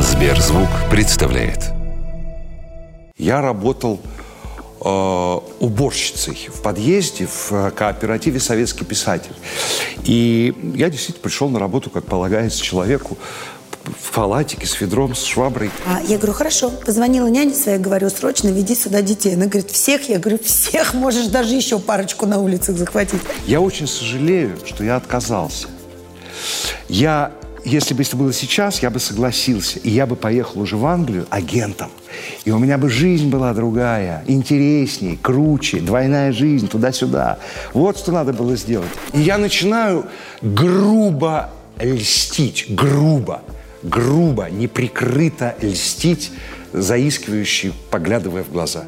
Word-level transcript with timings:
Сберзвук 0.00 0.68
представляет. 0.90 1.70
Я 3.16 3.40
работал 3.40 4.00
э, 4.80 5.38
уборщицей 5.60 6.48
в 6.52 6.62
подъезде 6.62 7.26
в 7.26 7.52
э, 7.52 7.70
кооперативе 7.70 8.40
«Советский 8.40 8.84
писатель». 8.84 9.34
И 10.04 10.54
я 10.74 10.90
действительно 10.90 11.22
пришел 11.22 11.48
на 11.48 11.58
работу, 11.58 11.90
как 11.90 12.04
полагается 12.04 12.62
человеку, 12.62 13.18
в 13.84 14.14
халатике, 14.14 14.66
с 14.66 14.80
ведром, 14.80 15.14
с 15.14 15.24
шваброй. 15.24 15.70
А 15.86 16.00
я 16.02 16.16
говорю, 16.18 16.32
хорошо. 16.32 16.70
Позвонила 16.70 17.26
няне 17.26 17.54
своей, 17.54 17.78
говорю, 17.78 18.10
срочно 18.10 18.48
веди 18.48 18.74
сюда 18.74 19.02
детей. 19.02 19.34
Она 19.34 19.46
говорит, 19.46 19.70
всех? 19.70 20.08
Я 20.08 20.18
говорю, 20.18 20.38
всех. 20.42 20.94
Можешь 20.94 21.26
даже 21.26 21.54
еще 21.54 21.78
парочку 21.78 22.26
на 22.26 22.38
улицах 22.38 22.76
захватить. 22.76 23.20
Я 23.46 23.60
очень 23.60 23.86
сожалею, 23.86 24.58
что 24.64 24.84
я 24.84 24.96
отказался. 24.96 25.68
Я, 26.88 27.32
если 27.64 27.94
бы 27.94 28.02
это 28.02 28.16
было 28.16 28.32
сейчас, 28.32 28.82
я 28.82 28.90
бы 28.90 29.00
согласился. 29.00 29.78
И 29.80 29.90
я 29.90 30.06
бы 30.06 30.16
поехал 30.16 30.60
уже 30.60 30.76
в 30.76 30.86
Англию 30.86 31.26
агентом. 31.30 31.90
И 32.44 32.50
у 32.50 32.58
меня 32.58 32.78
бы 32.78 32.88
жизнь 32.88 33.28
была 33.28 33.52
другая, 33.54 34.24
интересней, 34.26 35.18
круче, 35.20 35.80
двойная 35.80 36.32
жизнь, 36.32 36.68
туда-сюда. 36.68 37.38
Вот 37.74 37.98
что 37.98 38.12
надо 38.12 38.32
было 38.32 38.56
сделать. 38.56 38.90
И 39.12 39.20
я 39.20 39.38
начинаю 39.38 40.06
грубо 40.42 41.50
льстить, 41.80 42.66
грубо 42.68 43.42
грубо, 43.82 44.50
неприкрыто 44.50 45.54
льстить, 45.60 46.32
заискивающий, 46.72 47.72
поглядывая 47.90 48.42
в 48.42 48.52
глаза. 48.52 48.84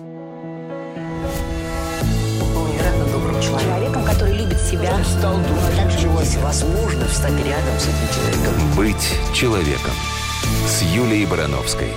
невероятно 2.68 3.04
добрым 3.12 3.40
человеком, 3.40 4.04
который 4.04 4.36
любит 4.36 4.60
себя. 4.60 4.94
Он 4.94 5.04
стал 5.04 5.34
думать, 5.36 5.59
также 6.20 6.38
возможно 6.40 7.06
встать 7.08 7.32
рядом 7.46 7.78
с 7.78 7.84
этим 7.84 8.14
человеком. 8.14 8.76
Быть 8.76 9.34
человеком. 9.34 9.92
С 10.68 10.82
Юлией 10.82 11.24
Барановской. 11.24 11.88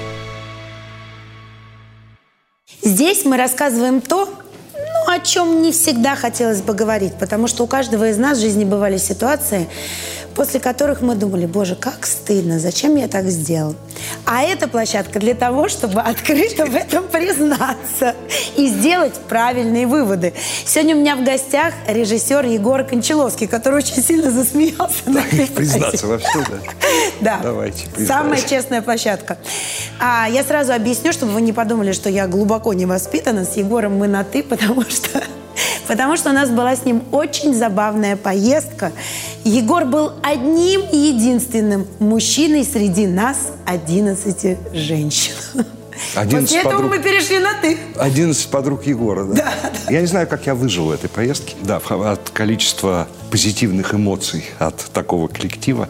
Здесь 2.82 3.26
мы 3.26 3.36
рассказываем 3.36 4.00
то, 4.00 4.30
ну, 4.74 5.14
о 5.14 5.20
чем 5.20 5.62
не 5.62 5.74
всегда 5.74 6.16
хотелось 6.16 6.62
бы 6.62 6.74
говорить, 6.74 7.16
потому 7.20 7.48
что 7.48 7.64
у 7.64 7.68
каждого 7.68 8.10
из 8.10 8.18
нас 8.18 8.38
в 8.38 8.42
жизни 8.42 8.64
бывали 8.64 8.98
ситуации, 8.98 9.68
после 10.36 10.60
которых 10.60 11.02
мы 11.02 11.16
думали, 11.16 11.46
боже, 11.46 11.76
как 11.76 12.06
стыдно, 12.06 12.60
зачем 12.60 12.96
я 12.96 13.08
так 13.08 13.26
сделал? 13.28 13.76
А 14.26 14.44
эта 14.44 14.68
площадка 14.68 15.20
для 15.20 15.34
того, 15.34 15.70
чтобы 15.70 16.02
открыто 16.02 16.66
в 16.66 16.76
этом 16.76 17.08
признаться 17.08 18.16
и 18.58 18.68
сделать 18.68 19.14
правильные 19.30 19.88
выводы. 19.88 20.34
Сегодня 20.66 20.96
у 20.96 21.00
меня 21.00 21.16
в 21.16 21.24
гостях 21.24 21.74
режиссер 21.88 22.46
Егор 22.46 22.84
Кончаловский, 22.84 23.48
который 23.48 23.80
очень 23.80 24.02
сильно 24.02 24.32
засмеялся 24.32 25.04
этой 25.08 25.48
Признаться 25.48 26.08
во 26.08 26.18
всем, 26.18 26.44
да? 26.50 26.58
Да. 27.22 27.40
Давайте, 27.44 27.88
Самая 28.06 28.42
честная 28.42 28.82
площадка. 28.82 29.38
А, 30.00 30.28
я 30.30 30.44
сразу 30.44 30.74
объясню, 30.74 31.14
чтобы 31.14 31.34
вы 31.34 31.42
не 31.42 31.54
подумали, 31.54 31.92
что 31.92 32.10
я 32.10 32.28
глубоко 32.28 32.74
не 32.74 32.86
воспитана. 32.86 33.46
С 33.46 33.56
Егором 33.58 33.98
мы 33.98 34.08
на 34.08 34.24
«ты», 34.24 34.44
потому 34.44 34.82
что... 34.84 35.22
Потому 35.88 36.18
что 36.18 36.30
у 36.30 36.34
нас 36.34 36.50
была 36.50 36.76
с 36.76 36.86
ним 36.86 37.04
очень 37.12 37.54
забавная 37.54 38.16
поездка. 38.16 38.92
Егор 39.44 39.86
был 39.86 40.14
одним 40.24 40.82
единственным 40.92 41.88
мужчиной 42.00 42.64
среди 42.64 43.08
нас, 43.08 43.38
11 43.66 44.58
женщин. 44.74 45.34
11 46.16 46.42
После 46.50 46.60
этого 46.62 46.74
подруг. 46.74 46.92
мы 46.92 47.00
перешли 47.04 47.40
на 47.40 47.54
«ты». 47.62 47.78
11 47.98 48.48
подруг 48.48 48.86
Егора, 48.86 49.26
да. 49.26 49.54
Я 49.90 50.02
не 50.02 50.08
знаю, 50.08 50.28
как 50.28 50.46
я 50.48 50.56
выжил 50.56 50.86
в 50.86 50.92
этой 50.92 51.10
поездке. 51.10 51.54
Да, 51.62 51.78
от 51.78 52.30
количества 52.32 53.08
позитивных 53.30 53.94
эмоций 53.94 54.46
от 54.60 54.76
такого 54.94 55.28
коллектива. 55.28 55.88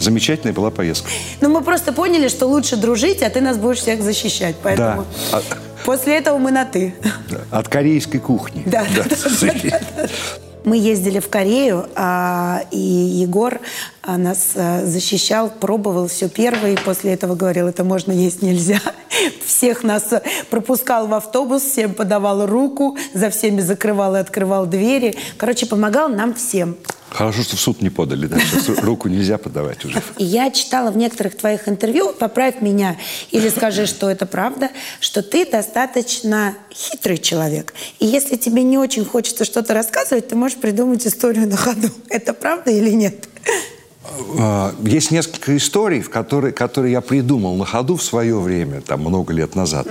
Замечательная 0.00 0.52
была 0.52 0.70
поездка. 0.70 1.08
Но 1.40 1.48
мы 1.48 1.62
просто 1.62 1.92
поняли, 1.92 2.28
что 2.28 2.46
лучше 2.46 2.76
дружить, 2.76 3.22
а 3.22 3.30
ты 3.30 3.40
нас 3.40 3.56
будешь 3.56 3.78
всех 3.78 4.02
защищать. 4.02 4.56
Поэтому 4.62 5.04
А- 5.32 5.42
после 5.86 6.18
этого 6.18 6.38
мы 6.38 6.50
на 6.50 6.64
«ты». 6.64 6.94
От 7.50 7.68
корейской 7.68 8.18
кухни. 8.18 8.62
Да, 8.66 8.84
да, 8.94 9.04
да, 9.06 10.08
Мы 10.64 10.76
ездили 10.76 11.20
в 11.20 11.28
Корею, 11.28 11.86
а, 11.94 12.62
и 12.72 12.78
Егор 12.78 13.60
а, 14.02 14.18
нас 14.18 14.50
а, 14.56 14.84
защищал, 14.84 15.48
пробовал 15.48 16.08
все 16.08 16.28
первый, 16.28 16.74
и 16.74 16.76
после 16.76 17.14
этого 17.14 17.36
говорил, 17.36 17.68
это 17.68 17.84
можно 17.84 18.10
есть 18.10 18.42
нельзя. 18.42 18.80
Всех 19.46 19.84
нас 19.84 20.12
а, 20.12 20.22
пропускал 20.50 21.06
в 21.06 21.14
автобус, 21.14 21.62
всем 21.62 21.94
подавал 21.94 22.46
руку, 22.46 22.98
за 23.14 23.30
всеми 23.30 23.60
закрывал 23.60 24.16
и 24.16 24.18
открывал 24.18 24.66
двери. 24.66 25.14
Короче, 25.38 25.66
помогал 25.66 26.08
нам 26.08 26.34
всем. 26.34 26.76
Хорошо, 27.10 27.42
что 27.42 27.56
в 27.56 27.60
суд 27.60 27.82
не 27.82 27.90
подали. 27.90 28.26
Да? 28.26 28.38
Сейчас 28.38 28.78
руку 28.78 29.08
нельзя 29.08 29.38
подавать 29.38 29.84
уже. 29.84 30.02
Я 30.18 30.50
читала 30.50 30.90
в 30.90 30.96
некоторых 30.96 31.36
твоих 31.36 31.68
интервью, 31.68 32.12
поправь 32.12 32.60
меня, 32.60 32.96
или 33.30 33.48
скажи, 33.48 33.86
что 33.86 34.10
это 34.10 34.26
правда, 34.26 34.70
что 35.00 35.22
ты 35.22 35.48
достаточно 35.50 36.54
хитрый 36.72 37.18
человек. 37.18 37.74
И 38.00 38.06
если 38.06 38.36
тебе 38.36 38.62
не 38.62 38.76
очень 38.78 39.04
хочется 39.04 39.44
что-то 39.44 39.72
рассказывать, 39.74 40.28
ты 40.28 40.36
можешь 40.36 40.58
придумать 40.58 41.06
историю 41.06 41.48
на 41.48 41.56
ходу. 41.56 41.88
Это 42.10 42.34
правда 42.34 42.70
или 42.70 42.90
нет? 42.90 43.28
А, 44.38 44.74
Есть 44.82 45.10
несколько 45.10 45.56
историй, 45.56 46.02
которые, 46.02 46.52
которые 46.52 46.92
я 46.92 47.00
придумал 47.00 47.56
на 47.56 47.64
ходу 47.64 47.96
в 47.96 48.02
свое 48.02 48.38
время, 48.38 48.80
там 48.80 49.00
много 49.00 49.32
лет 49.32 49.54
назад. 49.54 49.86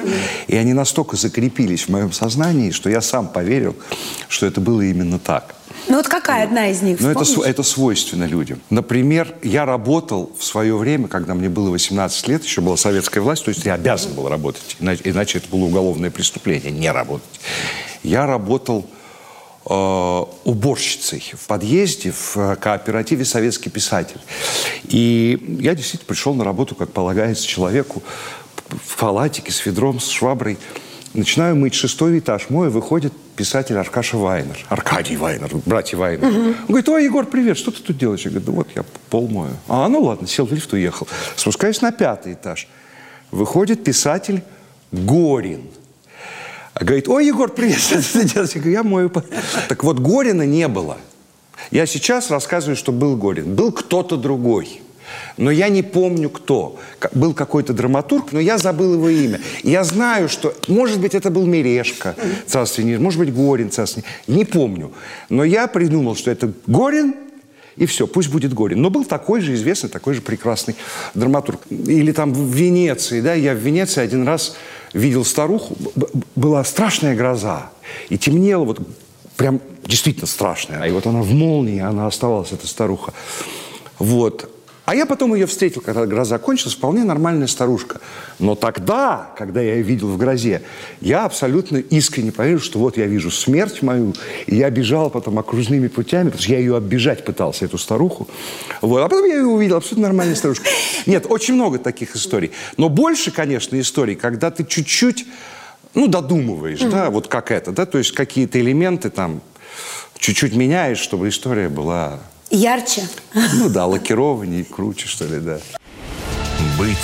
И 0.47 0.55
они 0.55 0.73
настолько 0.73 1.17
закрепились 1.17 1.83
в 1.83 1.89
моем 1.89 2.11
сознании, 2.11 2.71
что 2.71 2.89
я 2.89 3.01
сам 3.01 3.27
поверил, 3.27 3.75
что 4.27 4.45
это 4.45 4.61
было 4.61 4.81
именно 4.81 5.19
так. 5.19 5.55
Ну 5.87 5.97
вот 5.97 6.07
какая 6.07 6.43
одна 6.45 6.69
из 6.69 6.81
них? 6.81 6.99
Но 6.99 7.11
это, 7.11 7.23
это 7.43 7.63
свойственно 7.63 8.25
людям. 8.25 8.61
Например, 8.69 9.33
я 9.43 9.65
работал 9.65 10.31
в 10.37 10.43
свое 10.43 10.75
время, 10.75 11.07
когда 11.07 11.33
мне 11.33 11.49
было 11.49 11.69
18 11.69 12.27
лет, 12.27 12.43
еще 12.43 12.61
была 12.61 12.77
советская 12.77 13.23
власть, 13.23 13.45
то 13.45 13.49
есть 13.49 13.65
я 13.65 13.75
обязан 13.75 14.13
был 14.13 14.27
работать, 14.27 14.77
иначе, 14.79 15.01
иначе 15.05 15.37
это 15.37 15.49
было 15.49 15.65
уголовное 15.65 16.09
преступление, 16.09 16.71
не 16.71 16.91
работать. 16.91 17.39
Я 18.03 18.25
работал 18.25 18.85
э, 19.65 20.23
уборщицей 20.43 21.23
в 21.33 21.47
подъезде 21.47 22.11
в 22.11 22.37
э, 22.37 22.55
кооперативе 22.55 23.25
«Советский 23.25 23.69
писатель». 23.69 24.19
И 24.83 25.57
я 25.59 25.75
действительно 25.75 26.07
пришел 26.07 26.33
на 26.33 26.43
работу, 26.43 26.75
как 26.75 26.91
полагается 26.91 27.45
человеку, 27.45 28.01
в 28.69 28.99
халатике, 28.99 29.51
с 29.51 29.65
ведром, 29.65 29.99
с 29.99 30.09
шваброй. 30.09 30.57
Начинаю 31.15 31.55
мыть 31.55 31.73
шестой 31.73 32.19
этаж. 32.19 32.49
Мой 32.49 32.69
выходит 32.69 33.13
писатель 33.37 33.77
Аркаша 33.77 34.17
Вайнер. 34.17 34.57
Аркадий 34.67 35.15
Вайнер, 35.15 35.49
братья 35.65 35.97
Вайнер. 35.97 36.25
Он 36.25 36.55
говорит, 36.67 36.89
ой, 36.89 37.05
Егор, 37.05 37.25
привет, 37.25 37.57
что 37.57 37.71
ты 37.71 37.81
тут 37.81 37.97
делаешь? 37.97 38.21
Я 38.21 38.31
говорю, 38.31 38.45
да 38.45 38.51
вот 38.51 38.67
я 38.75 38.83
пол 39.09 39.29
мою. 39.29 39.53
А, 39.69 39.87
ну 39.87 40.01
ладно, 40.01 40.27
сел 40.27 40.45
в 40.45 40.51
лифт, 40.51 40.73
уехал. 40.73 41.07
Спускаюсь 41.37 41.81
на 41.81 41.91
пятый 41.91 42.33
этаж. 42.33 42.67
Выходит 43.31 43.83
писатель 43.83 44.43
Горин. 44.91 45.69
А 46.73 46.83
говорит, 46.83 47.07
ой, 47.07 47.27
Егор, 47.27 47.49
привет, 47.49 47.79
что 47.79 48.01
ты 48.01 48.25
делаешь? 48.25 48.51
Я 48.51 48.61
говорю, 48.61 48.71
я 48.71 48.83
мою... 48.83 49.09
по-». 49.09 49.23
Так 49.69 49.85
вот, 49.85 49.99
Горина 49.99 50.43
не 50.43 50.67
было. 50.67 50.97
Я 51.71 51.85
сейчас 51.85 52.29
рассказываю, 52.29 52.75
что 52.75 52.91
был 52.91 53.15
Горин. 53.15 53.55
Был 53.55 53.71
кто-то 53.71 54.17
другой. 54.17 54.81
Но 55.37 55.51
я 55.51 55.69
не 55.69 55.83
помню, 55.83 56.29
кто. 56.29 56.77
Был 57.13 57.33
какой-то 57.33 57.73
драматург, 57.73 58.31
но 58.31 58.39
я 58.39 58.57
забыл 58.57 58.93
его 58.93 59.09
имя. 59.09 59.39
Я 59.63 59.83
знаю, 59.83 60.29
что, 60.29 60.53
может 60.67 60.99
быть, 60.99 61.15
это 61.15 61.29
был 61.29 61.45
Мерешко, 61.45 62.15
царство 62.47 62.81
может 62.81 63.19
быть, 63.19 63.33
Горин, 63.33 63.69
царство 63.71 64.01
не- 64.27 64.45
помню. 64.45 64.91
Но 65.29 65.43
я 65.43 65.67
придумал, 65.67 66.15
что 66.15 66.31
это 66.31 66.51
Горин, 66.67 67.15
и 67.75 67.85
все, 67.85 68.07
пусть 68.07 68.29
будет 68.29 68.53
Горин. 68.53 68.81
Но 68.81 68.89
был 68.89 69.03
такой 69.03 69.41
же 69.41 69.53
известный, 69.53 69.89
такой 69.89 70.13
же 70.13 70.21
прекрасный 70.21 70.75
драматург. 71.13 71.59
Или 71.69 72.11
там 72.11 72.33
в 72.33 72.53
Венеции, 72.53 73.21
да, 73.21 73.33
я 73.33 73.53
в 73.53 73.57
Венеции 73.57 74.01
один 74.01 74.25
раз 74.25 74.55
видел 74.93 75.25
старуху, 75.25 75.75
была 76.35 76.63
страшная 76.63 77.15
гроза, 77.15 77.69
и 78.09 78.17
темнело 78.17 78.63
вот 78.63 78.79
прям 79.35 79.59
действительно 79.85 80.27
страшная. 80.27 80.83
И 80.87 80.91
вот 80.91 81.05
она 81.05 81.21
в 81.21 81.31
молнии, 81.33 81.81
она 81.81 82.07
оставалась, 82.07 82.51
эта 82.53 82.67
старуха. 82.67 83.13
Вот. 83.99 84.49
А 84.85 84.95
я 84.95 85.07
потом 85.07 85.33
ее 85.33 85.47
встретил, 85.47 85.81
когда 85.81 86.05
гроза 86.05 86.37
кончилась, 86.37 86.75
вполне 86.75 87.03
нормальная 87.03 87.47
старушка. 87.47 87.99
Но 88.37 88.53
тогда, 88.53 89.31
когда 89.35 89.59
я 89.59 89.75
ее 89.75 89.81
видел 89.81 90.09
в 90.09 90.17
грозе, 90.17 90.61
я 91.01 91.25
абсолютно 91.25 91.77
искренне 91.77 92.31
поверил, 92.31 92.59
что 92.59 92.77
вот 92.77 92.95
я 92.95 93.07
вижу 93.07 93.31
смерть 93.31 93.81
мою, 93.81 94.13
и 94.45 94.55
я 94.55 94.69
бежал 94.69 95.09
потом 95.09 95.39
окружными 95.39 95.87
путями, 95.87 96.25
потому 96.25 96.41
что 96.43 96.51
я 96.51 96.59
ее 96.59 96.77
оббежать 96.77 97.25
пытался, 97.25 97.65
эту 97.65 97.79
старуху. 97.79 98.27
Вот. 98.81 98.99
А 99.01 99.09
потом 99.09 99.25
я 99.25 99.37
ее 99.37 99.45
увидел, 99.45 99.77
абсолютно 99.77 100.03
нормальная 100.03 100.35
старушка. 100.35 100.69
Нет, 101.07 101.25
очень 101.27 101.55
много 101.55 101.79
таких 101.79 102.15
историй. 102.15 102.51
Но 102.77 102.89
больше, 102.89 103.31
конечно, 103.31 103.79
историй, 103.79 104.15
когда 104.15 104.51
ты 104.51 104.63
чуть-чуть, 104.63 105.25
ну, 105.95 106.07
додумываешь, 106.07 106.81
да, 106.81 107.09
вот 107.09 107.27
как 107.27 107.49
это, 107.49 107.71
да, 107.71 107.87
то 107.87 107.97
есть 107.97 108.11
какие-то 108.11 108.59
элементы 108.59 109.09
там 109.09 109.41
чуть-чуть 110.19 110.55
меняешь, 110.55 110.99
чтобы 110.99 111.29
история 111.29 111.69
была 111.69 112.19
Ярче. 112.49 113.07
ну 113.53 113.69
да, 113.69 113.85
лакированнее, 113.85 114.63
круче, 114.63 115.07
что 115.07 115.25
ли, 115.25 115.39
да. 115.39 115.59
Быть 116.77 116.97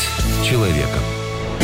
человеком. 0.48 1.02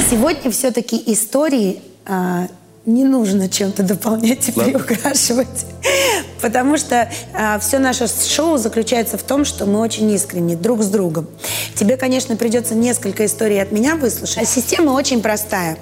Сегодня 0.10 0.52
все-таки 0.52 1.02
истории 1.08 1.82
а, 2.06 2.48
не 2.86 3.04
нужно 3.04 3.50
чем-то 3.50 3.84
дополнять 3.84 4.48
и 4.48 4.52
приукрашивать. 4.54 5.66
Потому 6.42 6.78
что 6.78 7.12
а, 7.34 7.60
все 7.60 7.80
наше 7.80 8.08
шоу 8.08 8.58
заключается 8.58 9.18
в 9.18 9.24
том, 9.24 9.44
что 9.44 9.66
мы 9.66 9.80
очень 9.80 10.10
искренни 10.12 10.56
друг 10.56 10.82
с 10.84 10.88
другом. 10.88 11.28
Тебе, 11.76 11.98
конечно, 11.98 12.38
придется 12.38 12.76
несколько 12.76 13.26
историй 13.26 13.62
от 13.62 13.72
меня 13.72 13.96
выслушать. 13.96 14.38
А 14.38 14.46
система 14.46 14.92
очень 14.92 15.22
простая. 15.22 15.78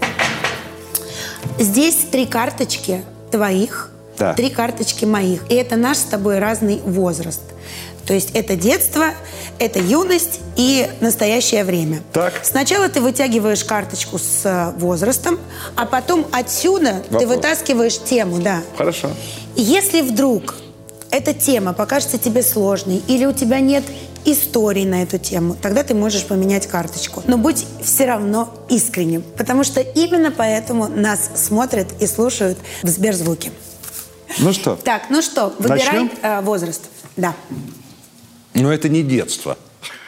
Здесь 1.59 1.97
три 2.11 2.25
карточки 2.25 3.03
твоих, 3.31 3.91
Да. 4.17 4.33
три 4.33 4.49
карточки 4.49 5.05
моих. 5.05 5.49
И 5.49 5.55
это 5.55 5.75
наш 5.75 5.97
с 5.97 6.03
тобой 6.03 6.39
разный 6.39 6.81
возраст. 6.85 7.41
То 8.05 8.13
есть 8.13 8.31
это 8.33 8.55
детство, 8.55 9.05
это 9.57 9.79
юность 9.79 10.39
и 10.55 10.87
настоящее 11.01 11.63
время. 11.63 12.01
Так. 12.13 12.33
Сначала 12.43 12.87
ты 12.87 13.01
вытягиваешь 13.01 13.63
карточку 13.63 14.19
с 14.19 14.41
э, 14.45 14.73
возрастом, 14.77 15.39
а 15.75 15.85
потом 15.85 16.25
отсюда 16.31 17.01
ты 17.09 17.13
Вопрос. 17.13 17.35
вытаскиваешь 17.35 17.97
тему, 17.97 18.39
да. 18.39 18.61
Хорошо. 18.77 19.09
Если 19.55 20.01
вдруг 20.01 20.55
эта 21.09 21.33
тема 21.33 21.73
покажется 21.73 22.17
тебе 22.17 22.43
сложной 22.43 23.01
или 23.07 23.25
у 23.25 23.33
тебя 23.33 23.59
нет 23.59 23.83
истории 24.25 24.85
на 24.85 25.03
эту 25.03 25.17
тему, 25.17 25.55
тогда 25.59 25.83
ты 25.83 25.93
можешь 25.93 26.25
поменять 26.25 26.67
карточку. 26.67 27.23
Но 27.25 27.37
будь 27.37 27.65
все 27.83 28.05
равно 28.05 28.49
искренним, 28.69 29.23
потому 29.37 29.63
что 29.63 29.81
именно 29.81 30.31
поэтому 30.31 30.87
нас 30.87 31.29
смотрят 31.35 31.87
и 31.99 32.07
слушают 32.07 32.57
в 32.83 32.87
Сберзвуке. 32.87 33.51
Ну 34.39 34.53
что? 34.53 34.75
Так, 34.75 35.09
ну 35.09 35.21
что, 35.21 35.53
выбирай 35.59 36.11
э, 36.21 36.41
возраст. 36.41 36.89
Да. 37.15 37.33
Но 38.53 38.71
это 38.71 38.89
не 38.89 39.03
детство. 39.03 39.57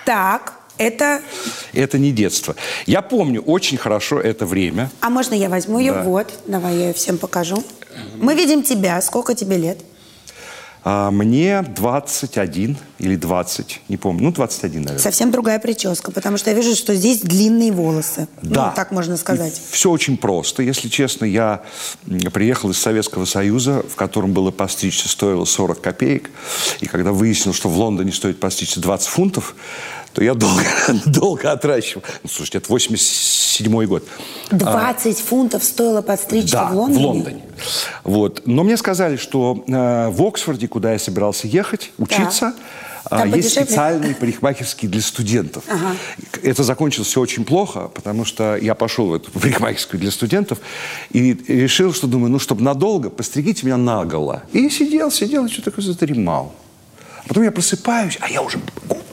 Так, 0.05 0.53
это... 0.77 1.21
Это 1.73 1.97
не 1.97 2.11
детство. 2.11 2.55
Я 2.85 3.01
помню 3.01 3.41
очень 3.41 3.77
хорошо 3.77 4.19
это 4.19 4.45
время. 4.45 4.89
А 5.01 5.09
можно 5.09 5.33
я 5.33 5.49
возьму 5.49 5.79
ее? 5.79 5.93
Да. 5.93 6.03
Вот, 6.03 6.31
давай 6.45 6.75
я 6.75 6.87
ее 6.87 6.93
всем 6.93 7.17
покажу. 7.17 7.63
Мы 8.17 8.35
видим 8.35 8.63
тебя. 8.63 9.01
Сколько 9.01 9.35
тебе 9.35 9.57
лет? 9.57 9.79
А, 10.89 11.11
мне 11.11 11.63
21 11.63 12.77
или 12.99 13.15
20, 13.17 13.81
не 13.89 13.97
помню. 13.97 14.23
Ну, 14.23 14.31
21, 14.31 14.83
наверное. 14.83 15.03
Совсем 15.03 15.31
другая 15.31 15.59
прическа, 15.59 16.11
потому 16.11 16.37
что 16.37 16.49
я 16.49 16.55
вижу, 16.55 16.77
что 16.77 16.95
здесь 16.95 17.19
длинные 17.19 17.73
волосы. 17.73 18.29
Да. 18.41 18.67
Ну, 18.67 18.71
так 18.73 18.91
можно 18.91 19.17
сказать. 19.17 19.61
Все 19.69 19.91
очень 19.91 20.15
просто. 20.15 20.63
Если 20.63 20.87
честно, 20.87 21.25
я 21.25 21.61
приехал 22.31 22.69
из 22.69 22.77
Советского 22.77 23.25
Союза, 23.25 23.83
в 23.83 23.97
котором 23.97 24.31
было 24.31 24.49
постричься 24.49 25.09
стоило 25.09 25.43
40 25.43 25.81
копеек. 25.81 26.29
И 26.79 26.85
когда 26.85 27.11
выяснил, 27.11 27.53
что 27.53 27.67
в 27.67 27.77
Лондоне 27.77 28.13
стоит 28.13 28.39
постричься 28.39 28.79
20 28.79 29.07
фунтов, 29.09 29.55
то 30.17 30.23
я 30.23 30.33
долго, 30.33 30.63
долго 31.05 31.51
отращивал. 31.51 32.01
Ну, 32.23 32.29
слушайте, 32.29 32.57
это 32.57 32.69
87 32.69 33.85
год. 33.85 34.03
20 34.49 35.19
фунтов 35.19 35.63
стоило 35.63 36.01
подстричься 36.01 36.53
Да, 36.53 36.69
в 36.71 36.75
Лондоне? 36.75 36.99
в 36.99 37.05
Лондоне. 37.05 37.41
Вот. 38.03 38.41
Но 38.47 38.63
мне 38.63 38.77
сказали, 38.77 39.17
что 39.17 39.63
э, 39.67 40.09
в 40.09 40.23
Оксфорде, 40.23 40.67
куда 40.67 40.93
я 40.93 40.97
собирался 40.97 41.45
ехать, 41.45 41.91
учиться, 41.99 42.55
Там 43.07 43.21
а, 43.21 43.27
есть 43.27 43.49
подешевле? 43.49 43.65
специальные 43.67 44.15
парикмахерские 44.15 44.89
для 44.89 45.01
студентов. 45.01 45.63
Это 46.41 46.63
закончилось 46.63 47.09
все 47.09 47.21
очень 47.21 47.45
плохо, 47.45 47.91
потому 47.93 48.25
что 48.25 48.57
я 48.57 48.73
пошел 48.73 49.09
в 49.09 49.13
эту 49.13 49.29
парикмахерскую 49.39 49.99
для 50.01 50.09
студентов 50.09 50.57
и 51.11 51.35
решил, 51.47 51.93
что 51.93 52.07
думаю, 52.07 52.31
ну, 52.31 52.39
чтобы 52.39 52.63
надолго, 52.63 53.11
постригите 53.11 53.67
меня 53.67 53.77
наголо. 53.77 54.41
И 54.51 54.67
сидел, 54.71 55.11
сидел, 55.11 55.45
и 55.45 55.49
что 55.49 55.61
такое 55.61 55.85
задремал. 55.85 56.55
Потом 57.27 57.43
я 57.43 57.51
просыпаюсь, 57.51 58.17
а 58.21 58.29
я 58.29 58.41
уже 58.41 58.59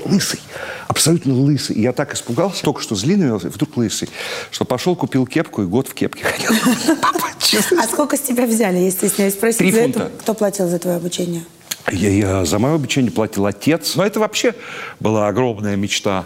лысый, 0.05 0.41
абсолютно 0.89 1.35
лысый. 1.35 1.77
И 1.77 1.83
я 1.83 1.93
так 1.93 2.15
испугался, 2.15 2.63
только 2.63 2.83
что 2.83 2.95
волосами, 2.95 3.53
вдруг 3.53 3.77
лысый, 3.77 4.09
что 4.51 4.65
пошел, 4.65 4.97
купил 4.97 5.27
кепку 5.27 5.63
и 5.63 5.67
год 5.67 5.89
в 5.89 5.95
кепке 5.95 6.25
ходил. 6.25 6.53
А 7.79 7.85
сколько 7.85 8.17
с 8.17 8.21
тебя 8.21 8.47
взяли, 8.47 8.79
если 8.79 9.07
стесняюсь 9.07 9.35
спросить? 9.35 9.59
Три 9.59 9.71
фунта. 9.71 10.11
Кто 10.19 10.35
платил 10.35 10.69
за 10.69 10.79
твое 10.79 10.97
обучение? 10.97 11.45
Я, 11.93 12.09
я 12.09 12.45
за 12.45 12.59
мое 12.59 12.75
обучение 12.75 13.13
платил 13.13 13.47
отец. 13.47 13.95
Но 13.95 14.05
это 14.05 14.19
вообще 14.19 14.55
была 14.99 15.29
огромная 15.29 15.77
мечта 15.77 16.25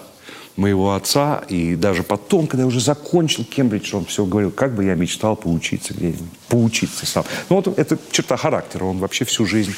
моего 0.57 0.95
отца. 0.95 1.43
И 1.49 1.75
даже 1.75 2.03
потом, 2.03 2.47
когда 2.47 2.63
я 2.63 2.67
уже 2.67 2.81
закончил 2.81 3.45
Кембридж, 3.45 3.95
он 3.95 4.07
все 4.07 4.25
говорил, 4.25 4.51
как 4.51 4.75
бы 4.75 4.85
я 4.85 4.95
мечтал 4.95 5.37
поучиться 5.37 5.93
где-нибудь. 5.93 6.29
Поучиться 6.49 7.05
сам. 7.05 7.25
Ну, 7.51 7.57
вот 7.57 7.79
это 7.79 7.99
черта 8.11 8.37
характера. 8.37 8.85
Он 8.85 8.99
вообще 8.99 9.25
всю 9.25 9.45
жизнь 9.45 9.75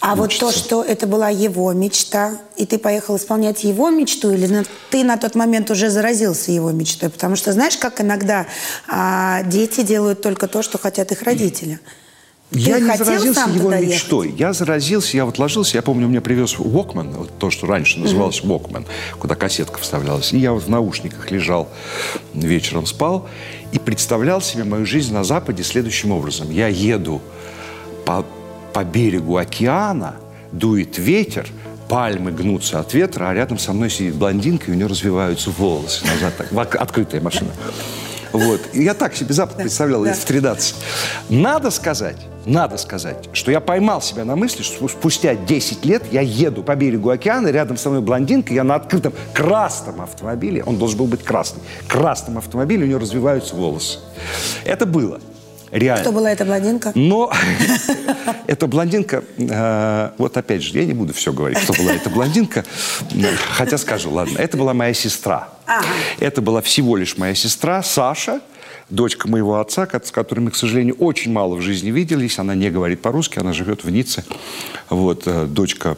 А 0.00 0.14
вот 0.14 0.36
то, 0.38 0.52
что 0.52 0.82
это 0.82 1.06
была 1.06 1.30
его 1.30 1.72
мечта, 1.72 2.38
и 2.56 2.66
ты 2.66 2.78
поехал 2.78 3.16
исполнять 3.16 3.64
его 3.64 3.90
мечту, 3.90 4.30
или 4.32 4.46
на- 4.46 4.64
ты 4.90 5.02
на 5.04 5.16
тот 5.16 5.34
момент 5.34 5.70
уже 5.70 5.90
заразился 5.90 6.52
его 6.52 6.70
мечтой? 6.70 7.08
Потому 7.10 7.34
что 7.36 7.52
знаешь, 7.52 7.76
как 7.76 8.00
иногда 8.00 8.46
а, 8.88 9.42
дети 9.44 9.80
делают 9.82 10.20
только 10.22 10.46
то, 10.48 10.62
что 10.62 10.78
хотят 10.78 11.12
их 11.12 11.22
родители. 11.22 11.80
Я 12.52 12.76
Ты 12.76 12.82
не 12.82 12.90
хотел 12.90 13.06
заразился 13.06 13.40
его 13.48 13.58
туда 13.64 13.76
ехать? 13.78 13.94
мечтой. 13.94 14.34
Я 14.38 14.52
заразился, 14.52 15.16
я 15.16 15.24
вот 15.24 15.38
ложился, 15.40 15.76
я 15.78 15.82
помню, 15.82 16.06
мне 16.06 16.20
привез 16.20 16.54
Walkman, 16.54 17.16
вот 17.16 17.36
то, 17.40 17.50
что 17.50 17.66
раньше 17.66 17.98
называлось 17.98 18.40
Walkman, 18.42 18.86
куда 19.18 19.34
кассетка 19.34 19.80
вставлялась. 19.80 20.32
И 20.32 20.38
я 20.38 20.52
вот 20.52 20.62
в 20.62 20.68
наушниках 20.68 21.32
лежал, 21.32 21.68
вечером 22.34 22.86
спал 22.86 23.28
и 23.72 23.80
представлял 23.80 24.40
себе 24.40 24.62
мою 24.62 24.86
жизнь 24.86 25.12
на 25.12 25.24
Западе 25.24 25.64
следующим 25.64 26.12
образом. 26.12 26.50
Я 26.52 26.68
еду 26.68 27.20
по, 28.04 28.24
по 28.76 28.84
берегу 28.84 29.38
океана, 29.38 30.16
дует 30.52 30.98
ветер, 30.98 31.48
пальмы 31.88 32.30
гнутся 32.30 32.78
от 32.78 32.92
ветра, 32.92 33.30
а 33.30 33.32
рядом 33.32 33.58
со 33.58 33.72
мной 33.72 33.88
сидит 33.88 34.16
блондинка, 34.16 34.66
и 34.66 34.72
у 34.72 34.74
нее 34.74 34.86
развиваются 34.86 35.48
волосы 35.48 36.04
назад. 36.04 36.34
Так, 36.50 36.74
открытая 36.74 37.22
машина. 37.22 37.52
Вот. 38.32 38.60
И 38.74 38.84
я 38.84 38.92
так 38.92 39.16
себе 39.16 39.32
Запад 39.32 39.56
представлял 39.56 40.04
лет 40.04 40.14
в 40.14 40.24
13. 40.26 40.74
Надо 41.30 41.70
сказать, 41.70 42.18
надо 42.44 42.76
сказать, 42.76 43.30
что 43.32 43.50
я 43.50 43.60
поймал 43.60 44.02
себя 44.02 44.26
на 44.26 44.36
мысли, 44.36 44.62
что 44.62 44.86
спустя 44.88 45.34
10 45.34 45.86
лет 45.86 46.02
я 46.12 46.20
еду 46.20 46.62
по 46.62 46.76
берегу 46.76 47.08
океана, 47.08 47.48
рядом 47.48 47.78
со 47.78 47.88
мной 47.88 48.02
блондинка, 48.02 48.52
я 48.52 48.62
на 48.62 48.74
открытом 48.74 49.14
красном 49.32 50.02
автомобиле, 50.02 50.62
он 50.62 50.76
должен 50.76 50.98
был 50.98 51.06
быть 51.06 51.24
красный, 51.24 51.62
красном 51.88 52.36
автомобиле 52.36 52.84
у 52.84 52.86
нее 52.88 52.98
развиваются 52.98 53.56
волосы. 53.56 54.00
Это 54.66 54.84
было. 54.84 55.18
Реально. 55.70 56.02
Кто 56.02 56.12
была 56.12 56.30
эта 56.30 56.44
блондинка? 56.44 56.92
Но 56.94 57.32
эта 58.46 58.66
блондинка, 58.66 59.24
э, 59.36 60.10
вот 60.18 60.36
опять 60.36 60.62
же, 60.62 60.78
я 60.78 60.84
не 60.84 60.94
буду 60.94 61.12
все 61.12 61.32
говорить, 61.32 61.58
кто 61.58 61.72
была 61.74 61.92
эта 61.92 62.10
блондинка, 62.10 62.64
хотя 63.50 63.78
скажу, 63.78 64.10
ладно, 64.10 64.38
это 64.38 64.56
была 64.56 64.74
моя 64.74 64.94
сестра. 64.94 65.48
Это 66.20 66.40
была 66.42 66.62
всего 66.62 66.96
лишь 66.96 67.16
моя 67.16 67.34
сестра 67.34 67.82
Саша, 67.82 68.40
дочка 68.90 69.28
моего 69.28 69.60
отца, 69.60 69.88
с 70.02 70.10
которой 70.10 70.40
мы, 70.40 70.50
к 70.50 70.56
сожалению, 70.56 70.94
очень 70.96 71.32
мало 71.32 71.56
в 71.56 71.60
жизни 71.60 71.90
виделись. 71.90 72.38
Она 72.38 72.54
не 72.54 72.70
говорит 72.70 73.02
по-русски, 73.02 73.38
она 73.38 73.52
живет 73.52 73.84
в 73.84 73.90
Ницце. 73.90 74.24
Вот, 74.88 75.22
э, 75.26 75.46
дочка 75.46 75.96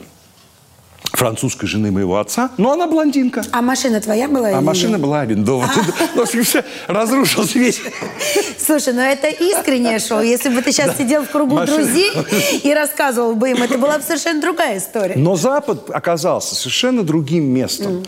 французской 1.19 1.67
жены 1.67 1.91
моего 1.91 2.19
отца, 2.19 2.51
но 2.59 2.73
она 2.73 2.87
блондинка. 2.87 3.43
А 3.51 3.61
машина 3.61 4.01
твоя 4.01 4.29
была? 4.29 4.51
А 4.57 4.61
машина 4.61 4.99
была 4.99 5.23
арендована. 5.23 5.73
Ну, 6.15 6.21
в 6.21 6.25
общем, 6.25 6.45
всё, 6.45 6.63
разрушился 6.87 7.59
весь 7.59 7.81
Слушай, 8.59 8.93
ну 8.95 9.01
это 9.01 9.29
искреннее 9.29 9.99
шоу. 9.99 10.21
Если 10.21 10.49
бы 10.49 10.63
ты 10.63 10.73
сейчас 10.73 10.97
сидел 10.97 11.25
в 11.25 11.31
кругу 11.31 11.61
друзей 11.65 12.13
и 12.63 12.73
рассказывал 12.73 13.35
бы 13.35 13.51
им, 13.51 13.63
это 13.63 13.79
была 13.79 13.99
бы 13.99 14.05
совершенно 14.05 14.41
другая 14.41 14.79
история. 14.79 15.15
Но 15.17 15.37
Запад 15.37 15.91
оказался 15.91 16.55
совершенно 16.55 17.03
другим 17.03 17.45
местом. 17.45 18.05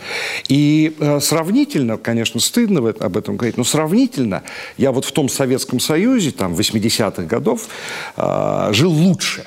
И 0.47 0.95
э, 0.99 1.19
сравнительно, 1.19 1.97
конечно, 1.97 2.39
стыдно 2.39 2.79
об 2.79 3.17
этом 3.17 3.35
говорить, 3.35 3.57
но 3.57 3.63
сравнительно 3.63 4.43
я 4.77 4.91
вот 4.91 5.05
в 5.05 5.11
том 5.11 5.27
Советском 5.29 5.79
Союзе, 5.79 6.31
там, 6.31 6.53
80-х 6.53 7.23
годов, 7.23 7.67
э, 8.15 8.69
жил 8.71 8.91
лучше, 8.91 9.45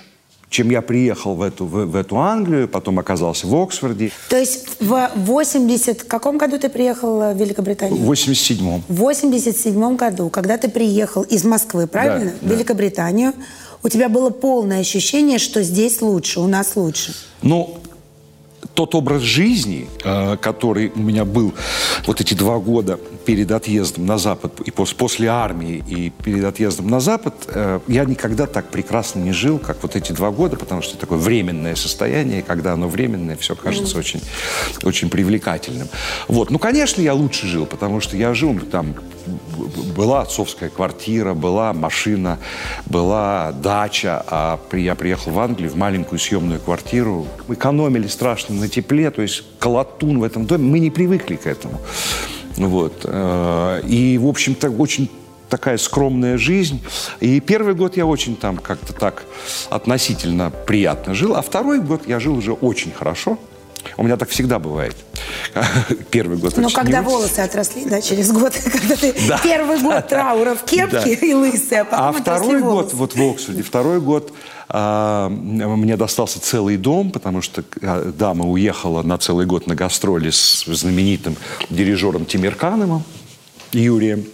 чем 0.55 0.71
я 0.71 0.83
приехал 0.83 1.35
в 1.35 1.43
эту, 1.43 1.65
в, 1.67 1.87
в 1.87 1.97
эту 1.97 2.17
Англию, 2.17 2.69
потом 2.69 3.01
оказался 3.01 3.49
в 3.49 3.55
Оксфорде. 3.57 4.13
То 4.29 4.39
есть 4.39 4.69
в 4.81 5.11
80... 5.17 6.05
каком 6.05 6.39
году 6.39 6.59
ты 6.59 6.69
приехал 6.69 7.19
в 7.19 7.35
В 7.35 7.37
Великобританию? 7.37 7.99
87-м. 7.99 8.85
В 8.89 8.95
87 8.95 9.97
году, 9.97 10.31
когда 10.31 10.57
ты 10.57 10.69
приехал 10.69 11.23
из 11.23 11.45
Москвы, 11.45 11.89
правильно? 11.89 12.33
Да, 12.41 12.49
в 12.49 12.53
Великобританию, 12.53 13.33
у 13.83 13.89
тебя 13.89 14.09
было 14.09 14.31
полное 14.31 14.79
ощущение, 14.81 15.39
что 15.39 15.61
здесь 15.65 16.01
лучше, 16.01 16.39
у 16.39 16.47
нас 16.47 16.77
лучше. 16.77 17.15
Но 17.43 17.77
тот 18.73 18.95
образ 18.95 19.23
жизни, 19.23 19.89
э, 20.05 20.37
который 20.41 20.91
у 20.95 21.01
меня 21.01 21.25
был 21.25 21.53
вот 22.07 22.21
эти 22.21 22.35
два 22.35 22.59
года 22.59 22.99
перед 23.27 23.51
отъездом 23.51 24.07
на 24.07 24.19
Запад, 24.19 24.61
и 24.61 24.71
пос- 24.71 24.95
после 24.97 25.29
армии, 25.29 25.83
и 25.87 26.11
перед 26.11 26.45
отъездом 26.45 26.89
на 26.89 27.01
Запад, 27.01 27.35
э, 27.49 27.81
я 27.89 28.05
никогда 28.05 28.47
так 28.47 28.71
прекрасно 28.71 29.21
не 29.21 29.33
жил, 29.33 29.59
как 29.59 29.83
вот 29.83 29.97
эти 29.97 30.13
два 30.13 30.31
года, 30.31 30.57
потому 30.57 30.83
что 30.83 30.93
это 30.93 31.01
такое 31.01 31.19
временное 31.19 31.75
состояние, 31.77 32.41
и 32.41 32.43
когда 32.43 32.73
оно 32.73 32.89
временное, 32.89 33.37
все 33.37 33.55
кажется 33.55 33.99
очень, 33.99 34.21
очень 34.83 35.11
привлекательным. 35.11 35.89
Вот. 36.29 36.51
Ну, 36.51 36.59
конечно, 36.59 37.01
я 37.03 37.15
лучше 37.15 37.47
жил, 37.47 37.67
потому 37.67 38.01
что 38.01 38.17
я 38.17 38.35
жил 38.35 38.59
там, 38.71 38.93
б- 38.93 39.01
б- 39.01 39.14
была 39.97 40.23
отцовская 40.23 40.69
квартира, 40.69 41.35
была 41.35 41.73
машина, 41.73 42.39
была 42.87 43.53
дача, 43.53 44.25
а 44.27 44.59
я 44.73 44.95
приехал 44.95 45.33
в 45.33 45.39
Англию 45.39 45.71
в 45.71 45.77
маленькую 45.77 46.19
съемную 46.19 46.61
квартиру. 46.61 47.27
Мы 47.49 47.55
экономили 47.55 48.07
страшно 48.07 48.55
на 48.55 48.69
тепле, 48.69 49.11
то 49.11 49.23
есть 49.23 49.45
колотун 49.59 50.21
в 50.21 50.23
этом 50.23 50.47
доме. 50.47 50.65
Мы 50.65 50.79
не 50.79 50.91
привыкли 50.91 51.37
к 51.37 51.47
этому. 51.47 51.81
Вот. 52.57 53.01
Э, 53.05 53.81
И, 53.87 54.19
в 54.19 54.27
общем-то, 54.27 54.71
очень 54.71 55.11
такая 55.49 55.77
скромная 55.79 56.39
жизнь. 56.39 56.83
И 57.21 57.41
первый 57.41 57.75
год 57.75 57.97
я 57.97 58.07
очень 58.07 58.37
там 58.37 58.57
как-то 58.57 58.93
так 58.93 59.25
относительно 59.71 60.51
приятно 60.51 61.15
жил, 61.15 61.37
а 61.37 61.43
второй 61.43 61.81
год 61.81 62.09
я 62.09 62.19
жил 62.21 62.37
уже 62.37 62.53
очень 62.53 62.93
хорошо. 62.93 63.39
У 63.97 64.03
меня 64.03 64.17
так 64.17 64.29
всегда 64.29 64.59
бывает. 64.59 64.97
Первый 66.11 66.37
год. 66.39 66.57
Но 66.57 66.67
очень 66.67 66.75
когда 66.77 66.99
не- 67.01 67.05
волосы 67.05 67.41
отросли, 67.41 67.85
да, 67.85 68.01
через 68.01 68.33
год, 68.33 68.53
когда 68.73 68.97
ты 68.97 69.15
Да. 69.29 69.39
первый 69.43 69.81
год 69.81 70.09
траура 70.09 70.55
в 70.55 70.65
кепке 70.65 71.17
Да. 71.21 71.27
и 71.27 71.33
лысый, 71.35 71.81
а 71.81 71.85
потом 71.85 72.07
А 72.07 72.13
второй 72.13 72.61
год, 72.61 72.93
вот 72.93 73.15
в 73.15 73.23
Оксфорде, 73.31 73.63
второй 73.63 74.01
год 74.01 74.33
а, 74.69 75.29
мне 75.29 75.97
достался 75.97 76.41
целый 76.41 76.77
дом, 76.77 77.11
потому 77.11 77.43
что 77.43 77.63
а, 77.83 78.11
дама 78.13 78.47
уехала 78.47 79.03
на 79.03 79.19
целый 79.19 79.47
год 79.47 79.67
на 79.67 79.75
гастроли 79.75 80.31
с 80.31 80.65
знаменитым 80.67 81.37
дирижером 81.71 82.25
Тимиркановым 82.27 83.05
Юрием. 83.73 84.25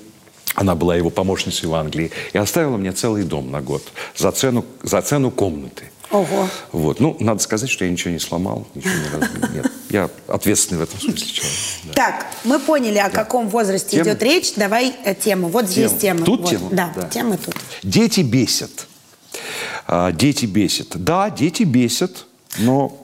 Она 0.54 0.74
была 0.74 0.96
его 0.96 1.10
помощницей 1.10 1.68
в 1.68 1.74
Англии. 1.74 2.10
И 2.32 2.38
оставила 2.38 2.76
мне 2.76 2.92
целый 2.92 3.22
дом 3.22 3.50
на 3.50 3.60
год 3.60 3.82
за 4.16 4.32
цену, 4.32 4.64
за 4.82 5.00
цену 5.00 5.30
комнаты. 5.30 5.84
Ого. 6.10 6.48
Вот. 6.72 6.98
Ну, 7.00 7.16
надо 7.20 7.40
сказать, 7.40 7.70
что 7.70 7.84
я 7.84 7.90
ничего 7.90 8.12
не 8.12 8.18
сломал, 8.18 8.66
ничего 8.74 8.92
не 8.94 9.20
разбил. 9.20 9.48
Нет, 9.54 9.72
я 9.90 10.10
ответственный 10.26 10.80
в 10.80 10.82
этом 10.82 10.98
смысле 11.00 11.26
человек. 11.26 11.54
да. 11.84 11.92
Так, 11.94 12.26
мы 12.44 12.58
поняли, 12.58 12.98
о 12.98 13.10
каком 13.10 13.48
возрасте 13.48 13.90
Тема? 13.98 14.02
идет 14.10 14.22
речь. 14.22 14.54
Давай 14.56 14.92
э, 15.04 15.14
тему. 15.14 15.48
Вот 15.48 15.66
здесь 15.68 15.90
Тема. 15.92 16.00
тема. 16.00 16.24
Тут 16.26 16.40
Вот. 16.40 16.50
тема? 16.50 16.68
Да, 16.72 16.92
Да. 16.96 17.08
тема 17.08 17.36
тут. 17.36 17.54
Дети 17.84 18.20
бесят. 18.22 18.86
А, 19.86 20.10
Дети 20.10 20.46
бесят. 20.46 20.88
Да, 21.02 21.30
дети 21.30 21.62
бесят, 21.62 22.26
но 22.58 22.96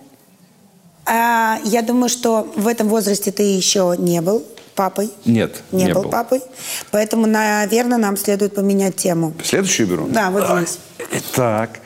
А, 1.04 1.58
я 1.64 1.82
думаю, 1.82 2.08
что 2.08 2.52
в 2.56 2.66
этом 2.66 2.88
возрасте 2.88 3.30
ты 3.30 3.44
еще 3.44 3.94
не 3.98 4.20
был 4.20 4.44
папой. 4.74 5.10
нет, 5.24 5.62
Не, 5.70 5.84
не 5.84 5.94
был, 5.94 6.02
был. 6.02 6.10
папой. 6.10 6.42
Поэтому, 6.90 7.26
наверное, 7.26 7.98
нам 7.98 8.16
следует 8.16 8.54
поменять 8.56 8.96
тему. 8.96 9.32
Следующую 9.44 9.86
беру? 9.88 10.06
Да, 10.08 10.30
вот 10.30 10.44
здесь. 10.58 10.78
Так. 11.32 11.80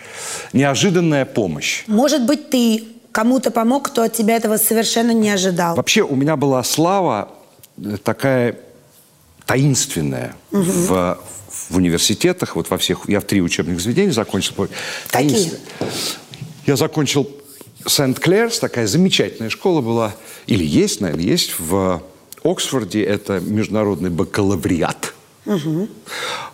Неожиданная 0.52 1.24
помощь. 1.24 1.84
Может 1.86 2.26
быть, 2.26 2.50
ты 2.50 2.84
кому-то 3.12 3.50
помог, 3.50 3.88
кто 3.88 4.02
от 4.02 4.12
тебя 4.12 4.36
этого 4.36 4.56
совершенно 4.56 5.12
не 5.12 5.30
ожидал. 5.30 5.76
Вообще 5.76 6.02
у 6.02 6.14
меня 6.14 6.36
была 6.36 6.62
слава 6.62 7.30
э, 7.76 7.96
такая 8.02 8.56
таинственная 9.46 10.36
в, 10.52 11.18
в 11.68 11.76
университетах, 11.76 12.54
вот 12.56 12.70
во 12.70 12.78
всех, 12.78 13.08
я 13.08 13.20
в 13.20 13.24
три 13.24 13.42
учебных 13.42 13.80
заведения 13.80 14.12
закончил. 14.12 14.68
Таинственная. 15.10 15.60
Я 16.66 16.76
закончил 16.76 17.28
Сент-Клерс, 17.86 18.60
такая 18.60 18.86
замечательная 18.86 19.50
школа 19.50 19.80
была, 19.80 20.14
или 20.46 20.64
есть, 20.64 21.00
наверное, 21.00 21.24
есть 21.24 21.58
в 21.58 22.02
Оксфорде, 22.44 23.02
это 23.02 23.40
международный 23.40 24.10
бакалавриат. 24.10 25.14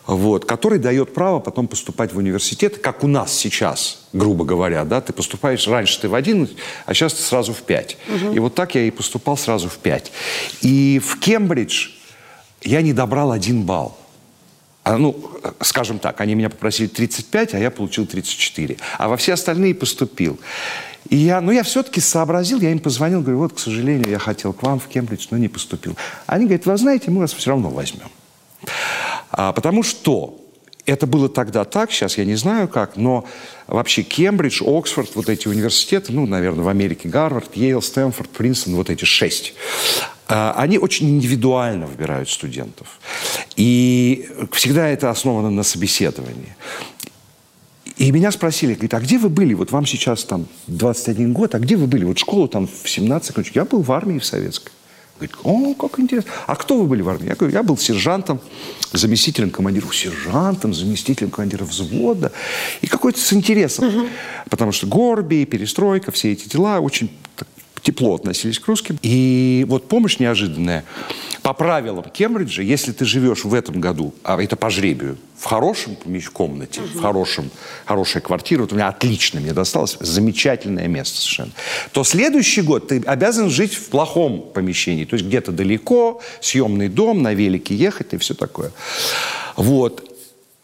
Вот, 0.07 0.45
который 0.45 0.79
дает 0.79 1.13
право 1.13 1.41
потом 1.41 1.69
поступать 1.69 2.13
в 2.13 2.19
университет, 2.19 2.79
как 2.79 3.03
у 3.05 3.07
нас 3.07 3.33
сейчас, 3.33 4.07
грубо 4.13 4.45
говоря, 4.45 4.85
да, 4.85 5.01
ты 5.01 5.13
поступаешь, 5.13 5.67
раньше 5.67 6.01
ты 6.01 6.09
в 6.09 6.15
11, 6.15 6.57
а 6.87 6.95
сейчас 6.95 7.15
ты 7.15 7.23
сразу 7.23 7.53
в 7.53 7.63
5. 7.63 7.97
И 8.35 8.39
вот 8.39 8.55
так 8.55 8.75
я 8.75 8.83
и 8.83 8.91
поступал 8.91 9.37
сразу 9.37 9.69
в 9.69 9.79
5. 9.79 10.13
И 10.63 11.01
в 11.05 11.19
Кембридж 11.19 11.91
я 12.63 12.83
не 12.83 12.93
добрал 12.93 13.33
один 13.33 13.63
балл. 13.63 13.97
А, 14.85 14.99
ну, 14.99 15.21
скажем 15.63 15.99
так, 15.99 16.21
они 16.21 16.37
меня 16.37 16.49
попросили 16.49 16.87
35, 16.87 17.55
а 17.55 17.59
я 17.59 17.73
получил 17.73 18.07
34. 18.07 18.77
А 18.99 19.09
во 19.09 19.17
все 19.17 19.33
остальные 19.33 19.75
поступил. 19.75 20.39
И 21.09 21.17
я, 21.17 21.41
ну, 21.41 21.51
я 21.51 21.65
все-таки 21.65 22.01
сообразил, 22.01 22.61
я 22.61 22.71
им 22.71 22.79
позвонил, 22.79 23.21
говорю, 23.21 23.39
вот, 23.39 23.53
к 23.53 23.59
сожалению, 23.59 24.09
я 24.09 24.21
хотел 24.21 24.53
к 24.53 24.63
вам 24.63 24.79
в 24.79 24.87
Кембридж, 24.87 25.27
но 25.31 25.39
не 25.39 25.49
поступил. 25.49 25.97
Они 26.27 26.45
говорят, 26.45 26.67
вы 26.67 26.77
знаете, 26.77 27.11
мы 27.11 27.21
вас 27.21 27.33
все 27.33 27.51
равно 27.51 27.69
возьмем. 27.71 28.09
А, 29.31 29.53
потому 29.53 29.83
что 29.83 30.41
это 30.87 31.07
было 31.07 31.29
тогда 31.29 31.65
так, 31.65 31.91
сейчас 31.91 32.17
я 32.17 32.25
не 32.25 32.37
знаю 32.37 32.69
как, 32.69 32.97
но 32.97 33.25
вообще 33.67 34.03
Кембридж, 34.03 34.63
Оксфорд, 34.65 35.15
вот 35.17 35.29
эти 35.29 35.49
университеты, 35.49 36.13
ну, 36.13 36.27
наверное, 36.27 36.65
в 36.65 36.69
Америке 36.69 37.09
Гарвард, 37.09 37.57
Йейл, 37.57 37.83
Стэнфорд, 37.83 38.31
Принстон, 38.31 38.77
вот 38.77 38.89
эти 38.89 39.05
шесть, 39.05 39.55
а, 40.29 40.55
они 40.57 40.79
очень 40.79 41.09
индивидуально 41.09 41.87
выбирают 41.87 42.31
студентов. 42.31 43.01
И 43.57 44.29
всегда 44.53 44.89
это 44.89 45.11
основано 45.11 45.51
на 45.51 45.65
собеседовании. 45.65 46.57
И 47.97 48.13
меня 48.13 48.31
спросили, 48.31 48.75
говорит, 48.75 48.95
а 48.95 49.01
где 49.01 49.19
вы 49.19 49.29
были? 49.29 49.55
Вот 49.55 49.73
вам 49.73 49.87
сейчас 49.87 50.25
там 50.25 50.47
21 50.67 51.33
год, 51.33 51.55
а 51.55 51.59
где 51.59 51.77
вы 51.77 51.87
были? 51.87 52.05
Вот 52.05 52.19
школу 52.19 52.47
там 52.47 52.69
в 52.69 52.89
17 52.89 53.35
кончил. 53.35 53.53
Я 53.55 53.65
был 53.65 53.81
в 53.81 53.91
армии 53.91 54.19
в 54.19 54.25
советской. 54.25 54.71
Говорит, 55.17 55.37
о, 55.45 55.75
как 55.75 55.99
интересно. 55.99 56.31
А 56.47 56.57
кто 56.57 56.79
вы 56.79 56.87
были 56.87 57.03
в 57.03 57.09
армии? 57.09 57.29
Я 57.29 57.35
говорю, 57.35 57.55
я 57.55 57.63
был 57.63 57.79
сержантом, 57.79 58.41
заместителем 58.93 59.51
командира, 59.51 59.87
сержантом, 59.93 60.75
заместителем 60.75 61.31
командира 61.31 61.65
взвода. 61.65 62.33
И 62.83 62.87
какой-то 62.87 63.19
с 63.19 63.33
интересом. 63.33 64.09
Потому 64.51 64.73
что 64.73 64.87
Горби, 64.87 65.45
перестройка, 65.45 66.13
все 66.13 66.33
эти 66.33 66.49
дела 66.49 66.81
очень 66.81 67.11
так 67.37 67.49
тепло 67.83 68.17
относились 68.17 68.59
к 68.59 68.67
русским. 68.67 68.99
И 69.03 69.65
вот 69.69 69.89
помощь 69.89 70.19
неожиданная. 70.19 70.85
По 71.43 71.55
правилам 71.55 72.05
Кембриджа, 72.13 72.63
если 72.63 72.93
ты 72.93 73.05
живешь 73.05 73.45
в 73.45 73.55
этом 73.55 73.81
году, 73.81 74.13
а 74.23 74.43
это 74.43 74.57
по 74.57 74.69
жребию, 74.69 75.17
в 75.39 75.45
хорошем 75.45 75.97
помещ- 76.03 76.31
комнате, 76.31 76.81
в 76.81 77.01
хорошем, 77.01 77.51
хорошая 77.85 78.23
квартира, 78.23 78.63
вот 78.63 78.73
у 78.73 78.75
меня 78.75 78.89
отлично, 78.89 79.41
мне 79.41 79.53
досталось 79.53 79.97
замечательное 80.01 80.89
место 80.89 81.19
совершенно, 81.19 81.53
то 81.93 82.05
следующий 82.05 82.63
год 82.63 82.89
ты 82.89 83.03
обязан 83.05 83.51
жить 83.51 83.75
в 83.75 83.89
плохом 83.89 84.51
помещении, 84.55 85.05
то 85.05 85.15
есть 85.15 85.27
где-то 85.27 85.53
далеко, 85.53 86.21
съемный 86.41 86.89
дом, 86.89 87.23
на 87.23 87.35
велике 87.35 87.75
ехать 87.75 88.15
и 88.15 88.17
все 88.19 88.35
такое. 88.35 88.73
Вот. 89.57 90.13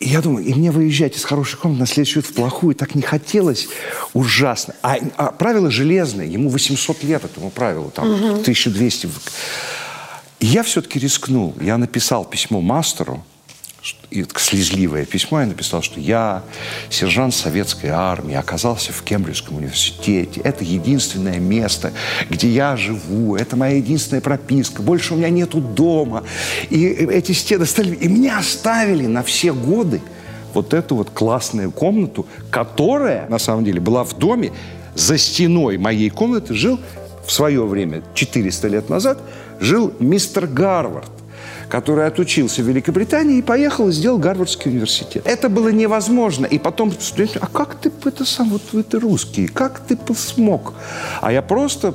И 0.01 0.09
я 0.09 0.21
думаю, 0.21 0.45
и 0.45 0.53
мне 0.53 0.73
выезжать 0.73 1.17
из 1.17 1.25
хорошей 1.25 1.59
комнаты 1.59 1.81
на 1.81 1.87
следующий 1.87 2.17
год 2.17 2.27
в 2.27 2.35
плохую 2.35 2.75
так 2.75 2.97
не 2.97 3.03
хотелось 3.03 3.69
ужасно. 4.15 4.75
А, 4.83 4.97
а 5.17 5.31
правило 5.31 5.71
железное, 5.71 6.27
ему 6.27 6.49
800 6.49 7.05
лет 7.05 7.25
этому 7.25 7.51
правилу, 7.51 7.93
там 7.95 8.13
1200. 8.13 9.09
И 10.41 10.47
я 10.47 10.65
все-таки 10.65 10.99
рискнул. 10.99 11.55
Я 11.61 11.79
написал 11.79 12.25
письмо 12.25 12.61
мастеру, 12.61 13.25
слезливое 14.37 15.05
письмо, 15.05 15.41
я 15.41 15.47
написал, 15.47 15.83
что 15.83 15.99
я 15.99 16.43
сержант 16.91 17.35
советской 17.35 17.89
армии, 17.89 18.35
оказался 18.35 18.93
в 18.93 19.03
Кембриджском 19.03 19.57
университете. 19.57 20.41
Это 20.45 20.65
единственное 20.65 21.39
место, 21.39 21.93
где 22.31 22.49
я 22.49 22.77
живу. 22.77 23.37
Это 23.37 23.57
моя 23.57 23.77
единственная 23.77 24.21
прописка. 24.21 24.83
Больше 24.83 25.15
у 25.15 25.17
меня 25.17 25.31
нету 25.31 25.61
дома. 25.61 26.25
И 26.71 26.85
эти 26.85 27.33
стены 27.33 27.67
стали... 27.67 27.95
И 27.95 28.09
меня 28.09 28.39
оставили 28.39 29.07
на 29.07 29.23
все 29.23 29.53
годы 29.53 30.01
вот 30.55 30.75
эту 30.75 30.97
вот 30.97 31.11
классную 31.11 31.71
комнату, 31.71 32.27
которая, 32.51 33.29
на 33.29 33.39
самом 33.39 33.65
деле, 33.65 33.81
была 33.81 34.05
в 34.05 34.17
доме. 34.19 34.53
За 34.95 35.17
стеной 35.17 35.79
моей 35.79 36.11
комнаты 36.11 36.55
жил 36.55 36.79
в 37.27 37.33
свое 37.33 37.65
время, 37.65 38.03
400 38.15 38.69
лет 38.69 38.89
назад, 38.91 39.19
жил 39.59 39.93
мистер 39.99 40.47
Гарвард, 40.47 41.11
который 41.73 42.07
отучился 42.07 42.63
в 42.63 42.69
Великобритании 42.69 43.39
и 43.39 43.43
поехал 43.43 43.89
и 43.89 43.93
сделал 43.93 44.19
Гарвардский 44.19 44.71
университет. 44.71 45.23
Это 45.27 45.49
было 45.49 45.71
невозможно. 45.71 46.45
И 46.45 46.59
потом 46.59 46.93
студенты, 46.93 47.39
а 47.41 47.47
как 47.47 47.77
ты 47.77 47.91
это 48.05 48.27
сам, 48.27 48.51
вот 48.51 48.61
вы 48.73 48.83
ты 48.83 48.99
русский, 48.99 49.47
как 49.49 49.81
ты 49.81 49.97
смог? 50.15 50.75
А 51.23 51.33
я 51.33 51.41
просто 51.41 51.95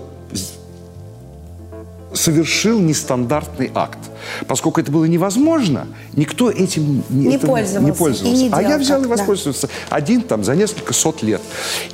совершил 2.11 2.79
нестандартный 2.79 3.71
акт. 3.75 3.99
Поскольку 4.47 4.81
это 4.81 4.91
было 4.91 5.05
невозможно, 5.05 5.87
никто 6.13 6.49
этим 6.49 7.03
Не 7.09 7.35
этим 7.35 7.47
пользовался 7.47 7.79
не 7.79 7.89
и 7.89 7.93
пользовался. 7.93 8.43
не 8.43 8.49
а 8.51 8.61
я 8.61 8.77
взял 8.77 8.99
и 8.99 9.03
так, 9.03 9.09
да. 9.11 9.15
воспользовался 9.17 9.69
один 9.89 10.21
там 10.21 10.43
за 10.43 10.55
несколько 10.55 10.93
сот 10.93 11.21
лет. 11.21 11.41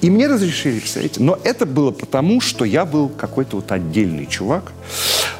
И 0.01 0.09
мне 0.09 0.27
разрешили, 0.27 0.79
представляете. 0.79 1.21
Но 1.21 1.37
это 1.43 1.65
было 1.65 1.91
потому, 1.91 2.39
что 2.39 2.65
я 2.65 2.85
был 2.85 3.09
какой-то 3.09 3.57
вот 3.57 3.71
отдельный 3.71 4.25
чувак, 4.25 4.71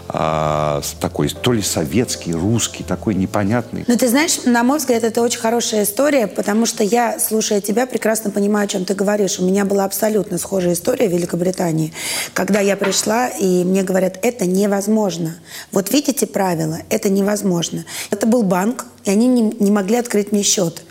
а, 0.07 0.81
такой 1.00 1.29
то 1.29 1.53
ли 1.53 1.62
советский, 1.62 2.33
русский, 2.33 2.83
такой 2.83 3.15
непонятный. 3.15 3.86
Ну, 3.88 3.98
ты 3.98 4.07
знаешь, 4.07 4.43
на 4.45 4.63
мой 4.63 4.77
взгляд, 4.77 5.03
это 5.03 5.22
очень 5.22 5.39
хорошая 5.39 5.83
история, 5.83 6.27
потому 6.27 6.65
что 6.65 6.83
я, 6.83 7.19
слушая 7.19 7.62
тебя, 7.62 7.86
прекрасно 7.86 8.31
понимаю, 8.31 8.65
о 8.65 8.67
чем 8.67 8.86
ты 8.86 8.93
говоришь. 8.93 9.39
У 9.39 9.45
меня 9.45 9.65
была 9.65 9.86
абсолютно 9.86 10.38
схожая 10.38 10.74
история 10.74 11.07
в 11.07 11.12
Великобритании, 11.12 11.93
когда 12.33 12.60
я 12.60 12.75
пришла, 12.75 13.27
и 13.27 13.63
мне 13.63 13.83
говорят, 13.83 14.19
это 14.22 14.45
невозможно. 14.45 15.36
Вот 15.72 15.91
видите 15.91 16.27
правила, 16.27 16.79
это 16.89 17.10
невозможно. 17.10 17.86
Это 18.12 18.27
был 18.27 18.43
банк, 18.43 18.86
и 19.05 19.10
они 19.10 19.27
не, 19.27 19.41
не 19.41 19.72
могли 19.72 19.98
открыть 19.98 20.31
мне 20.31 20.43
счет. 20.43 20.81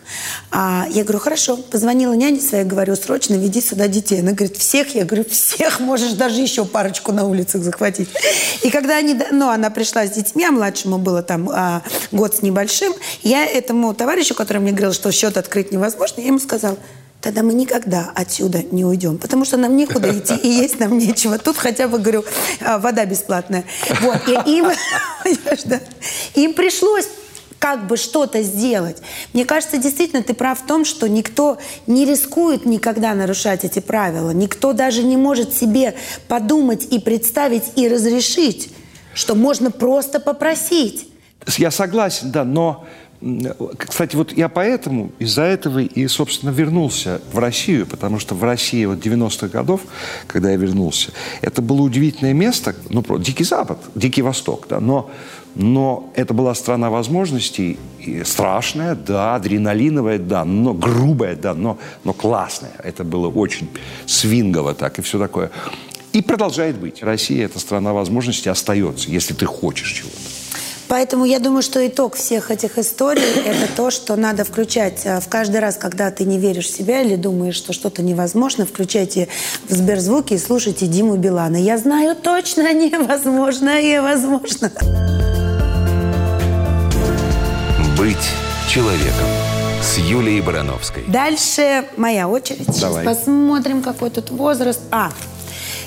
А 0.51 0.87
я 0.91 1.03
говорю, 1.03 1.19
хорошо, 1.19 1.57
позвонила 1.57 2.13
няне 2.13 2.41
своей, 2.41 2.65
говорю, 2.65 2.95
срочно 2.97 3.35
веди 3.35 3.61
сюда 3.63 3.89
детей. 3.89 4.21
Она 4.21 4.33
говорит, 4.33 4.57
всех? 4.59 4.95
Я 4.95 5.05
говорю, 5.05 5.25
всех, 5.25 5.81
можешь 5.81 6.13
даже 6.13 6.41
еще 6.41 6.65
парочку 6.65 7.13
на 7.13 7.27
улицах 7.27 7.63
захватить. 7.63 8.09
И 8.63 8.71
когда 8.71 8.99
они, 8.99 9.19
ну, 9.31 9.49
она 9.49 9.71
пришла 9.71 10.07
с 10.07 10.11
детьми, 10.11 10.45
а 10.45 10.51
младшему 10.51 10.99
было 10.99 11.23
там 11.23 11.49
а, 11.51 11.83
год 12.11 12.37
с 12.37 12.43
небольшим, 12.43 12.93
я 13.23 13.47
этому 13.47 13.95
товарищу, 13.95 14.35
который 14.35 14.59
мне 14.59 14.73
говорил, 14.73 14.93
что 14.93 15.11
счет 15.11 15.39
открыть 15.39 15.73
невозможно, 15.73 16.21
я 16.21 16.27
ему 16.27 16.39
сказала, 16.39 16.77
тогда 17.23 17.43
мы 17.43 17.55
никогда 17.55 18.11
отсюда 18.15 18.63
не 18.71 18.85
уйдем, 18.85 19.17
потому 19.17 19.47
что 19.47 19.57
нам 19.57 19.77
некуда 19.77 20.11
идти 20.19 20.35
и 20.35 20.49
есть 20.49 20.79
нам 20.81 20.99
нечего. 20.99 21.39
Тут 21.39 21.57
хотя 21.57 21.89
бы, 21.89 21.99
говорю, 21.99 22.25
а, 22.61 22.79
вода 22.79 23.07
бесплатная. 23.07 23.65
Вот, 24.03 24.29
и 24.29 24.51
им, 24.51 24.67
им 26.35 26.53
пришлось 26.53 27.07
как 27.63 27.87
бы 27.87 27.97
что-то 27.97 28.43
сделать. 28.43 28.97
Мне 29.33 29.45
кажется, 29.45 29.79
действительно, 29.79 30.21
ты 30.25 30.35
прав 30.35 30.59
в 30.59 30.67
том, 30.67 30.85
что 30.85 31.09
никто 31.09 31.59
не 31.87 32.05
рискует 32.05 32.67
никогда 32.67 33.15
нарушать 33.15 33.65
эти 33.65 33.79
правила. 33.79 34.31
Никто 34.31 34.73
даже 34.73 35.05
не 35.05 35.17
может 35.17 35.55
себе 35.55 35.95
подумать 36.27 36.89
и 36.91 36.99
представить 36.99 37.63
и 37.77 37.87
разрешить, 37.87 38.73
что 39.15 39.37
можно 39.37 39.71
просто 39.71 40.19
попросить. 40.19 41.07
Я 41.57 41.71
согласен, 41.71 42.33
да, 42.33 42.43
но 42.43 42.85
кстати, 43.79 44.17
вот 44.17 44.33
я 44.33 44.49
поэтому 44.49 45.13
из-за 45.21 45.43
этого 45.43 45.79
и, 45.79 46.09
собственно, 46.09 46.51
вернулся 46.51 47.21
в 47.33 47.39
Россию, 47.39 47.87
потому 47.87 48.19
что 48.19 48.35
в 48.35 48.43
России 48.43 48.85
вот 48.85 48.99
90-х 48.99 49.47
годов, 49.47 49.83
когда 50.27 50.51
я 50.51 50.57
вернулся, 50.57 51.13
это 51.41 51.63
было 51.63 51.83
удивительное 51.83 52.33
место, 52.33 52.75
ну, 52.89 53.05
Дикий 53.19 53.45
Запад, 53.45 53.79
Дикий 53.95 54.23
Восток, 54.23 54.67
да, 54.69 54.81
но, 54.81 55.09
но 55.55 56.11
это 56.15 56.35
была 56.35 56.55
страна 56.55 56.91
возможностей, 56.91 57.79
страшная, 58.25 58.95
да, 58.95 59.35
адреналиновая, 59.35 60.19
да, 60.19 60.45
но 60.45 60.75
грубая, 60.75 61.37
да, 61.37 61.55
но, 61.55 61.79
но 62.05 62.13
классная. 62.13 62.73
Это 62.83 63.05
было 63.05 63.29
очень 63.29 63.69
свингово 64.07 64.75
так 64.75 64.99
и 64.99 65.03
все 65.03 65.19
такое. 65.19 65.51
И 66.13 66.21
продолжает 66.21 66.77
быть. 66.79 67.03
Россия– 67.03 67.45
это 67.47 67.59
страна 67.59 67.93
возможностей, 67.93 68.51
остается, 68.51 69.11
если 69.11 69.33
ты 69.33 69.47
хочешь 69.47 69.93
чего-то. 69.93 70.32
Поэтому 70.93 71.25
я 71.25 71.39
думаю, 71.39 71.63
что 71.63 71.87
итог 71.87 72.17
всех 72.17 72.51
этих 72.51 72.77
историй– 72.77 73.23
это 73.47 73.67
то, 73.75 73.91
что 73.91 74.15
надо 74.15 74.45
включать 74.45 75.07
э, 75.07 75.21
в 75.21 75.29
каждый 75.31 75.61
раз, 75.61 75.79
когда 75.79 76.11
ты 76.11 76.27
не 76.27 76.39
веришь 76.39 76.67
в 76.67 76.77
себя 76.77 77.01
или 77.01 77.17
думаешь, 77.17 77.55
что 77.55 77.73
что-то 77.73 78.03
невозможно, 78.03 78.67
включайте 78.67 79.29
в 79.71 79.73
Сберзвуки 79.73 80.35
и 80.35 80.39
слушайте 80.39 80.87
Диму 80.87 81.17
Билана. 81.17 81.57
Я 81.57 81.79
знаю 81.79 82.15
точно 82.15 82.71
невозможно 82.75 83.81
и 83.81 83.99
возможно. 84.01 84.71
Быть 87.97 88.29
человеком 88.69 89.29
с 89.81 89.97
Юлией 89.97 90.43
Барановской. 90.43 91.05
Дальше 91.09 91.87
моя 91.97 92.29
очередь. 92.29 92.67
Давай. 92.79 93.03
Сейчас 93.03 93.17
посмотрим, 93.17 93.81
какой 93.81 94.11
тут 94.11 94.31
возраст. 94.31 94.81
А, 94.91 95.11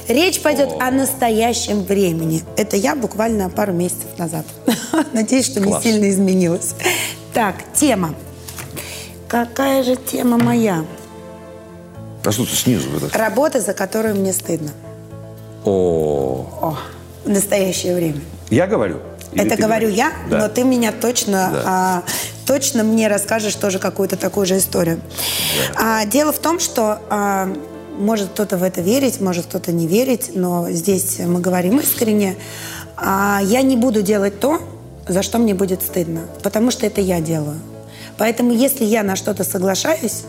Речь 0.08 0.42
пойдет 0.42 0.70
о 0.80 0.92
настоящем 0.92 1.84
времени. 1.84 2.44
Это 2.58 2.78
я 2.78 2.96
буквально 2.96 3.50
пару 3.50 3.74
месяцев 3.74 4.06
назад. 4.18 4.46
Надеюсь, 5.14 5.46
что 5.46 5.62
Класс. 5.62 5.84
не 5.84 5.92
сильно 5.92 6.10
изменилось. 6.10 6.76
Так, 7.34 7.56
тема. 7.74 8.14
Какая 9.28 9.84
же 9.84 9.96
тема 9.96 10.38
моя? 10.38 10.86
А 12.24 12.32
что 12.32 12.46
ты 12.46 12.56
снизу? 12.56 12.88
это? 12.98 13.18
Работа, 13.18 13.62
за 13.62 13.74
которую 13.74 14.16
мне 14.16 14.32
стыдно. 14.32 14.72
О, 15.64 16.46
О, 16.62 16.78
в 17.24 17.30
настоящее 17.30 17.96
время. 17.96 18.22
я 18.52 18.68
говорю? 18.68 19.00
Или 19.32 19.46
Это 19.48 19.56
говорю 19.62 19.88
говоришь? 19.88 19.98
я, 19.98 20.12
Да. 20.30 20.38
но 20.40 20.48
ты 20.48 20.64
меня 20.64 20.92
точно, 20.92 21.50
Да. 21.52 21.64
а, 21.66 22.04
точно 22.46 22.84
мне 22.84 23.08
расскажешь 23.08 23.56
тоже 23.56 23.80
какую-то 23.80 24.16
такую 24.16 24.46
же 24.46 24.58
историю. 24.60 25.02
А, 25.76 26.06
дело 26.06 26.32
в 26.32 26.38
том, 26.38 26.60
что 26.60 27.00
а, 27.10 27.50
может 27.98 28.30
кто-то 28.30 28.58
в 28.58 28.64
это 28.64 28.82
верить, 28.82 29.22
может 29.22 29.46
кто-то 29.46 29.72
не 29.72 29.88
верить, 29.88 30.32
но 30.34 30.70
здесь 30.72 31.20
мы 31.20 31.40
говорим 31.40 31.80
искренне. 31.80 32.36
А, 32.98 33.40
я 33.44 33.62
не 33.62 33.78
буду 33.78 34.02
делать 34.02 34.40
то, 34.40 34.60
за 35.08 35.22
что 35.22 35.38
мне 35.38 35.54
будет 35.54 35.82
стыдно, 35.82 36.22
потому 36.44 36.72
что 36.72 36.86
это 36.86 37.02
я 37.02 37.22
делаю. 37.22 37.60
Поэтому 38.18 38.54
если 38.54 38.86
я 38.86 39.04
на 39.04 39.16
что-то 39.16 39.44
соглашаюсь, 39.44 40.24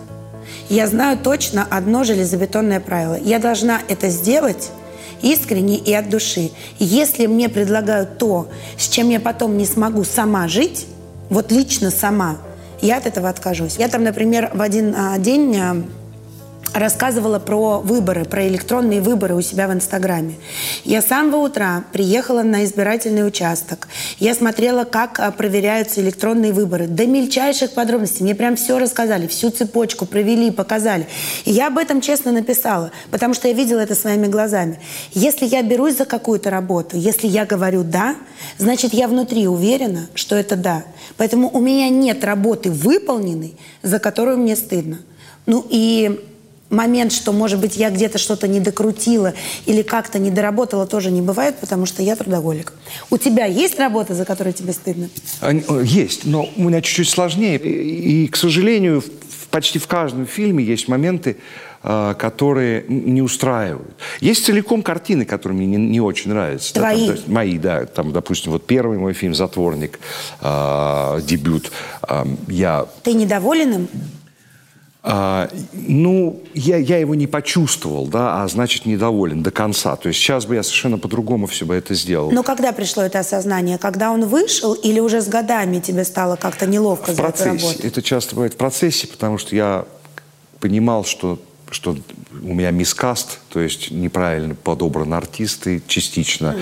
я 0.68 0.86
знаю 0.86 1.18
точно 1.18 1.66
одно 1.68 2.04
железобетонное 2.04 2.80
правило. 2.80 3.18
Я 3.22 3.38
должна 3.38 3.80
это 3.88 4.08
сделать 4.08 4.70
искренне 5.22 5.76
и 5.76 5.92
от 5.92 6.10
души. 6.10 6.50
Если 6.78 7.26
мне 7.26 7.48
предлагают 7.48 8.18
то, 8.18 8.48
с 8.78 8.88
чем 8.88 9.08
я 9.10 9.20
потом 9.20 9.56
не 9.56 9.66
смогу 9.66 10.04
сама 10.04 10.48
жить, 10.48 10.86
вот 11.30 11.50
лично 11.52 11.90
сама, 11.90 12.38
я 12.80 12.98
от 12.98 13.06
этого 13.06 13.28
откажусь. 13.28 13.76
Я 13.78 13.88
там, 13.88 14.04
например, 14.04 14.50
в 14.52 14.60
один 14.60 14.94
а, 14.96 15.18
день 15.18 15.56
а, 15.56 15.82
рассказывала 16.78 17.38
про 17.38 17.80
выборы, 17.80 18.24
про 18.24 18.46
электронные 18.46 19.00
выборы 19.00 19.34
у 19.34 19.40
себя 19.40 19.66
в 19.66 19.72
Инстаграме. 19.72 20.34
Я 20.84 21.00
с 21.00 21.06
самого 21.06 21.36
утра 21.36 21.84
приехала 21.92 22.42
на 22.42 22.64
избирательный 22.64 23.26
участок. 23.26 23.88
Я 24.18 24.34
смотрела, 24.34 24.84
как 24.84 25.18
а, 25.18 25.30
проверяются 25.30 26.00
электронные 26.00 26.52
выборы. 26.52 26.86
До 26.86 27.06
мельчайших 27.06 27.72
подробностей. 27.72 28.22
Мне 28.22 28.34
прям 28.34 28.56
все 28.56 28.78
рассказали, 28.78 29.26
всю 29.26 29.50
цепочку 29.50 30.04
провели, 30.06 30.50
показали. 30.50 31.06
И 31.44 31.52
я 31.52 31.68
об 31.68 31.78
этом 31.78 32.00
честно 32.00 32.32
написала, 32.32 32.92
потому 33.10 33.34
что 33.34 33.48
я 33.48 33.54
видела 33.54 33.80
это 33.80 33.94
своими 33.94 34.26
глазами. 34.26 34.78
Если 35.12 35.46
я 35.46 35.62
берусь 35.62 35.96
за 35.96 36.04
какую-то 36.04 36.50
работу, 36.50 36.96
если 36.96 37.26
я 37.26 37.46
говорю 37.46 37.84
«да», 37.84 38.16
значит, 38.58 38.92
я 38.92 39.08
внутри 39.08 39.48
уверена, 39.48 40.08
что 40.14 40.36
это 40.36 40.56
«да». 40.56 40.84
Поэтому 41.16 41.48
у 41.50 41.60
меня 41.60 41.88
нет 41.88 42.22
работы 42.24 42.70
выполненной, 42.70 43.56
за 43.82 43.98
которую 43.98 44.38
мне 44.38 44.56
стыдно. 44.56 44.98
Ну 45.46 45.64
и 45.70 46.20
момент, 46.70 47.12
что, 47.12 47.32
может 47.32 47.60
быть, 47.60 47.76
я 47.76 47.90
где-то 47.90 48.18
что-то 48.18 48.48
не 48.48 48.60
докрутила 48.60 49.34
или 49.66 49.82
как-то 49.82 50.18
не 50.18 50.30
доработала, 50.30 50.86
тоже 50.86 51.10
не 51.10 51.22
бывает, 51.22 51.56
потому 51.60 51.86
что 51.86 52.02
я 52.02 52.16
трудоголик. 52.16 52.72
У 53.10 53.18
тебя 53.18 53.46
есть 53.46 53.78
работа, 53.78 54.14
за 54.14 54.24
которую 54.24 54.52
тебе 54.54 54.72
стыдно? 54.72 55.08
А, 55.40 55.52
э, 55.52 55.82
Есть, 55.84 56.24
но 56.24 56.48
у 56.56 56.62
меня 56.64 56.80
чуть-чуть 56.80 57.08
сложнее. 57.08 57.58
И, 57.58 58.26
к 58.28 58.36
сожалению, 58.36 59.02
почти 59.50 59.78
в 59.78 59.86
каждом 59.86 60.26
фильме 60.26 60.64
есть 60.64 60.88
моменты, 60.88 61.36
а, 61.82 62.14
которые 62.14 62.84
не 62.88 63.22
устраивают. 63.22 63.94
Есть 64.20 64.44
целиком 64.44 64.82
картины, 64.82 65.24
которые 65.24 65.56
мне 65.56 65.66
не, 65.66 65.76
не 65.76 66.00
очень 66.00 66.30
нравятся. 66.30 66.74
Да, 66.74 66.80
там, 66.80 66.90
Твои? 66.90 67.06
то 67.06 67.12
есть 67.12 67.28
мои, 67.28 67.58
да. 67.58 67.86
Там, 67.86 68.12
допустим, 68.12 68.52
вот 68.52 68.66
первый 68.66 68.98
мой 68.98 69.12
фильм 69.12 69.34
«Затворник», 69.34 70.00
а, 70.40 71.20
дебют. 71.20 71.70
а, 72.02 72.26
я 72.48 72.86
Ты 73.04 73.12
недоволен 73.12 73.72
им? 73.72 73.88
А, 75.08 75.48
ну, 75.72 76.42
я, 76.52 76.78
я 76.78 76.98
его 76.98 77.14
не 77.14 77.28
почувствовал, 77.28 78.08
да, 78.08 78.42
а 78.42 78.48
значит 78.48 78.86
недоволен 78.86 79.40
до 79.40 79.52
конца. 79.52 79.94
То 79.94 80.08
есть 80.08 80.18
сейчас 80.18 80.46
бы 80.46 80.56
я 80.56 80.64
совершенно 80.64 80.98
по-другому 80.98 81.46
все 81.46 81.64
бы 81.64 81.76
это 81.76 81.94
сделал. 81.94 82.32
Но 82.32 82.42
когда 82.42 82.72
пришло 82.72 83.04
это 83.04 83.20
осознание? 83.20 83.78
Когда 83.78 84.10
он 84.10 84.26
вышел 84.26 84.74
или 84.74 84.98
уже 84.98 85.20
с 85.20 85.28
годами 85.28 85.78
тебе 85.78 86.04
стало 86.04 86.34
как-то 86.34 86.66
неловко 86.66 87.12
в 87.12 87.14
за 87.14 87.22
эту 87.22 87.22
процессе. 87.22 87.66
работу? 87.66 87.86
Это 87.86 88.02
часто 88.02 88.34
бывает 88.34 88.54
в 88.54 88.56
процессе, 88.56 89.06
потому 89.06 89.38
что 89.38 89.54
я 89.54 89.84
понимал, 90.58 91.04
что, 91.04 91.38
что 91.70 91.96
у 92.42 92.54
меня 92.54 92.70
мискаст, 92.70 93.38
то 93.48 93.60
есть 93.60 93.90
неправильно 93.90 94.54
подобраны 94.54 95.14
артисты 95.14 95.82
частично, 95.86 96.56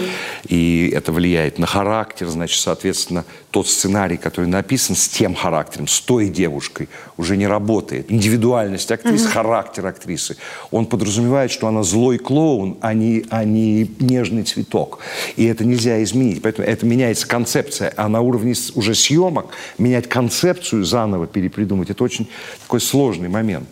и 0.47 0.91
это 0.95 1.13
влияет 1.13 1.59
на 1.59 1.67
характер, 1.67 2.29
значит, 2.29 2.61
соответственно, 2.61 3.25
тот 3.51 3.69
сценарий, 3.69 4.17
который 4.17 4.47
написан 4.47 4.97
с 4.97 5.09
тем 5.09 5.35
характером, 5.35 5.87
с 5.87 6.01
той 6.01 6.29
девушкой, 6.29 6.89
уже 7.17 7.37
не 7.37 7.47
работает. 7.47 8.11
Индивидуальность 8.11 8.91
актрисы, 8.91 9.29
характер 9.29 9.87
актрисы, 9.87 10.37
он 10.71 10.87
подразумевает, 10.87 11.51
что 11.51 11.69
она 11.69 11.83
злой 11.83 12.19
клоун, 12.19 12.79
а 12.81 12.93
не, 12.95 13.25
а 13.31 13.45
не 13.45 13.91
нежный 14.01 14.43
цветок. 14.43 14.99
И 15.37 15.45
это 15.45 15.65
нельзя 15.65 16.03
изменить. 16.03 16.43
Поэтому 16.43 16.67
это 16.67 16.87
меняется 16.87 17.27
концепция. 17.29 17.93
А 17.97 18.09
на 18.09 18.21
уровне 18.21 18.55
уже 18.75 18.95
съемок 18.95 19.47
менять 19.79 20.09
концепцию 20.09 20.85
заново, 20.85 21.27
перепридумать, 21.27 21.91
это 21.91 22.03
очень 22.03 22.29
такой 22.63 22.81
сложный 22.81 23.29
момент. 23.29 23.69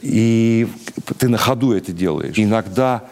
И 0.00 0.68
ты 1.18 1.27
на 1.28 1.38
ходу 1.38 1.72
это 1.72 1.92
делаешь. 1.92 2.34
Иногда 2.38 3.04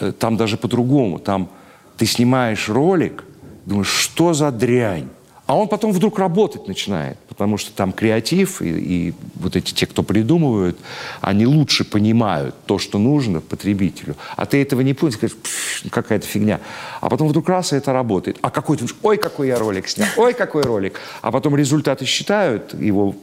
э, 0.00 0.12
там 0.12 0.36
даже 0.36 0.56
по-другому. 0.56 1.18
Там 1.18 1.50
ты 1.96 2.06
снимаешь 2.06 2.68
ролик, 2.68 3.24
думаешь, 3.64 3.88
что 3.88 4.34
за 4.34 4.50
дрянь? 4.50 5.08
А 5.46 5.56
он 5.56 5.68
потом 5.68 5.92
вдруг 5.92 6.18
работать 6.18 6.66
начинает, 6.66 7.18
потому 7.28 7.56
что 7.56 7.70
там 7.72 7.92
креатив, 7.92 8.60
и, 8.60 8.68
и 8.68 9.14
вот 9.36 9.54
эти 9.54 9.72
те, 9.72 9.86
кто 9.86 10.02
придумывают, 10.02 10.76
они 11.20 11.46
лучше 11.46 11.84
понимают 11.84 12.56
то, 12.66 12.78
что 12.78 12.98
нужно 12.98 13.40
потребителю. 13.40 14.16
А 14.34 14.44
ты 14.46 14.60
этого 14.60 14.80
не 14.80 14.92
понял, 14.92 15.16
«Пф, 15.16 15.82
ну, 15.84 15.90
какая-то 15.90 16.26
фигня. 16.26 16.60
А 17.00 17.08
потом 17.08 17.28
вдруг 17.28 17.48
раз, 17.48 17.72
и 17.72 17.76
это 17.76 17.92
работает. 17.92 18.38
А 18.42 18.50
какой 18.50 18.76
ты 18.76 18.86
ой, 19.02 19.18
какой 19.18 19.46
я 19.46 19.58
ролик 19.58 19.86
снял, 19.86 20.08
ой, 20.16 20.34
какой 20.34 20.64
ролик. 20.64 21.00
А 21.22 21.30
потом 21.30 21.54
результаты 21.54 22.06
считают 22.06 22.74
его 22.74 23.14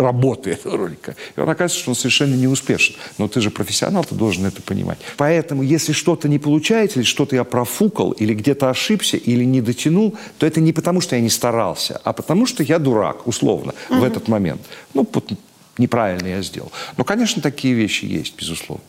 работы 0.00 0.50
этого 0.50 0.76
ролика. 0.76 1.14
И 1.36 1.40
он 1.40 1.48
оказывается, 1.48 1.78
что 1.78 1.90
он 1.90 1.96
совершенно 1.96 2.34
не 2.34 2.46
успешен. 2.46 2.94
Но 3.18 3.28
ты 3.28 3.40
же 3.40 3.50
профессионал, 3.50 4.04
ты 4.04 4.14
должен 4.14 4.46
это 4.46 4.62
понимать. 4.62 4.98
Поэтому, 5.16 5.62
если 5.62 5.92
что-то 5.92 6.28
не 6.28 6.38
получается, 6.38 6.98
или 6.98 7.06
что-то 7.06 7.36
я 7.36 7.44
профукал, 7.44 8.12
или 8.12 8.34
где-то 8.34 8.70
ошибся, 8.70 9.16
или 9.16 9.44
не 9.44 9.60
дотянул, 9.60 10.16
то 10.38 10.46
это 10.46 10.60
не 10.60 10.72
потому, 10.72 11.00
что 11.00 11.16
я 11.16 11.22
не 11.22 11.30
старался, 11.30 12.00
а 12.04 12.12
потому, 12.12 12.46
что 12.46 12.62
я 12.62 12.78
дурак, 12.78 13.26
условно, 13.26 13.74
в 13.88 14.02
этот 14.02 14.28
момент. 14.28 14.60
Ну, 14.94 15.06
вот 15.12 15.32
неправильно 15.78 16.28
я 16.28 16.42
сделал. 16.42 16.72
Но, 16.96 17.04
конечно, 17.04 17.42
такие 17.42 17.74
вещи 17.74 18.04
есть, 18.04 18.34
безусловно. 18.38 18.84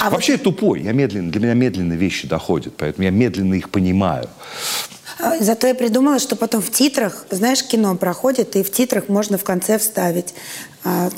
А 0.00 0.10
Вообще 0.10 0.32
я 0.32 0.38
тупой, 0.38 0.82
я 0.82 0.92
медленно, 0.92 1.30
для 1.30 1.40
меня 1.40 1.54
медленно 1.54 1.92
вещи 1.92 2.26
доходят, 2.26 2.74
поэтому 2.76 3.04
я 3.04 3.10
медленно 3.10 3.54
их 3.54 3.70
понимаю. 3.70 4.28
Зато 5.40 5.66
я 5.66 5.74
придумала, 5.74 6.18
что 6.18 6.36
потом 6.36 6.62
в 6.62 6.70
титрах, 6.70 7.26
знаешь, 7.30 7.62
кино 7.62 7.94
проходит, 7.96 8.56
и 8.56 8.62
в 8.62 8.70
титрах 8.70 9.08
можно 9.08 9.38
в 9.38 9.44
конце 9.44 9.78
вставить. 9.78 10.34
а, 10.84 11.10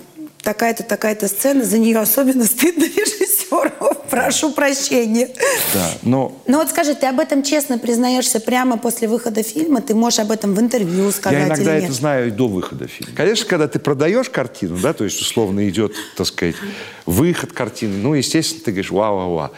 такая-то, 0.43 0.83
такая-то 0.83 1.29
сцена, 1.29 1.65
за 1.65 1.79
нее 1.79 1.99
особенно 1.99 2.45
стыдно 2.45 2.85
режиссеру. 2.97 3.95
Прошу 4.11 4.53
прощения. 4.53 5.31
Да, 5.73 5.91
но 6.03 6.43
Ну 6.47 6.59
вот 6.59 6.69
скажи, 6.69 6.95
ты 6.95 7.07
об 7.07 7.21
этом 7.21 7.43
честно 7.43 7.79
признаешься 7.79 8.41
прямо 8.41 8.77
после 8.77 9.09
выхода 9.09 9.43
фильма? 9.43 9.81
Ты 9.81 9.95
можешь 9.95 10.19
об 10.19 10.31
этом 10.31 10.55
в 10.55 10.61
интервью 10.61 11.11
сказать 11.11 11.39
я 11.39 11.47
иногда 11.47 11.75
это 11.75 11.93
знаю 11.93 12.29
и 12.29 12.31
до 12.31 12.49
выхода 12.49 12.87
фильма. 12.89 13.15
Конечно, 13.17 13.47
когда 13.47 13.69
ты 13.69 13.79
продаешь 13.79 14.29
картину, 14.29 14.77
да, 14.79 14.93
то 14.93 15.05
есть 15.05 15.21
условно 15.21 15.69
идет, 15.69 15.95
так 16.17 16.27
сказать, 16.27 16.57
выход 17.07 17.53
картины, 17.53 17.97
ну, 17.97 18.15
естественно, 18.15 18.63
ты 18.65 18.73
говоришь, 18.73 18.91
вау-вау-вау. 18.91 19.51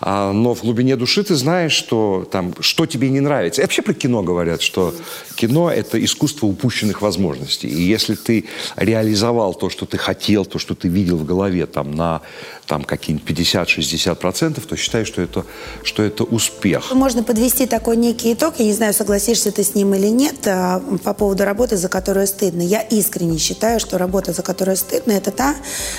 А, 0.00 0.32
но 0.32 0.54
в 0.54 0.60
глубине 0.62 0.96
души 0.96 1.24
ты 1.24 1.34
знаешь, 1.34 1.72
что 1.72 2.28
там, 2.30 2.54
что 2.60 2.84
тебе 2.86 3.08
не 3.08 3.20
нравится. 3.20 3.62
И 3.62 3.64
вообще 3.64 3.82
про 3.82 3.94
кино 3.94 4.22
говорят, 4.22 4.60
что 4.60 4.94
кино– 5.36 5.70
это 5.72 6.02
искусство 6.04 6.46
упущенных 6.46 7.00
возможностей. 7.00 7.68
И 7.68 7.82
если 7.82 8.14
ты 8.14 8.44
реализовал 8.76 9.54
то, 9.54 9.70
что 9.70 9.86
ты 9.86 9.96
хотел, 9.96 10.44
то, 10.44 10.58
что 10.58 10.74
ты 10.74 10.88
видел 10.88 11.16
в 11.16 11.24
голове 11.24 11.66
там, 11.66 11.94
на 11.94 12.20
там, 12.66 12.84
какие-нибудь 12.84 13.28
50-60%, 13.28 14.60
то 14.60 14.76
считай, 14.76 15.04
что 15.04 15.22
это, 15.22 15.46
что 15.82 16.02
это 16.02 16.24
успех. 16.24 16.92
Можно 16.92 17.22
подвести 17.22 17.66
такой 17.66 17.96
некий 17.96 18.34
итог. 18.34 18.54
Я 18.58 18.64
не 18.66 18.72
знаю, 18.72 18.92
согласишься 18.92 19.52
ты 19.52 19.62
с 19.62 19.74
ним 19.74 19.94
или 19.94 20.08
нет, 20.08 20.46
а, 20.46 20.80
по 21.04 21.14
поводу 21.14 21.44
работы, 21.44 21.76
за 21.76 21.88
которую 21.88 22.26
стыдно. 22.26 22.62
Я 22.62 22.80
искренне 22.80 23.38
считаю, 23.38 23.80
что 23.80 23.98
работа, 23.98 24.32
за 24.32 24.42
которую 24.42 24.76
стыдно, 24.76 25.12
это 25.12 25.30
та, 25.30 25.54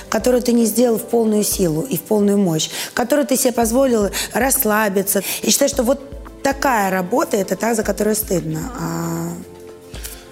которую 0.10 0.44
ты 0.44 0.52
не 0.52 0.66
сделал 0.66 0.98
в 0.98 1.04
полную 1.04 1.44
силу 1.44 1.82
и 1.82 1.98
в 1.98 2.02
полную 2.02 2.38
мощь, 2.38 2.70
которую 2.94 3.26
ты 3.26 3.38
себе 3.38 3.54
позволил 3.54 3.87
расслабиться. 4.34 5.23
И 5.41 5.50
считаю, 5.50 5.69
что 5.69 5.84
вот 5.84 6.00
такая 6.43 6.89
работа, 6.91 7.38
это 7.38 7.56
та, 7.56 7.73
за 7.76 7.84
которую 7.84 8.15
стыдно. 8.15 8.71
А 8.80 9.28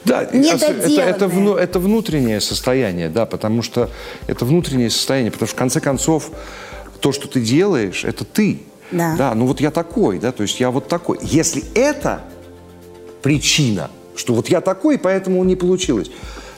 Да, 0.06 0.22
это, 0.22 0.66
это, 0.66 1.26
это 1.58 1.80
внутреннее 1.80 2.40
состояние, 2.40 3.10
да, 3.10 3.26
потому 3.26 3.62
что 3.62 3.90
это 4.28 4.46
внутреннее 4.46 4.90
состояние, 4.90 5.32
потому 5.32 5.48
что 5.48 5.56
в 5.56 5.60
конце 5.60 5.80
концов 5.82 6.30
то, 7.02 7.12
что 7.12 7.28
ты 7.28 7.42
делаешь, 7.42 8.06
это 8.06 8.24
ты. 8.24 8.60
Да. 8.92 9.34
ну 9.34 9.48
вот 9.48 9.62
я 9.62 9.72
такой, 9.72 10.20
да, 10.20 10.32
то 10.32 10.44
есть 10.44 10.60
я 10.60 10.70
вот 10.70 10.88
такой. 10.88 11.18
Если 11.22 11.64
это 11.74 12.22
причина, 13.24 13.90
что 14.16 14.36
вот 14.36 14.50
я 14.50 14.62
такой, 14.62 15.00
поэтому 15.00 15.44
не 15.44 15.56
получилось, 15.56 16.12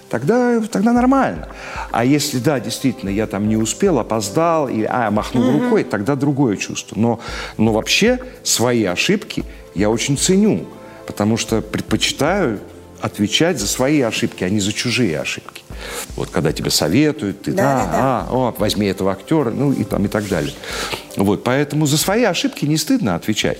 тогда, 0.09 0.61
тогда 0.71 0.93
нормально. 0.93 1.47
А 1.91 2.05
если, 2.05 2.39
да, 2.39 2.59
действительно, 2.59 3.09
я 3.09 3.27
там 3.27 3.47
не 3.47 3.57
успел, 3.57 3.99
опоздал, 3.99 4.67
или 4.67 4.87
а, 4.89 5.11
махнул 5.11 5.51
рукой, 5.51 5.83
тогда 5.83 6.15
другое 6.15 6.57
чувство. 6.57 6.97
Но, 6.99 7.19
но 7.57 7.73
вообще 7.73 8.19
свои 8.43 8.83
ошибки 8.85 9.43
я 9.75 9.89
очень 9.89 10.17
ценю, 10.17 10.65
потому 11.05 11.37
что 11.37 11.61
предпочитаю 11.61 12.59
отвечать 13.01 13.59
за 13.59 13.67
свои 13.67 14.01
ошибки, 14.01 14.43
а 14.43 14.49
не 14.49 14.59
за 14.59 14.73
чужие 14.73 15.19
ошибки. 15.19 15.63
Вот 16.15 16.29
когда 16.29 16.51
тебе 16.51 16.71
советуют, 16.71 17.43
ты, 17.43 17.51
Да, 17.51 17.63
да, 17.63 17.85
да, 17.85 17.91
да. 17.91 17.97
а, 17.99 18.27
о, 18.31 18.55
возьми 18.57 18.87
этого 18.87 19.11
актера, 19.11 19.51
ну 19.51 19.71
и 19.71 19.83
там 19.83 20.05
и 20.05 20.07
так 20.07 20.27
далее. 20.27 20.53
Вот, 21.15 21.43
поэтому 21.43 21.85
за 21.85 21.97
свои 21.97 22.23
ошибки 22.23 22.65
не 22.65 22.77
стыдно 22.77 23.15
отвечать. 23.15 23.59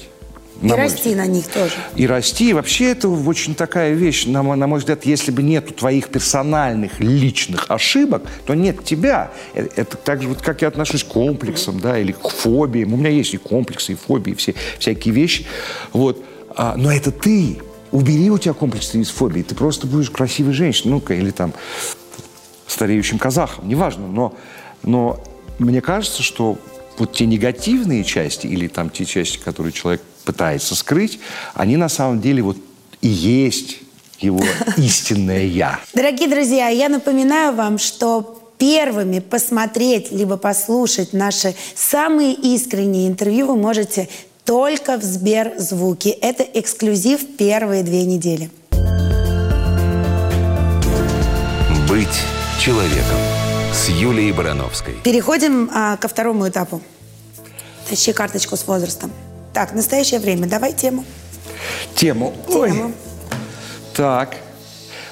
И 0.62 0.66
на 0.68 0.76
расти 0.76 1.14
на 1.16 1.26
них 1.26 1.48
тоже. 1.48 1.74
и 1.96 2.08
расти. 2.08 2.50
И 2.50 2.54
вообще 2.54 2.92
это 2.92 3.10
очень 3.10 3.54
такая 3.56 3.94
вещь, 3.94 4.26
на, 4.26 4.44
мой- 4.44 4.58
на 4.58 4.68
мой 4.68 4.80
взгляд, 4.80 5.06
если 5.06 5.32
бы 5.32 5.44
нету 5.44 5.74
твоих 5.74 6.10
персональных, 6.10 7.00
личных 7.00 7.70
ошибок, 7.70 8.24
то 8.46 8.54
нет 8.56 8.84
тебя. 8.84 9.32
Э- 9.54 9.68
Это, 9.76 9.98
так 9.98 10.22
же, 10.22 10.30
вот 10.30 10.42
как 10.42 10.62
я 10.62 10.68
отношусь 10.70 11.04
к 11.04 11.08
комплексам, 11.08 11.80
да, 11.80 12.00
или 12.00 12.12
к 12.12 12.28
фобиям. 12.30 12.94
У 12.94 12.98
меня 12.98 13.10
есть 13.10 13.34
и 13.34 13.38
комплексы, 13.38 13.94
и 13.94 13.96
фобии, 13.96 14.34
все, 14.34 14.56
всякие 14.80 15.14
вещи. 15.14 15.46
Вот. 15.94 16.24
А, 16.56 16.76
но 16.76 16.92
это 16.92 17.12
ты. 17.12 17.60
Убери 17.92 18.30
у 18.30 18.38
тебя 18.38 18.54
комплексы 18.54 19.00
из 19.00 19.10
фобии, 19.10 19.44
ты 19.44 19.56
просто 19.56 19.88
будешь 19.88 20.10
красивой 20.10 20.54
женщиной, 20.54 20.92
ну-ка, 20.92 21.14
или 21.14 21.32
там 21.32 21.54
стареющим 22.68 23.18
казахом, 23.18 23.68
неважно. 23.68 24.08
Но, 24.08 24.34
но 24.84 25.24
мне 25.60 25.82
кажется, 25.82 26.22
что 26.22 26.58
вот 26.98 27.14
те 27.14 27.26
негативные 27.26 28.04
части 28.04 28.48
или 28.48 28.68
там 28.68 28.90
те 28.90 29.06
части, 29.06 29.38
которые 29.38 29.72
человек 29.72 30.02
пытается 30.28 30.76
скрыть, 30.76 31.20
они 31.54 31.78
на 31.78 31.88
самом 31.88 32.20
деле 32.20 32.44
вот 32.44 32.58
и 33.02 33.08
есть 33.08 33.80
его 34.20 34.44
истинное 34.78 35.46
«я». 35.46 35.80
Дорогие 35.94 36.28
друзья, 36.28 36.68
я 36.68 36.90
напоминаю 36.90 37.56
вам, 37.56 37.78
что 37.78 38.44
первыми 38.58 39.20
посмотреть 39.20 40.12
либо 40.12 40.36
послушать 40.36 41.14
наши 41.14 41.56
самые 41.76 42.34
искренние 42.34 43.08
интервью 43.08 43.48
вы 43.48 43.56
можете 43.56 44.10
только 44.44 44.98
в 44.98 45.04
Сберзвуке. 45.04 46.10
Это 46.10 46.44
эксклюзив 46.44 47.38
первые 47.38 47.84
две 47.84 48.04
недели. 48.04 48.50
«Быть 51.88 52.20
человеком» 52.60 53.18
с 53.74 53.88
Юлией 53.90 54.34
Барановской. 54.34 54.96
Переходим 55.04 55.70
а, 55.74 55.96
ко 55.96 56.08
второму 56.08 56.50
этапу. 56.50 56.82
Тащи 57.90 58.12
карточку 58.12 58.58
с 58.58 58.68
возрастом. 58.68 59.12
Так, 59.58 59.74
настоящее 59.74 60.20
время. 60.20 60.46
Давай 60.46 60.72
тему. 60.72 61.04
Тему. 61.96 62.32
Тему. 62.48 62.60
Ой. 62.62 62.94
Так. 63.96 64.36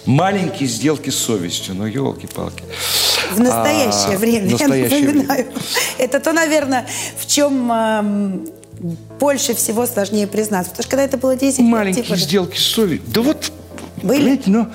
Маленькие 0.06 0.70
сделки 0.70 1.10
с 1.10 1.16
совестью. 1.16 1.74
Ну, 1.74 1.88
елки-палки. 1.88 2.64
В 3.32 3.40
настоящее 3.40 4.16
А, 4.16 4.20
время, 4.20 4.50
в 4.50 4.52
настоящее 4.52 5.00
я 5.00 5.08
напоминаю. 5.08 5.48
Это 5.98 6.20
то, 6.20 6.32
наверное, 6.32 6.86
в 7.18 7.26
чем 7.26 7.72
ам, 7.72 8.46
больше 9.20 9.56
всего 9.56 9.88
сложнее 9.88 10.28
признаться. 10.28 10.70
Потому 10.70 10.84
что 10.84 10.92
когда 10.92 11.04
это 11.06 11.18
было 11.18 11.36
10 11.36 11.58
лет, 11.58 11.68
Маленькие 11.68 12.04
типа, 12.04 12.16
сделки 12.16 12.58
с 12.60 12.66
совестью. 12.66 13.12
Да 13.12 13.22
вот, 13.22 13.52
Были? 14.04 14.20
понимаете, 14.20 14.44
ну, 14.52 14.68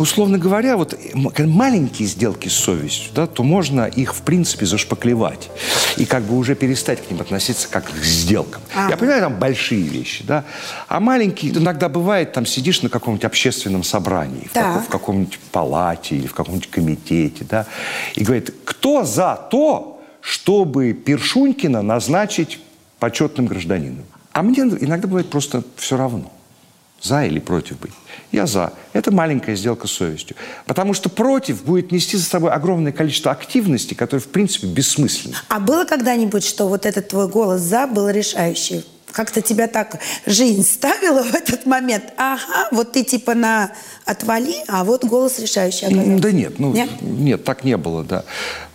условно 0.00 0.38
говоря, 0.38 0.76
вот 0.76 0.98
когда 1.34 1.52
маленькие 1.52 2.08
сделки 2.08 2.48
с 2.48 2.54
совестью, 2.54 3.10
да, 3.14 3.26
то 3.26 3.42
можно 3.42 3.86
их, 3.86 4.14
в 4.14 4.22
принципе, 4.22 4.66
зашпаклевать. 4.66 5.50
И 5.96 6.04
как 6.04 6.22
бы 6.24 6.36
уже 6.36 6.54
перестать 6.54 7.06
к 7.06 7.10
ним 7.10 7.20
относиться 7.20 7.68
как 7.68 7.84
к 7.90 8.04
сделкам. 8.04 8.62
Ага. 8.74 8.90
Я 8.90 8.96
понимаю, 8.96 9.20
там 9.22 9.38
большие 9.38 9.82
вещи, 9.82 10.24
да. 10.24 10.44
А 10.88 11.00
маленькие, 11.00 11.52
иногда 11.52 11.88
бывает, 11.88 12.32
там 12.32 12.46
сидишь 12.46 12.82
на 12.82 12.88
каком-нибудь 12.88 13.24
общественном 13.24 13.84
собрании, 13.84 14.48
в, 14.48 14.52
Так. 14.52 14.64
каком- 14.64 14.82
в 14.82 14.88
каком-нибудь 14.88 15.38
палате 15.52 16.16
или 16.16 16.26
в 16.26 16.34
каком-нибудь 16.34 16.70
комитете, 16.70 17.44
да, 17.48 17.66
и 18.14 18.24
говорит, 18.24 18.54
кто 18.64 19.04
за 19.04 19.38
то, 19.50 20.02
чтобы 20.20 20.92
Першунькина 20.92 21.82
назначить 21.82 22.58
почетным 22.98 23.46
гражданином? 23.46 24.04
А 24.32 24.42
мне 24.42 24.60
иногда 24.62 25.08
бывает 25.08 25.28
просто 25.28 25.62
все 25.76 25.96
равно. 25.96 26.30
За 27.02 27.24
или 27.24 27.38
против 27.38 27.78
быть? 27.80 27.92
Я 28.30 28.46
за. 28.46 28.72
Это 28.92 29.10
маленькая 29.10 29.56
сделка 29.56 29.86
с 29.86 29.90
совестью. 29.90 30.36
Потому 30.66 30.92
что 30.92 31.08
против 31.08 31.64
будет 31.64 31.92
нести 31.92 32.16
за 32.16 32.24
собой 32.24 32.52
огромное 32.52 32.92
количество 32.92 33.32
активности, 33.32 33.94
которые, 33.94 34.22
в 34.22 34.28
принципе, 34.28 34.66
бессмысленны. 34.66 35.36
А 35.48 35.60
было 35.60 35.84
когда-нибудь, 35.84 36.44
что 36.44 36.68
вот 36.68 36.84
этот 36.84 37.08
твой 37.08 37.28
голос 37.28 37.62
«за» 37.62 37.86
был 37.86 38.08
решающий? 38.10 38.84
Как-то 39.12 39.40
тебя 39.42 39.66
так 39.66 39.98
жизнь 40.26 40.64
ставила 40.64 41.22
в 41.32 41.34
этот 41.34 41.66
момент? 41.66 42.04
Ага, 42.16 42.68
вот 42.72 42.92
ты 42.92 43.02
типа 43.04 43.34
на 43.34 43.72
«отвали», 44.04 44.54
а 44.68 44.84
вот 44.84 45.04
голос 45.04 45.38
решающий 45.38 45.86
оказался. 45.86 46.18
Да 46.22 46.32
нет, 46.32 46.58
ну, 46.58 46.72
Нет? 46.72 46.90
нет, 47.00 47.44
так 47.44 47.64
не 47.64 47.76
было, 47.76 48.02
да. 48.04 48.24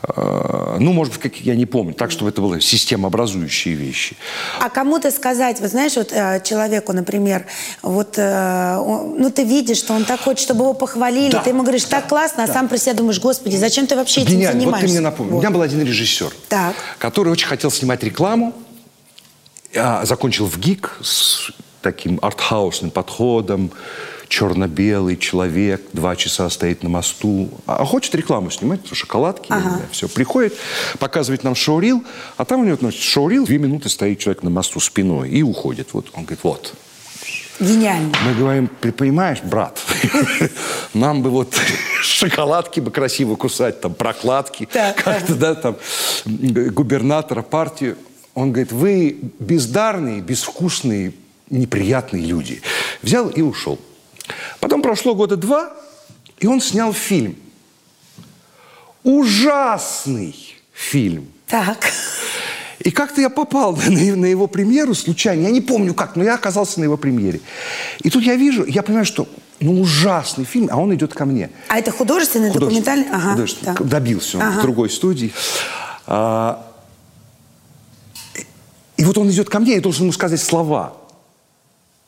Э, 0.04 0.78
Ну, 0.80 0.94
может 0.94 1.14
быть, 1.14 1.22
как, 1.22 1.36
я 1.42 1.56
не 1.56 1.66
помню, 1.66 1.94
так, 1.94 2.12
чтобы 2.12 2.30
это 2.32 2.42
было 2.42 2.60
системообразующие 2.62 3.76
вещи. 3.76 4.16
А 4.60 4.70
кому-то 4.70 5.12
сказать, 5.12 5.60
вот 5.62 5.70
знаешь, 5.72 5.96
вот 5.96 6.12
э, 6.12 6.42
человеку, 6.44 6.94
например, 6.94 7.46
вот, 7.82 8.16
э, 8.18 8.76
ну 9.18 9.30
ты 9.32 9.44
видишь, 9.44 9.78
что 9.78 9.94
он 9.94 10.06
так 10.06 10.20
хочет, 10.22 10.42
чтобы 10.44 10.62
его 10.64 10.74
похвалили, 10.74 11.32
Да, 11.32 11.40
ты 11.40 11.50
ему 11.50 11.64
говоришь, 11.64 11.86
так 11.86 12.08
классно, 12.08 12.44
а 12.44 12.48
сам 12.48 12.68
про 12.68 12.78
себя 12.78 12.94
думаешь, 12.94 13.20
господи, 13.20 13.56
зачем 13.58 13.88
ты 13.88 13.96
вообще 13.96 14.22
этим 14.22 14.34
Гениально. 14.34 14.54
Вот 14.54 14.62
занимаешься? 14.62 14.88
ты 14.88 14.92
мне 14.94 15.02
напомнил. 15.02 15.34
У 15.34 15.36
Вот. 15.36 15.42
меня 15.44 15.52
был 15.52 15.62
один 15.62 15.82
режиссер, 15.82 16.32
Так. 16.50 16.76
который 17.00 17.30
очень 17.32 17.48
хотел 17.48 17.72
снимать 17.72 18.04
рекламу, 18.04 18.54
а, 19.76 20.06
закончил 20.06 20.46
в 20.46 20.58
ГИК 20.60 20.98
с 21.02 21.52
таким 21.82 22.20
артхаусным 22.22 22.92
подходом, 22.92 23.72
черно-белый 24.28 25.18
человек, 25.18 25.82
два 25.94 26.16
часа 26.16 26.50
стоит 26.50 26.82
на 26.84 26.90
мосту, 26.90 27.50
а 27.68 27.86
хочет 27.86 28.16
рекламу 28.16 28.50
снимать, 28.50 28.82
шоколадки, 28.92 29.54
все. 29.92 30.08
Приходит, 30.08 30.56
показывает 31.00 31.44
нам 31.44 31.56
шоурил, 31.56 32.04
а 32.38 32.46
там 32.46 32.62
у 32.62 32.64
него, 32.66 32.78
значит, 32.78 33.02
шоурил, 33.02 33.46
две 33.46 33.60
минуты 33.60 33.90
стоит 33.90 34.20
человек 34.20 34.44
на 34.44 34.50
мосту 34.50 34.80
спиной 34.80 35.30
и 35.30 35.44
уходит. 35.44 35.90
Вот. 35.94 36.08
Он 36.14 36.24
говорит, 36.24 36.44
вот, 36.44 36.74
Гениально. 37.60 38.12
мы 38.26 38.34
говорим, 38.34 38.70
ты 38.82 38.92
понимаешь, 38.92 39.42
брат, 39.44 39.80
нам 40.94 41.22
бы 41.22 41.30
вот 41.30 41.56
шоколадки 42.02 42.80
бы 42.80 42.92
красиво 42.92 43.36
кусать, 43.36 43.80
там, 43.80 43.94
прокладки, 43.94 44.68
как-то, 44.94 45.36
да, 45.36 45.56
там, 45.56 45.78
г- 46.26 46.70
губернатора 46.72 47.42
партии. 47.44 47.96
Он 48.36 48.52
говорит, 48.52 48.72
вы 48.72 49.18
бездарные, 49.40 50.22
безвкусные, 50.22 51.14
неприятные 51.50 52.24
люди. 52.26 52.62
Взял 53.02 53.30
и 53.30 53.42
ушел. 53.42 53.80
Потом 54.60 54.82
прошло 54.82 55.16
года 55.16 55.38
два, 55.38 55.74
и 56.40 56.48
он 56.48 56.60
снял 56.62 56.94
фильм. 56.94 57.36
Ужасный 59.04 60.36
фильм. 60.74 61.28
Так. 61.48 61.86
И 62.80 62.92
как-то 62.92 63.22
я 63.22 63.30
попал 63.30 63.76
на, 63.88 64.16
на 64.16 64.26
его 64.26 64.48
премьеру 64.48 64.94
случайно. 64.94 65.44
Я 65.44 65.52
не 65.52 65.62
помню 65.62 65.94
как, 65.94 66.16
но 66.16 66.24
я 66.24 66.36
оказался 66.36 66.80
на 66.80 66.84
его 66.84 66.98
премьере. 66.98 67.40
И 68.04 68.10
тут 68.10 68.24
я 68.24 68.36
вижу, 68.36 68.66
я 68.66 68.84
понимаю, 68.84 69.06
что 69.06 69.28
ну, 69.62 69.80
ужасный 69.80 70.44
фильм, 70.44 70.68
а 70.72 70.78
он 70.78 70.94
идет 70.94 71.14
ко 71.14 71.24
мне. 71.26 71.50
А 71.70 71.80
это 71.80 71.92
художественный, 71.92 72.52
Художественный. 72.52 72.84
документальный? 72.84 73.18
Ага, 73.18 73.32
Художественный. 73.32 73.76
так. 73.78 73.88
Добился 73.88 74.38
он 74.38 74.44
Ага. 74.44 74.60
в 74.60 74.62
другой 74.64 74.90
студии. 74.90 75.32
А, 76.08 76.66
и- 78.98 79.04
вот 79.06 79.18
он 79.18 79.30
идет 79.30 79.50
ко 79.50 79.60
мне, 79.60 79.76
я 79.76 79.82
должен 79.82 80.04
ему 80.04 80.14
сказать 80.14 80.42
слова. 80.42 80.94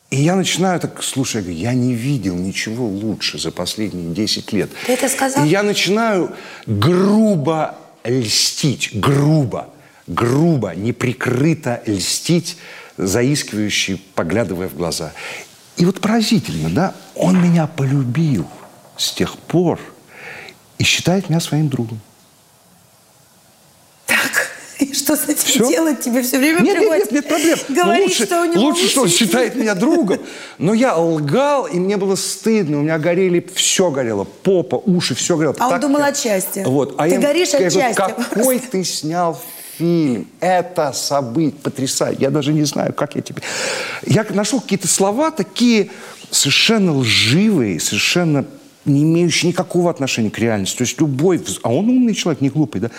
И 0.10 0.22
я 0.22 0.36
начинаю 0.36 0.80
так, 0.80 1.04
слушай, 1.04 1.38
я 1.38 1.42
говорю, 1.42 1.58
я 1.60 1.74
не 1.74 1.94
видел 1.94 2.36
ничего 2.36 2.88
лучше 2.88 3.38
за 3.40 3.52
последние 3.52 4.14
10 4.14 4.54
лет. 4.54 4.70
Ты 4.86 4.94
это 4.94 5.10
сказал? 5.10 5.44
И 5.46 5.50
я 5.50 5.64
начинаю 5.64 6.32
грубо 6.66 7.76
льстить, 8.06 8.92
грубо, 8.94 9.68
грубо, 10.08 10.74
неприкрыто 10.76 11.82
льстить, 11.86 12.58
заискивающий, 12.98 14.02
поглядывая 14.16 14.70
в 14.70 14.76
глаза. 14.76 15.12
И 15.76 15.86
вот 15.86 16.00
поразительно, 16.00 16.70
да, 16.70 16.96
он 17.14 17.42
меня 17.44 17.68
полюбил 17.68 18.48
с 18.96 19.12
тех 19.12 19.38
пор 19.38 19.80
и 20.78 20.84
считает 20.84 21.30
меня 21.30 21.42
своим 21.42 21.68
другом. 21.68 22.00
И 24.80 24.94
что 24.94 25.16
с 25.16 25.24
этим 25.24 25.44
Всё? 25.44 25.70
делать? 25.70 26.02
Тебе 26.02 26.22
все 26.22 26.38
время 26.38 26.60
Нет, 26.60 26.66
нет, 26.66 26.78
приходится 26.80 27.14
нет, 27.14 27.24
нет 27.24 27.28
проблем. 27.28 27.58
Но 27.70 27.76
говорить, 27.84 28.04
лучше, 28.08 28.26
что 28.26 28.42
у 28.42 28.46
него 28.46 28.62
лучше, 28.62 28.88
что 28.88 29.00
он 29.02 29.06
лучше 29.08 29.18
считает 29.18 29.56
меня 29.56 29.76
другом. 29.76 30.20
Но 30.58 30.74
я 30.74 30.96
лгал, 30.96 31.66
и 31.66 31.80
мне 31.80 31.98
было 31.98 32.16
стыдно. 32.16 32.80
У 32.80 32.82
меня 32.84 33.00
горели, 33.00 33.46
все 33.56 33.90
горело. 33.90 34.26
Попа, 34.26 34.76
уши, 34.76 35.16
все 35.16 35.36
горело. 35.36 35.56
А 35.60 35.66
он 35.66 35.72
Так 35.72 35.82
думал 35.82 36.00
я- 36.00 36.08
от 36.08 36.18
счастья. 36.18 36.64
Вот. 36.66 36.96
А 36.98 37.08
Ты 37.08 37.16
я 37.16 37.20
горишь 37.20 37.50
я 37.50 37.60
от 37.60 37.74
говорю, 37.74 37.80
счастья. 37.96 38.16
Какой 38.34 38.60
ты 38.60 38.84
снял 38.84 39.40
фильм. 39.78 40.28
Это 40.40 40.92
событие 40.92 41.60
потрясающе. 41.62 42.22
Я 42.22 42.30
даже 42.30 42.54
не 42.54 42.64
знаю, 42.64 42.94
как 42.94 43.16
я 43.16 43.22
тебе... 43.22 43.42
Я 44.06 44.26
нашел 44.30 44.60
какие-то 44.60 44.88
слова 44.88 45.32
такие 45.32 45.90
совершенно 46.32 46.94
лживые, 46.98 47.80
совершенно 47.80 48.46
не 48.86 49.04
имеющие 49.04 49.50
никакого 49.50 49.90
отношения 49.90 50.30
к 50.30 50.40
реальности. 50.40 50.78
То 50.78 50.84
есть 50.84 51.00
любой... 51.00 51.42
А 51.64 51.74
он 51.74 51.90
умный 51.90 52.14
человек, 52.14 52.42
не 52.42 52.50
глупый, 52.50 52.82
да? 52.82 52.92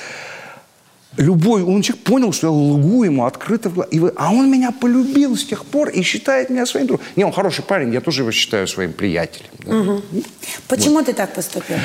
Любой 1.18 1.62
человек 1.82 1.98
понял, 2.04 2.32
что 2.32 2.46
я 2.46 2.50
лгу 2.52 3.04
ему 3.04 3.24
открыто 3.26 3.68
в 3.70 3.74
глаза. 3.74 3.88
И 3.90 3.98
вы- 3.98 4.12
А 4.16 4.30
он 4.32 4.50
меня 4.50 4.70
полюбил 4.70 5.36
с 5.36 5.44
тех 5.44 5.64
пор 5.64 5.88
и 5.88 6.02
считает 6.02 6.48
меня 6.48 6.64
своим 6.64 6.86
другом. 6.86 7.04
Не, 7.16 7.24
он 7.24 7.32
хороший 7.32 7.64
парень, 7.64 7.92
я 7.92 8.00
тоже 8.00 8.22
его 8.22 8.30
считаю 8.32 8.66
своим 8.68 8.92
приятелем. 8.92 9.50
да. 9.64 10.22
Почему 10.68 11.02
ты 11.02 11.12
так 11.12 11.34
поступил? 11.34 11.76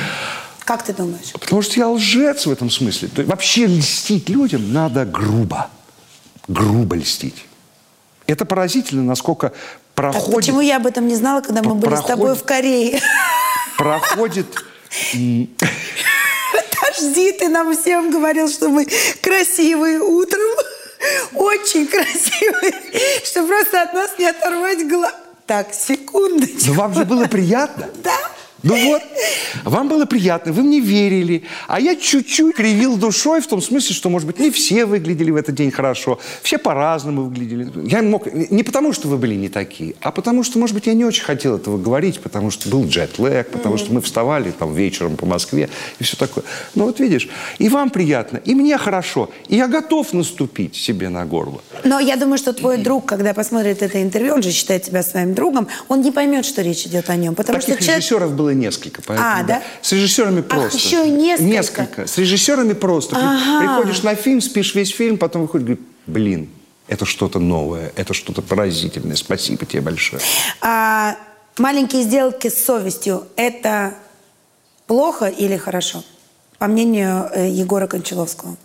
Как 0.64 0.82
ты 0.84 0.92
думаешь? 0.94 1.32
Потому 1.32 1.62
что 1.62 1.78
я 1.80 1.88
лжец 1.88 2.46
в 2.46 2.50
этом 2.50 2.70
смысле. 2.70 3.08
То 3.08 3.20
есть 3.22 3.30
вообще 3.30 3.66
льстить 3.66 4.28
людям 4.30 4.72
надо 4.72 5.04
грубо. 5.04 5.68
Грубо 6.48 6.96
льстить. 6.96 7.44
Это 8.26 8.44
поразительно, 8.46 9.02
насколько 9.02 9.48
Так 9.48 9.56
проходит... 9.94 10.34
почему 10.36 10.60
я 10.62 10.76
об 10.76 10.86
этом 10.86 11.06
не 11.08 11.16
знала, 11.16 11.42
когда 11.42 11.62
мы 11.62 11.74
были 11.74 11.94
с 11.96 12.00
тобой 12.02 12.34
проходит- 12.36 12.38
в 12.42 12.44
Корее? 12.46 13.00
Проходит... 13.76 14.46
Подожди, 17.04 17.32
ты 17.32 17.48
нам 17.48 17.76
всем 17.76 18.10
говорил, 18.10 18.48
что 18.48 18.68
мы 18.68 18.86
красивые 19.20 20.00
утром. 20.00 20.40
Очень 21.34 21.86
красивые. 21.86 22.74
Что 23.22 23.46
просто 23.46 23.82
от 23.82 23.92
нас 23.92 24.10
не 24.18 24.26
оторвать 24.26 24.88
глаз. 24.88 25.12
Так, 25.46 25.74
секундочку. 25.74 26.68
Но 26.68 26.72
вам 26.72 26.94
же 26.94 27.04
было 27.04 27.26
приятно. 27.26 27.90
Да. 28.02 28.16
Ну 28.64 28.82
вот, 28.86 29.02
вам 29.64 29.88
было 29.90 30.06
приятно, 30.06 30.52
вы 30.52 30.62
мне 30.62 30.80
верили, 30.80 31.42
а 31.68 31.78
я 31.78 31.96
чуть-чуть 31.96 32.56
кривил 32.56 32.96
душой 32.96 33.42
в 33.42 33.46
том 33.46 33.60
смысле, 33.60 33.94
что, 33.94 34.08
может 34.08 34.26
быть, 34.26 34.38
не 34.38 34.50
все 34.50 34.86
выглядели 34.86 35.30
в 35.30 35.36
этот 35.36 35.54
день 35.54 35.70
хорошо, 35.70 36.18
все 36.42 36.56
по-разному 36.56 37.24
выглядели. 37.24 37.70
Я 37.86 38.02
мог, 38.02 38.32
не 38.32 38.62
потому, 38.62 38.94
что 38.94 39.08
вы 39.08 39.18
были 39.18 39.34
не 39.34 39.50
такие, 39.50 39.94
а 40.00 40.10
потому, 40.10 40.44
что, 40.44 40.58
может 40.58 40.74
быть, 40.74 40.86
я 40.86 40.94
не 40.94 41.04
очень 41.04 41.24
хотел 41.24 41.56
этого 41.56 41.76
говорить, 41.76 42.20
потому 42.20 42.50
что 42.50 42.70
был 42.70 42.86
джетлэг, 42.86 43.50
потому 43.50 43.76
что 43.76 43.92
мы 43.92 44.00
вставали 44.00 44.50
там 44.50 44.74
вечером 44.74 45.18
по 45.18 45.26
Москве 45.26 45.68
и 45.98 46.04
все 46.04 46.16
такое. 46.16 46.44
Ну 46.74 46.86
вот 46.86 47.00
видишь, 47.00 47.28
и 47.58 47.68
вам 47.68 47.90
приятно, 47.90 48.38
и 48.38 48.54
мне 48.54 48.78
хорошо, 48.78 49.28
и 49.48 49.56
я 49.56 49.68
готов 49.68 50.14
наступить 50.14 50.74
себе 50.74 51.10
на 51.10 51.26
горло. 51.26 51.60
Но 51.84 52.00
я 52.00 52.16
думаю, 52.16 52.38
что 52.38 52.54
твой 52.54 52.78
друг, 52.78 53.04
когда 53.04 53.34
посмотрит 53.34 53.82
это 53.82 54.02
интервью, 54.02 54.32
он 54.32 54.42
же 54.42 54.52
считает 54.52 54.84
тебя 54.84 55.02
своим 55.02 55.34
другом, 55.34 55.68
он 55.88 56.00
не 56.00 56.12
поймет, 56.12 56.46
что 56.46 56.62
речь 56.62 56.86
идет 56.86 57.10
о 57.10 57.16
нем. 57.16 57.34
Потому 57.34 57.58
Таких 57.58 57.74
что 57.74 57.84
человек... 57.84 57.98
режиссеров 57.98 58.32
было 58.34 58.53
несколько. 58.54 59.02
Поэтому, 59.02 59.28
А, 59.28 59.42
да? 59.42 59.62
С 59.82 59.92
режиссерами 59.92 60.40
просто. 60.40 60.76
еще 60.78 61.06
и 61.06 61.10
несколько? 61.10 61.44
Несколько. 61.50 62.06
С 62.06 62.18
режиссерами 62.18 62.72
просто. 62.72 63.16
Ага. 63.16 63.60
Приходишь 63.60 64.02
на 64.02 64.14
фильм, 64.14 64.40
спишь 64.40 64.74
весь 64.74 64.90
фильм, 64.90 65.18
потом 65.18 65.42
выходишь, 65.42 65.66
говоришь, 65.66 65.84
блин, 66.06 66.48
это 66.88 67.04
что-то 67.04 67.38
новое, 67.38 67.92
это 67.96 68.14
что-то 68.14 68.42
поразительное. 68.42 69.16
Спасибо 69.16 69.64
тебе 69.66 69.80
большое. 69.82 70.22
А 70.60 71.16
маленькие 71.58 72.02
сделки 72.02 72.48
с 72.48 72.64
совестью– 72.64 73.26
это 73.36 73.94
плохо 74.86 75.26
или 75.26 75.56
хорошо? 75.56 76.04
По 76.58 76.66
мнению 76.66 77.28
э, 77.32 77.48
Егора 77.50 77.86
Кончаловского. 77.86 78.56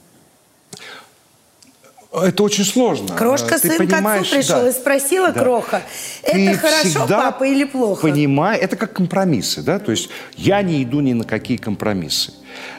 Это 2.12 2.42
очень 2.42 2.66
сложно. 2.66 3.16
Крошка, 3.16 3.56
Э, 3.56 3.60
Ты 3.60 3.68
сын 3.68 3.78
к 3.78 3.82
отцу 3.82 3.96
понимаешь, 3.96 4.32
пришел 4.32 4.62
да. 4.62 4.70
и 4.70 4.72
спросила 4.72 5.32
Да. 5.32 5.42
Кроха, 5.42 5.84
Ты 6.24 6.50
это 6.50 6.58
хорошо, 6.58 6.90
всегда 6.90 7.22
папа, 7.22 7.44
или 7.44 7.66
плохо? 7.66 8.02
Понимай, 8.08 8.58
это 8.58 8.76
как 8.76 8.94
компромиссы, 8.94 9.62
да, 9.62 9.78
то 9.78 9.92
есть 9.92 10.10
я 10.36 10.64
не 10.64 10.82
иду 10.84 11.02
ни 11.02 11.14
на 11.14 11.24
какие 11.24 11.58
компромиссы. 11.58 12.34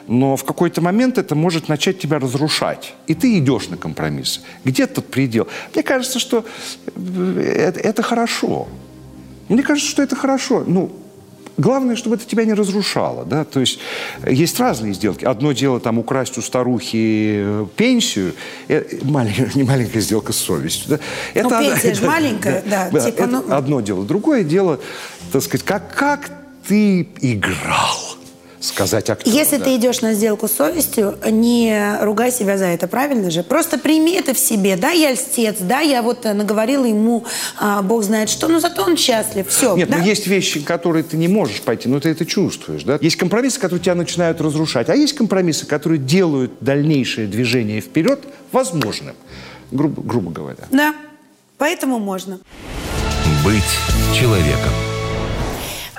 Но 0.07 0.35
в 0.35 0.43
какой-то 0.43 0.81
момент 0.81 1.17
это 1.17 1.33
может 1.33 1.69
начать 1.69 1.97
тебя 1.97 2.19
разрушать. 2.19 2.93
И 3.07 3.13
ты 3.15 3.37
идешь 3.37 3.69
на 3.69 3.77
компромиссы. 3.77 4.41
Где 4.65 4.85
тот 4.85 5.07
предел? 5.07 5.47
Мне 5.73 5.83
кажется, 5.83 6.19
что 6.19 6.43
э, 6.93 7.41
это, 7.69 7.79
это 7.79 8.03
хорошо. 8.03 8.67
Мне 9.47 9.63
кажется, 9.63 9.89
что 9.89 10.03
это 10.03 10.17
хорошо. 10.17 10.65
Ну, 10.67 10.91
главное, 11.57 11.95
чтобы 11.95 12.15
это 12.15 12.25
тебя 12.25 12.45
не 12.45 12.53
разрушало, 12.53 13.25
да, 13.25 13.43
то 13.43 13.59
есть 13.59 13.79
э, 14.23 14.33
есть 14.33 14.59
разные 14.59 14.93
сделки. 14.93 15.25
Одно 15.25 15.51
дело 15.51 15.79
там 15.79 15.99
украсть 15.99 16.37
у 16.37 16.41
старухи 16.41 17.33
э, 17.35 17.65
пенсию, 17.75 18.33
э, 18.67 18.99
маленькая, 19.03 19.51
не 19.55 19.63
маленькая 19.63 20.01
сделка 20.01 20.33
с 20.33 20.37
совестью, 20.37 20.89
да. 20.89 20.99
Ну, 21.35 21.47
одна- 21.47 21.61
пенсия 21.61 21.93
ж 21.93 22.01
маленькая, 22.07 22.63
да, 22.65 22.87
типа, 22.89 22.97
это 23.07 23.27
ну- 23.27 23.53
одно 23.53 23.81
дело. 23.81 24.05
Другое 24.05 24.43
дело, 24.43 24.79
так 25.31 25.43
сказать, 25.43 25.65
как, 25.65 25.93
как 25.95 26.31
ты 26.67 27.07
играл, 27.21 27.97
сказать 28.61 29.09
актеру. 29.09 29.35
Если 29.35 29.57
да. 29.57 29.65
ты 29.65 29.75
идешь 29.75 30.01
на 30.01 30.13
сделку 30.13 30.47
с 30.47 30.53
совестью, 30.53 31.17
не 31.29 31.97
ругай 32.01 32.31
себя 32.31 32.57
за 32.57 32.65
это, 32.65 32.87
правильно 32.87 33.29
же? 33.29 33.43
Просто 33.43 33.77
прими 33.77 34.13
это 34.13 34.33
в 34.33 34.39
себе. 34.39 34.75
Да, 34.75 34.91
я 34.91 35.11
льстец, 35.11 35.57
да, 35.59 35.79
я 35.79 36.01
вот 36.01 36.25
э, 36.25 36.33
наговорила 36.33 36.85
ему, 36.85 37.25
а, 37.57 37.81
бог 37.81 38.03
знает 38.03 38.29
что, 38.29 38.47
но 38.47 38.59
зато 38.59 38.83
он 38.83 38.97
счастлив. 38.97 39.47
Все. 39.47 39.75
Нет, 39.75 39.89
да? 39.89 39.97
ну 39.97 40.03
есть 40.03 40.27
вещи, 40.27 40.61
которые 40.61 41.03
ты 41.03 41.17
не 41.17 41.27
можешь 41.27 41.61
пойти, 41.61 41.89
но 41.89 41.99
ты 41.99 42.09
это 42.09 42.25
чувствуешь, 42.25 42.83
да? 42.83 42.97
Есть 43.01 43.17
компромиссы, 43.17 43.59
которые 43.59 43.81
тебя 43.81 43.95
начинают 43.95 44.39
разрушать, 44.41 44.89
а 44.89 44.95
есть 44.95 45.13
компромиссы, 45.13 45.65
которые 45.65 45.99
делают 45.99 46.51
дальнейшее 46.61 47.27
движение 47.27 47.81
вперед 47.81 48.21
возможным, 48.51 49.15
грубо, 49.71 50.01
грубо 50.01 50.31
говоря. 50.31 50.67
Да, 50.71 50.93
поэтому 51.57 51.99
можно. 51.99 52.39
Быть 53.43 53.63
человеком. 54.13 54.90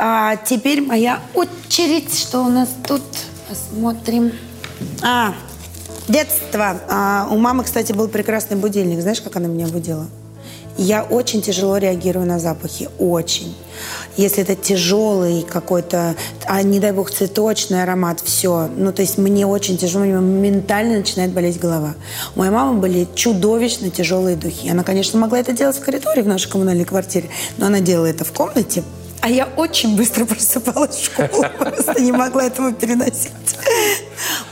А 0.04 0.34
теперь 0.34 0.82
моя 0.82 1.20
очередь. 1.32 2.12
Что 2.18 2.40
у 2.40 2.48
нас 2.48 2.68
тут? 2.88 3.02
Посмотрим. 3.48 4.32
А, 5.00 5.32
детство. 6.08 6.80
А, 6.88 7.28
у 7.30 7.38
мамы, 7.38 7.62
кстати, 7.62 7.92
был 7.92 8.08
прекрасный 8.08 8.56
будильник. 8.56 9.00
Знаешь, 9.00 9.20
как 9.20 9.36
она 9.36 9.46
меня 9.46 9.68
будила? 9.68 10.08
Я 10.76 11.04
очень 11.04 11.40
тяжело 11.40 11.76
реагирую 11.76 12.26
на 12.26 12.40
запахи. 12.40 12.88
Очень. 12.98 13.54
Если 14.16 14.42
это 14.42 14.56
тяжелый 14.56 15.42
какой-то, 15.42 16.16
а 16.46 16.62
не 16.64 16.80
дай 16.80 16.90
бог, 16.90 17.12
цветочный 17.12 17.84
аромат, 17.84 18.20
все. 18.24 18.68
Ну, 18.76 18.92
то 18.92 19.02
есть 19.02 19.18
мне 19.18 19.46
очень 19.46 19.78
тяжело, 19.78 20.04
мне 20.04 20.14
моментально 20.14 20.98
начинает 20.98 21.30
болеть 21.30 21.60
голова. 21.60 21.94
У 22.34 22.40
моей 22.40 22.50
мамы 22.50 22.80
были 22.80 23.06
чудовищно 23.14 23.90
тяжелые 23.90 24.34
духи. 24.34 24.68
Она, 24.68 24.82
конечно, 24.82 25.20
могла 25.20 25.38
это 25.38 25.52
делать 25.52 25.76
в 25.76 25.84
коридоре 25.84 26.24
в 26.24 26.26
нашей 26.26 26.50
коммунальной 26.50 26.86
квартире, 26.86 27.30
но 27.56 27.66
она 27.66 27.78
делала 27.78 28.06
это 28.06 28.24
в 28.24 28.32
комнате. 28.32 28.82
А 29.22 29.30
я 29.30 29.46
очень 29.56 29.96
быстро 29.96 30.24
просыпалась 30.26 30.96
в 30.96 31.04
школу, 31.04 31.44
просто 31.58 32.00
не 32.00 32.10
могла 32.12 32.44
этого 32.44 32.72
переносить. 32.72 33.30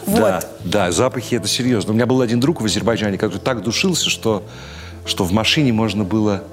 Вот. 0.07 0.21
Да, 0.21 0.43
да, 0.65 0.93
запахи 0.93 1.35
это 1.35 1.49
серьезно. 1.49 1.93
У 1.93 1.95
меня 1.95 2.07
был 2.07 2.21
один 2.21 2.39
друг 2.41 2.61
в 2.61 2.65
Азербайджане, 2.65 3.19
который 3.19 3.41
так 3.41 3.63
душился, 3.63 4.09
что, 4.09 4.45
что 5.05 5.25
в 5.25 5.33
машине 5.33 5.73
можно 5.73 6.05
было... 6.05 6.45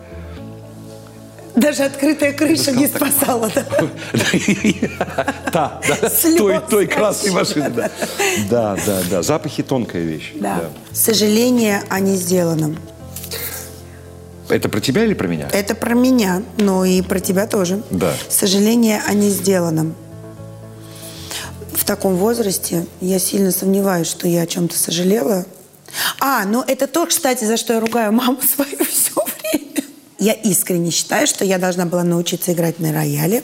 Даже 1.55 1.83
открытая 1.83 2.33
крыша 2.33 2.71
не 2.71 2.87
спасала. 2.87 3.51
да. 3.53 3.65
Да, 5.51 5.81
да, 5.87 6.09
той, 6.37 6.59
той 6.69 6.85
красной 6.85 7.31
машины, 7.31 7.69
да. 7.69 7.91
Да, 8.49 8.77
да, 8.85 9.01
да. 9.09 9.21
Запахи 9.23 9.63
тонкая 9.63 10.03
вещь. 10.03 10.33
Да. 10.35 10.65
Сожаление 10.91 11.81
о 11.89 11.99
несделанном. 11.99 12.77
Это 14.49 14.69
про 14.69 14.79
тебя 14.79 15.03
или 15.03 15.13
про 15.13 15.27
меня? 15.27 15.49
Это 15.51 15.75
про 15.75 15.93
меня, 15.93 16.41
но 16.57 16.85
и 16.85 17.01
про 17.01 17.19
тебя 17.19 17.47
тоже. 17.47 17.81
Да. 17.91 18.13
Сожаление 18.29 19.01
о 19.05 19.13
несделанном. 19.13 19.95
В 21.73 21.83
таком 21.83 22.15
возрасте 22.15 22.85
я 23.01 23.19
сильно 23.19 23.51
сомневаюсь, 23.51 24.07
что 24.07 24.27
я 24.27 24.41
о 24.43 24.47
чем-то 24.47 24.77
сожалела. 24.77 25.45
А, 26.19 26.45
ну 26.45 26.63
это 26.65 26.87
то, 26.87 27.05
кстати, 27.05 27.45
за 27.45 27.57
что 27.57 27.73
я 27.73 27.79
ругаю 27.79 28.11
маму 28.11 28.39
свою 28.55 28.85
все 28.85 29.11
время. 29.13 29.83
Я 30.19 30.33
искренне 30.33 30.89
считаю, 30.89 31.27
что 31.27 31.45
я 31.45 31.59
должна 31.59 31.85
была 31.85 32.03
научиться 32.03 32.51
играть 32.51 32.79
на 32.79 32.91
рояле. 32.91 33.43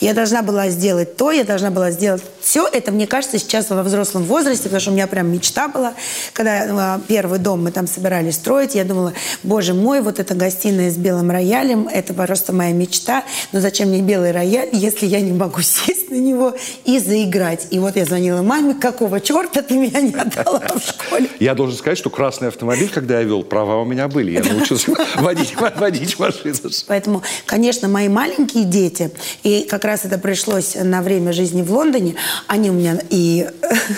Я 0.00 0.12
должна 0.12 0.42
была 0.42 0.68
сделать 0.68 1.16
то, 1.16 1.30
я 1.30 1.44
должна 1.44 1.70
была 1.70 1.90
сделать 1.90 2.22
все. 2.40 2.66
Это, 2.66 2.92
мне 2.92 3.06
кажется, 3.06 3.38
сейчас 3.38 3.70
во 3.70 3.82
взрослом 3.82 4.24
возрасте, 4.24 4.64
потому 4.64 4.80
что 4.80 4.90
у 4.90 4.94
меня 4.94 5.06
прям 5.06 5.32
мечта 5.32 5.68
была. 5.68 5.94
Когда 6.34 6.96
э, 6.96 7.00
первый 7.08 7.38
дом 7.38 7.64
мы 7.64 7.70
там 7.70 7.86
собирались 7.86 8.34
строить, 8.34 8.74
я 8.74 8.84
думала, 8.84 9.14
боже 9.42 9.72
мой, 9.72 10.02
вот 10.02 10.18
эта 10.18 10.34
гостиная 10.34 10.90
с 10.90 10.96
белым 10.96 11.30
роялем, 11.30 11.88
это 11.88 12.12
просто 12.12 12.52
моя 12.52 12.72
мечта. 12.72 13.24
Но 13.52 13.60
зачем 13.60 13.88
мне 13.88 14.02
белый 14.02 14.32
рояль, 14.32 14.68
если 14.72 15.06
я 15.06 15.20
не 15.20 15.32
могу 15.32 15.62
сесть 15.62 16.10
на 16.10 16.16
него 16.16 16.54
и 16.84 16.98
заиграть? 16.98 17.68
И 17.70 17.78
вот 17.78 17.96
я 17.96 18.04
звонила 18.04 18.42
маме, 18.42 18.74
какого 18.74 19.20
черта 19.20 19.62
ты 19.62 19.74
меня 19.74 20.00
не 20.00 20.14
отдала 20.14 20.60
в 20.60 20.80
школе? 20.80 21.28
Я 21.40 21.54
должен 21.54 21.78
сказать, 21.78 21.96
что 21.96 22.10
красный 22.10 22.48
автомобиль, 22.48 22.90
когда 22.92 23.18
я 23.18 23.24
вел, 23.24 23.44
права 23.44 23.80
у 23.80 23.84
меня 23.84 24.08
были. 24.08 24.32
Я 24.32 24.44
научился 24.44 24.92
водить, 25.16 25.54
водить 26.02 26.18
машину. 26.18 26.70
Поэтому, 26.88 27.22
конечно, 27.46 27.88
мои 27.88 28.08
маленькие 28.08 28.64
дети, 28.64 29.10
и 29.42 29.62
как 29.62 29.84
раз 29.84 30.04
это 30.04 30.18
пришлось 30.18 30.74
на 30.74 31.02
время 31.02 31.32
жизни 31.32 31.62
в 31.62 31.72
Лондоне, 31.72 32.14
они 32.46 32.70
у 32.70 32.74
меня 32.74 32.98
и 33.10 33.48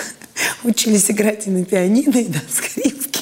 учились 0.63 1.09
играть 1.11 1.47
и 1.47 1.49
на 1.49 1.63
пианино, 1.65 2.17
и 2.17 2.27
на 2.27 2.41
скрипке. 2.51 3.21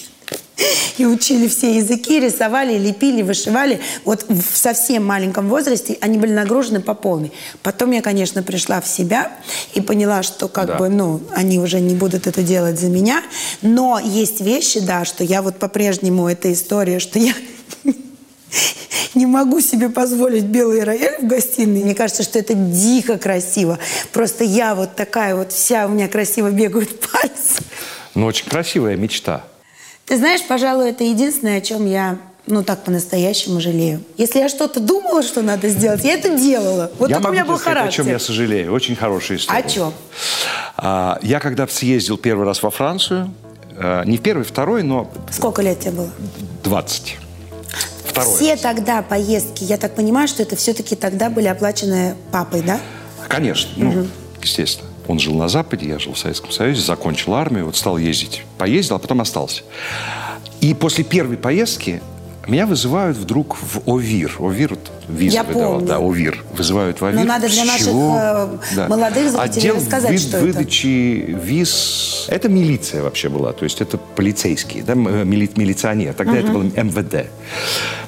И 1.00 1.06
учили 1.06 1.48
все 1.48 1.76
языки, 1.78 2.20
рисовали, 2.20 2.78
лепили, 2.78 3.24
вышивали. 3.24 3.82
Вот 4.06 4.26
в 4.30 4.56
совсем 4.56 5.04
маленьком 5.04 5.50
возрасте 5.50 5.98
они 6.02 6.20
были 6.20 6.32
нагружены 6.32 6.82
по 6.82 6.94
полной. 6.94 7.32
Потом 7.64 7.92
я, 7.92 8.02
конечно, 8.04 8.44
пришла 8.44 8.80
в 8.80 8.88
себя 8.88 9.32
и 9.74 9.82
поняла, 9.82 10.22
что 10.22 10.48
как 10.48 10.68
Да. 10.68 10.76
бы, 10.78 10.90
ну, 10.90 11.22
они 11.32 11.58
уже 11.60 11.80
не 11.80 11.96
будут 11.96 12.28
это 12.28 12.44
делать 12.44 12.80
за 12.80 12.88
меня. 12.90 13.24
Но 13.64 14.00
есть 14.00 14.40
вещи, 14.42 14.80
да, 14.80 15.04
что 15.04 15.24
я 15.24 15.42
вот 15.42 15.58
по-прежнему, 15.58 16.28
эта 16.30 16.54
история, 16.54 17.00
что 17.00 17.18
я 17.18 17.34
не 19.14 19.26
могу 19.26 19.62
себе 19.62 19.90
позволить 19.90 20.46
белый 20.46 20.84
рояль 20.84 21.18
в 21.22 21.28
гостиной. 21.28 21.84
Мне 21.84 21.96
кажется, 21.96 22.24
что 22.24 22.40
это 22.40 22.54
дико 22.54 23.18
красиво. 23.18 23.80
Просто 24.12 24.44
я 24.44 24.76
вот 24.76 24.96
такая 24.96 25.36
вот 25.36 25.52
вся, 25.52 25.86
у 25.86 25.90
меня 25.90 26.08
красиво 26.08 26.50
бегают 26.52 27.00
пальцы. 27.12 27.64
Но 28.16 28.26
очень 28.28 28.48
красивая 28.48 28.96
мечта. 28.96 29.44
Ты 30.06 30.18
знаешь, 30.18 30.42
пожалуй, 30.48 30.90
это 30.90 31.04
единственное, 31.04 31.60
о 31.60 31.62
чем 31.62 31.86
я, 31.86 32.18
ну 32.46 32.64
так 32.64 32.84
по-настоящему 32.84 33.62
жалею. 33.62 34.04
Если 34.18 34.40
я 34.40 34.50
что-то 34.50 34.80
думала, 34.80 35.24
что 35.24 35.42
надо 35.42 35.70
сделать, 35.70 36.04
я 36.04 36.14
это 36.14 36.38
делала. 36.38 36.92
Вот 37.00 37.10
я 37.10 37.18
так 37.20 37.30
у 37.30 37.32
меня 37.32 37.46
был 37.46 37.58
сказать, 37.58 37.78
характер. 37.78 38.02
о 38.02 38.04
чем 38.04 38.12
я 38.14 38.20
сожалею. 38.20 38.74
Очень 38.74 38.96
хорошая 38.96 39.38
история. 39.38 39.60
О 39.60 39.70
чем? 39.70 39.94
А, 40.76 41.20
я 41.22 41.40
когда 41.40 41.68
съездил 41.68 42.18
первый 42.18 42.46
раз 42.46 42.62
во 42.62 42.70
Францию, 42.70 43.34
э, 43.78 44.04
не 44.06 44.18
в 44.18 44.22
первый, 44.22 44.44
второй, 44.44 44.84
но 44.84 45.10
Сколько 45.32 45.62
лет 45.62 45.80
тебе 45.80 45.92
было? 45.92 46.10
20. 46.64 47.18
Второй. 48.14 48.36
Все 48.36 48.56
тогда 48.58 49.02
поездки, 49.02 49.64
я 49.64 49.78
так 49.78 49.96
понимаю, 49.96 50.28
что 50.28 50.44
это 50.44 50.56
все-таки 50.56 50.96
тогда 50.96 51.32
были 51.32 51.48
оплачены 51.48 52.16
папой, 52.32 52.62
да? 52.62 52.80
Конечно, 53.28 53.72
ну, 53.76 54.08
естественно. 54.40 54.90
Он 55.08 55.18
жил 55.18 55.34
на 55.34 55.50
Западе, 55.50 55.88
я 55.88 55.98
жил 55.98 56.14
в 56.14 56.20
Советском 56.20 56.52
Союзе, 56.52 56.82
закончил 56.82 57.34
армию, 57.34 57.66
вот 57.66 57.76
стал 57.76 57.98
ездить. 57.98 58.44
Поездил, 58.60 58.98
а 58.98 59.00
потом 59.00 59.20
остался. 59.20 59.64
И 60.62 60.76
после 60.76 61.04
первой 61.04 61.38
поездки 61.38 62.02
меня 62.48 62.66
вызывают 62.66 63.16
вдруг 63.18 63.56
в 63.56 63.82
ОВИР. 63.90 64.36
ОВИР, 64.40 64.70
вот 64.72 64.92
визу 65.08 65.34
Я 65.36 65.44
выдавал, 65.44 65.74
помню. 65.76 65.88
да, 65.88 65.98
ОВИР. 66.00 66.44
Вызывают 66.58 67.00
в 67.00 67.06
ОВИР. 67.06 67.20
Но 67.20 67.26
надо 67.26 67.48
для 67.48 67.64
наших, 67.66 67.88
чего? 67.88 68.18
э, 68.20 68.88
молодых 68.90 69.32
зрителей 69.32 69.44
Отдел 69.44 69.76
рассказать, 69.78 70.12
вы- 70.12 70.18
что 70.18 70.38
это. 70.38 70.46
выдачи 70.46 71.38
виз. 71.42 72.26
Это 72.28 72.50
милиция 72.50 73.02
вообще 73.04 73.30
была, 73.30 73.54
то 73.54 73.64
есть 73.64 73.80
это 73.82 73.98
полицейские, 73.98 74.84
да, 74.84 74.94
э, 74.94 74.96
мили- 75.24 75.50
милиционер. 75.56 76.14
Тогда 76.14 76.38
это 76.38 76.52
был 76.52 76.64
МВД. 76.64 77.28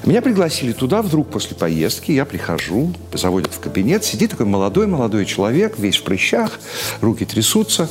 Меня 0.03 0.21
пригласили 0.21 0.73
туда 0.73 1.01
вдруг 1.01 1.29
после 1.29 1.55
поездки. 1.55 2.11
Я 2.11 2.25
прихожу, 2.25 2.91
заводят 3.13 3.53
в 3.53 3.59
кабинет. 3.59 4.03
Сидит 4.03 4.31
такой 4.31 4.45
молодой-молодой 4.47 5.25
человек, 5.25 5.79
весь 5.79 5.95
в 5.97 6.03
прыщах, 6.03 6.59
руки 7.01 7.25
трясутся. 7.25 7.89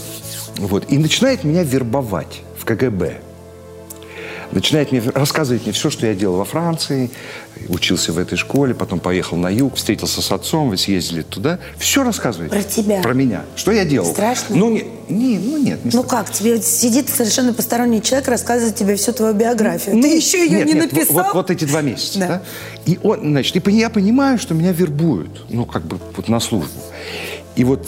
Вот, 0.59 0.85
и 0.93 0.99
начинает 0.99 1.43
меня 1.43 1.63
вербовать 1.65 2.43
в 2.59 2.65
КГБ 2.65 3.15
начинает 4.53 4.93
мне 4.93 5.03
рассказывать 5.15 5.65
мне 5.65 5.73
все, 5.73 5.91
что 5.91 6.07
я 6.07 6.15
делал 6.15 6.37
во 6.37 6.45
Франции, 6.45 7.11
учился 7.69 8.13
в 8.13 8.19
этой 8.19 8.37
школе, 8.37 8.75
потом 8.75 9.01
поехал 9.01 9.37
на 9.37 9.49
юг, 9.49 9.77
встретился 9.77 10.23
с 10.23 10.33
отцом, 10.33 10.71
вы 10.71 10.77
съездили 10.77 11.23
туда. 11.23 11.59
Все 11.79 12.03
рассказывает. 12.05 12.51
Про 12.51 12.63
тебя? 12.63 13.01
Про 13.03 13.15
меня. 13.15 13.43
Что 13.57 13.73
я 13.73 13.85
делал? 13.85 14.11
Страшно? 14.13 14.57
Ну, 14.57 14.71
не, 14.71 14.85
не, 15.09 15.39
ну 15.39 15.59
нет, 15.59 15.85
не 15.85 15.91
Ну 15.93 16.03
страшно. 16.03 16.09
как, 16.09 16.33
тебе 16.33 16.61
сидит 16.63 17.09
совершенно 17.09 17.53
посторонний 17.53 18.03
человек, 18.03 18.29
рассказывает 18.29 18.75
тебе 18.77 18.97
всю 18.97 19.13
твою 19.13 19.35
биографию. 19.35 19.97
Ну, 19.97 20.03
Ты 20.03 20.09
еще 20.17 20.39
ее 20.45 20.59
нет, 20.59 20.67
не 20.67 20.73
нет, 20.75 20.93
написал? 20.93 21.15
Вот, 21.25 21.35
вот 21.35 21.51
эти 21.51 21.65
два 21.65 21.83
месяца, 21.83 22.19
Да. 22.19 22.27
да. 22.29 22.43
И 22.87 22.99
он, 23.03 23.21
значит, 23.21 23.57
и 23.57 23.73
я 23.73 23.91
понимаю, 23.91 24.39
что 24.39 24.55
меня 24.55 24.73
вербуют, 24.73 25.47
ну, 25.49 25.65
как 25.65 25.83
бы 25.85 25.99
вот 26.17 26.29
на 26.29 26.41
службу. 26.41 26.71
И 27.57 27.65
вот 27.65 27.87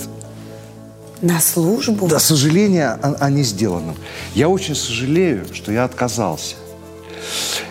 На 1.26 1.40
службу? 1.40 2.06
до 2.06 2.20
сожаления 2.20 2.90
о, 3.02 3.14
о 3.14 3.30
несделанном. 3.30 3.96
Я 4.34 4.48
очень 4.48 4.76
сожалею, 4.76 5.44
что 5.52 5.72
я 5.72 5.82
отказался. 5.82 6.54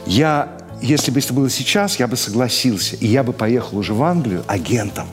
Я, 0.06 0.50
если 0.82 1.10
бы 1.10 1.22
это 1.22 1.34
было 1.34 1.50
сейчас, 1.50 1.98
я 1.98 2.08
бы 2.08 2.18
согласился. 2.18 2.98
И 2.98 3.08
я 3.08 3.24
бы 3.24 3.32
поехал 3.32 3.78
уже 3.78 3.94
в 3.94 4.04
Англию 4.04 4.44
агентом. 4.48 5.08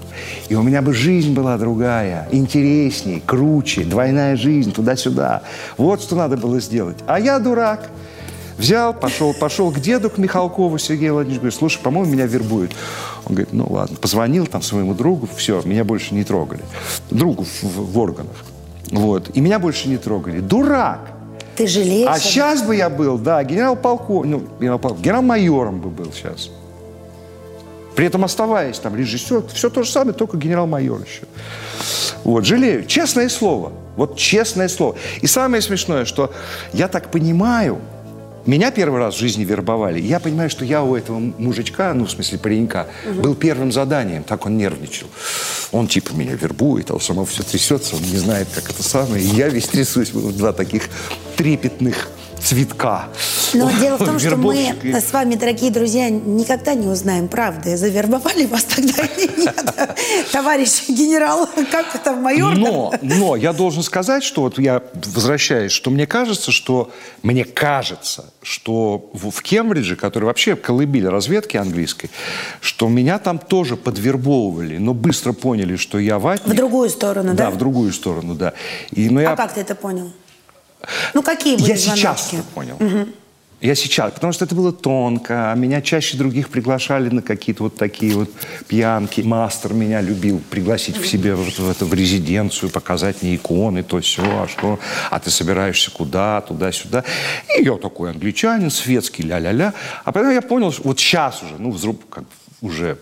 И 0.48 0.56
у 0.56 0.62
меня 0.62 0.82
бы 0.82 0.92
жизнь 0.92 1.32
была 1.32 1.56
другая, 1.56 2.28
интересней, 2.32 3.22
круче, 3.24 3.84
двойная 3.84 4.34
жизнь, 4.36 4.72
туда-сюда. 4.72 5.42
Вот 5.76 6.02
что 6.02 6.16
надо 6.16 6.36
было 6.36 6.58
сделать. 6.58 6.96
А 7.06 7.20
я 7.20 7.38
дурак. 7.38 7.90
Взял, 8.58 8.94
пошел, 8.94 9.34
пошел 9.34 9.70
к 9.70 9.80
деду, 9.80 10.10
к 10.10 10.18
Михалкову 10.18 10.78
Сергею 10.78 11.14
Владимировичу, 11.14 11.40
говорит, 11.40 11.58
слушай, 11.58 11.80
по-моему, 11.82 12.12
меня 12.12 12.26
вербуют. 12.26 12.72
Он 13.24 13.34
говорит, 13.34 13.52
ну 13.52 13.66
ладно. 13.68 13.96
Позвонил 13.96 14.46
там 14.46 14.62
своему 14.62 14.94
другу, 14.94 15.28
все, 15.36 15.62
меня 15.64 15.84
больше 15.84 16.14
не 16.14 16.24
трогали. 16.24 16.62
Другу 17.10 17.44
в, 17.44 17.62
в 17.62 17.98
органах. 17.98 18.36
Вот. 18.90 19.30
И 19.34 19.40
меня 19.40 19.58
больше 19.58 19.88
не 19.88 19.96
трогали. 19.96 20.40
Дурак! 20.40 21.12
Ты 21.56 21.66
жалеешь? 21.66 22.08
А 22.10 22.18
сейчас 22.18 22.62
бы 22.62 22.76
я 22.76 22.88
был, 22.88 23.18
да, 23.18 23.42
генерал-полков, 23.44 24.24
ну, 24.24 24.42
генерал-майором 24.58 25.80
бы 25.80 25.90
был 25.90 26.12
сейчас. 26.12 26.50
При 27.94 28.06
этом 28.06 28.24
оставаясь 28.24 28.78
там 28.78 28.96
режиссер, 28.96 29.44
все 29.52 29.68
то 29.68 29.82
же 29.82 29.90
самое, 29.90 30.14
только 30.14 30.38
генерал-майор 30.38 31.00
еще. 31.02 31.24
Вот, 32.24 32.46
жалею. 32.46 32.86
Честное 32.86 33.28
слово. 33.28 33.72
Вот 33.96 34.16
честное 34.16 34.68
слово. 34.68 34.96
И 35.20 35.26
самое 35.26 35.60
смешное, 35.60 36.04
что 36.06 36.32
я 36.72 36.88
так 36.88 37.10
понимаю, 37.10 37.78
меня 38.46 38.70
первый 38.70 38.98
раз 38.98 39.14
в 39.14 39.18
жизни 39.18 39.44
вербовали. 39.44 40.00
Я 40.00 40.20
понимаю, 40.20 40.50
что 40.50 40.64
я 40.64 40.82
у 40.82 40.96
этого 40.96 41.18
мужичка, 41.18 41.94
ну, 41.94 42.06
в 42.06 42.10
смысле, 42.10 42.38
паренька, 42.38 42.88
был 43.16 43.34
первым 43.34 43.72
заданием. 43.72 44.24
Так 44.24 44.46
он 44.46 44.56
нервничал. 44.56 45.06
Он 45.70 45.86
типа 45.86 46.12
меня 46.14 46.34
вербует, 46.34 46.90
а 46.90 46.98
само 46.98 47.24
все 47.24 47.42
трясется, 47.42 47.96
он 47.96 48.02
не 48.02 48.18
знает, 48.18 48.48
как 48.54 48.70
это 48.70 48.82
самое. 48.82 49.22
И 49.22 49.28
я 49.28 49.48
весь 49.48 49.68
трясусь. 49.68 50.10
Два 50.10 50.52
таких 50.52 50.88
трепетных 51.36 52.08
цветка. 52.42 53.08
Но 53.54 53.70
дело 53.70 53.96
в 53.96 54.04
том, 54.04 54.18
что 54.18 54.36
мы 54.36 54.74
с 54.82 55.12
вами, 55.12 55.34
дорогие 55.34 55.70
друзья, 55.70 56.10
никогда 56.10 56.74
не 56.74 56.86
узнаем 56.86 57.28
правды. 57.28 57.76
Завербовали 57.76 58.46
вас 58.46 58.64
тогда 58.64 59.04
или 59.04 59.40
нет? 59.40 59.74
Товарищ 60.32 60.88
генерал, 60.88 61.48
как 61.70 61.94
это, 61.94 62.12
майор? 62.12 62.56
Но, 62.56 62.92
но 63.02 63.36
я 63.36 63.52
должен 63.52 63.82
сказать, 63.82 64.24
что 64.24 64.42
вот 64.42 64.58
я 64.58 64.82
возвращаюсь, 64.94 65.72
что 65.72 65.90
мне 65.90 66.06
кажется, 66.06 66.50
что 66.50 66.90
мне 67.22 67.44
кажется, 67.44 68.32
что 68.42 69.10
в, 69.12 69.42
Кембридже, 69.42 69.96
который 69.96 70.24
вообще 70.24 70.56
колыбель 70.56 71.08
разведки 71.08 71.56
английской, 71.56 72.10
что 72.60 72.88
меня 72.88 73.18
там 73.18 73.38
тоже 73.38 73.76
подвербовывали, 73.76 74.78
но 74.78 74.94
быстро 74.94 75.32
поняли, 75.32 75.76
что 75.76 75.98
я 75.98 76.18
ватник. 76.18 76.54
В 76.54 76.56
другую 76.56 76.90
сторону, 76.90 77.34
да? 77.34 77.44
Да, 77.44 77.50
в 77.50 77.58
другую 77.58 77.92
сторону, 77.92 78.34
да. 78.34 78.52
И, 78.90 79.08
но 79.10 79.20
я, 79.20 79.32
А 79.32 79.36
как 79.36 79.54
ты 79.54 79.60
это 79.60 79.74
понял? 79.74 80.12
Ну, 81.14 81.22
какие 81.22 81.56
были 81.56 81.70
я 81.70 81.76
сейчас 81.76 82.32
это 82.32 82.42
понял. 82.54 82.78
Я 83.60 83.76
сейчас, 83.76 84.10
потому 84.10 84.32
что 84.32 84.44
это 84.44 84.56
было 84.56 84.72
тонко, 84.72 85.52
а 85.52 85.54
меня 85.54 85.80
чаще 85.82 86.16
других 86.16 86.48
приглашали 86.48 87.08
на 87.10 87.22
какие-то 87.22 87.62
вот 87.62 87.76
такие 87.76 88.12
вот 88.16 88.28
пьянки. 88.66 89.20
Мастер 89.20 89.72
меня 89.72 90.00
любил 90.00 90.42
пригласить 90.50 90.96
в 90.96 91.06
себе 91.06 91.36
в, 91.36 91.48
в, 91.48 91.70
это, 91.70 91.84
в 91.84 91.94
резиденцию, 91.94 92.70
показать 92.70 93.22
мне 93.22 93.36
иконы, 93.36 93.84
то 93.84 94.00
все, 94.00 94.24
а 94.24 94.48
что, 94.48 94.80
а 95.10 95.20
ты 95.20 95.30
собираешься 95.30 95.92
куда, 95.92 96.40
туда-сюда. 96.40 97.04
И 97.56 97.62
я 97.62 97.76
такой 97.76 98.10
англичанин, 98.10 98.68
светский, 98.68 99.22
ля-ля-ля. 99.22 99.74
А 100.02 100.10
потом 100.10 100.32
я 100.32 100.42
понял, 100.42 100.72
что 100.72 100.82
вот 100.82 100.98
сейчас 100.98 101.40
уже, 101.44 101.54
ну, 101.58 101.70
взру- 101.70 102.00
как 102.10 102.24
уже 102.62 102.98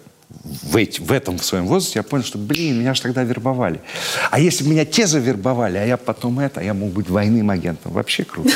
в, 0.62 0.76
эти- 0.76 1.00
в 1.00 1.10
этом 1.12 1.38
в 1.38 1.44
своем 1.44 1.66
возрасте 1.66 1.98
я 1.98 2.02
понял, 2.02 2.24
что, 2.24 2.38
блин, 2.38 2.78
меня 2.80 2.94
же 2.94 3.02
тогда 3.02 3.22
вербовали. 3.24 3.80
А 4.30 4.38
если 4.40 4.64
бы 4.64 4.70
меня 4.70 4.84
те 4.84 5.06
завербовали, 5.06 5.76
а 5.78 5.84
я 5.84 5.96
потом 5.96 6.38
это, 6.40 6.60
а 6.60 6.62
я 6.62 6.72
мог 6.74 6.90
быть 6.90 7.06
двойным 7.06 7.50
агентом. 7.50 7.92
Вообще 7.92 8.24
круто. 8.24 8.50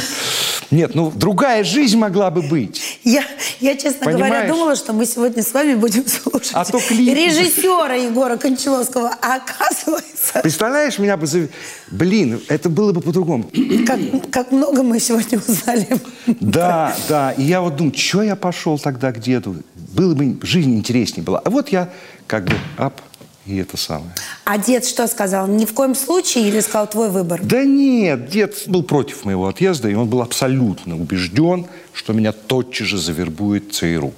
Нет, 0.70 0.94
ну 0.94 1.12
другая 1.14 1.62
жизнь 1.62 1.98
могла 1.98 2.30
бы 2.30 2.42
быть. 2.42 2.98
Я, 3.04 3.22
я, 3.60 3.76
честно 3.76 4.06
говоря, 4.06 4.24
Понимаешь? 4.24 4.48
думала, 4.50 4.76
что 4.76 4.92
мы 4.92 5.04
сегодня 5.06 5.42
с 5.42 5.52
вами 5.52 5.74
будем 5.74 6.06
слушать 6.08 6.50
А 6.54 6.64
то 6.64 6.78
клип. 6.80 7.14
режиссера 7.16 7.94
Егора 7.94 8.36
Кончаловского. 8.36 9.10
А 9.20 9.36
оказывается, 9.36 10.40
Представляешь, 10.42 10.98
меня 10.98 11.16
бы... 11.16 11.26
зав- 11.26 11.50
Блин, 11.90 12.40
это 12.48 12.68
было 12.70 12.92
бы 12.92 13.00
по-другому. 13.02 13.50
как, 13.86 14.00
как 14.30 14.52
много 14.52 14.82
мы 14.82 14.98
сегодня 15.00 15.38
узнали. 15.38 15.86
Да, 16.26 16.96
да. 17.08 17.32
И 17.32 17.42
я 17.42 17.60
вот 17.60 17.76
думаю, 17.76 17.94
что 17.96 18.22
я 18.22 18.34
пошел 18.34 18.78
тогда 18.78 19.12
к 19.12 19.20
деду? 19.20 19.56
Было 19.94 20.14
бы 20.14 20.36
жизнь 20.42 20.74
интереснее 20.76 21.24
была. 21.24 21.38
А 21.38 21.50
вот 21.50 21.68
я 21.68 21.90
как 22.26 22.44
бы 22.46 22.56
ап, 22.76 23.00
и 23.46 23.56
это 23.56 23.76
самое. 23.76 24.12
А 24.44 24.58
дед 24.58 24.84
что 24.84 25.06
сказал? 25.06 25.46
Ни 25.46 25.66
в 25.66 25.72
коем 25.72 25.94
случае 25.94 26.48
или 26.48 26.60
сказал 26.60 26.88
твой 26.88 27.10
выбор? 27.10 27.40
Да 27.42 27.64
нет, 27.64 28.28
дед 28.28 28.64
был 28.66 28.82
против 28.82 29.24
моего 29.24 29.46
отъезда, 29.46 29.88
и 29.88 29.94
он 29.94 30.08
был 30.08 30.22
абсолютно 30.22 30.96
убежден, 30.96 31.66
что 31.92 32.12
меня 32.12 32.32
тотчас 32.32 32.88
же 32.88 32.98
завербует 32.98 33.74
ЦРУ. 33.74 34.12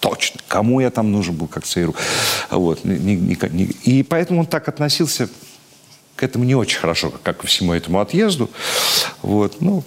Точно. 0.00 0.40
Кому 0.48 0.80
я 0.80 0.90
там 0.90 1.12
нужен 1.12 1.34
был, 1.34 1.46
как 1.46 1.64
ЦРУ. 1.64 1.94
Вот. 2.50 2.84
И 2.84 4.06
поэтому 4.08 4.40
он 4.40 4.46
так 4.46 4.68
относился 4.68 5.28
к 6.20 6.22
этому 6.22 6.44
не 6.44 6.54
очень 6.54 6.78
хорошо, 6.78 7.10
как 7.22 7.38
ко 7.38 7.46
всему 7.46 7.72
этому 7.72 7.98
отъезду. 7.98 8.50
Вот, 9.22 9.60
ну, 9.60 9.82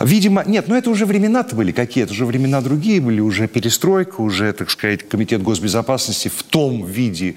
видимо, 0.00 0.44
нет, 0.46 0.68
но 0.68 0.76
это 0.76 0.90
уже 0.90 1.06
времена-то 1.06 1.56
были 1.56 1.72
какие-то, 1.72 2.12
уже 2.12 2.24
времена 2.24 2.60
другие 2.60 3.00
были, 3.00 3.18
уже 3.20 3.48
перестройка, 3.48 4.20
уже, 4.20 4.52
так 4.52 4.70
сказать, 4.70 5.08
комитет 5.08 5.42
госбезопасности 5.42 6.28
в 6.28 6.44
том 6.44 6.84
виде 6.84 7.34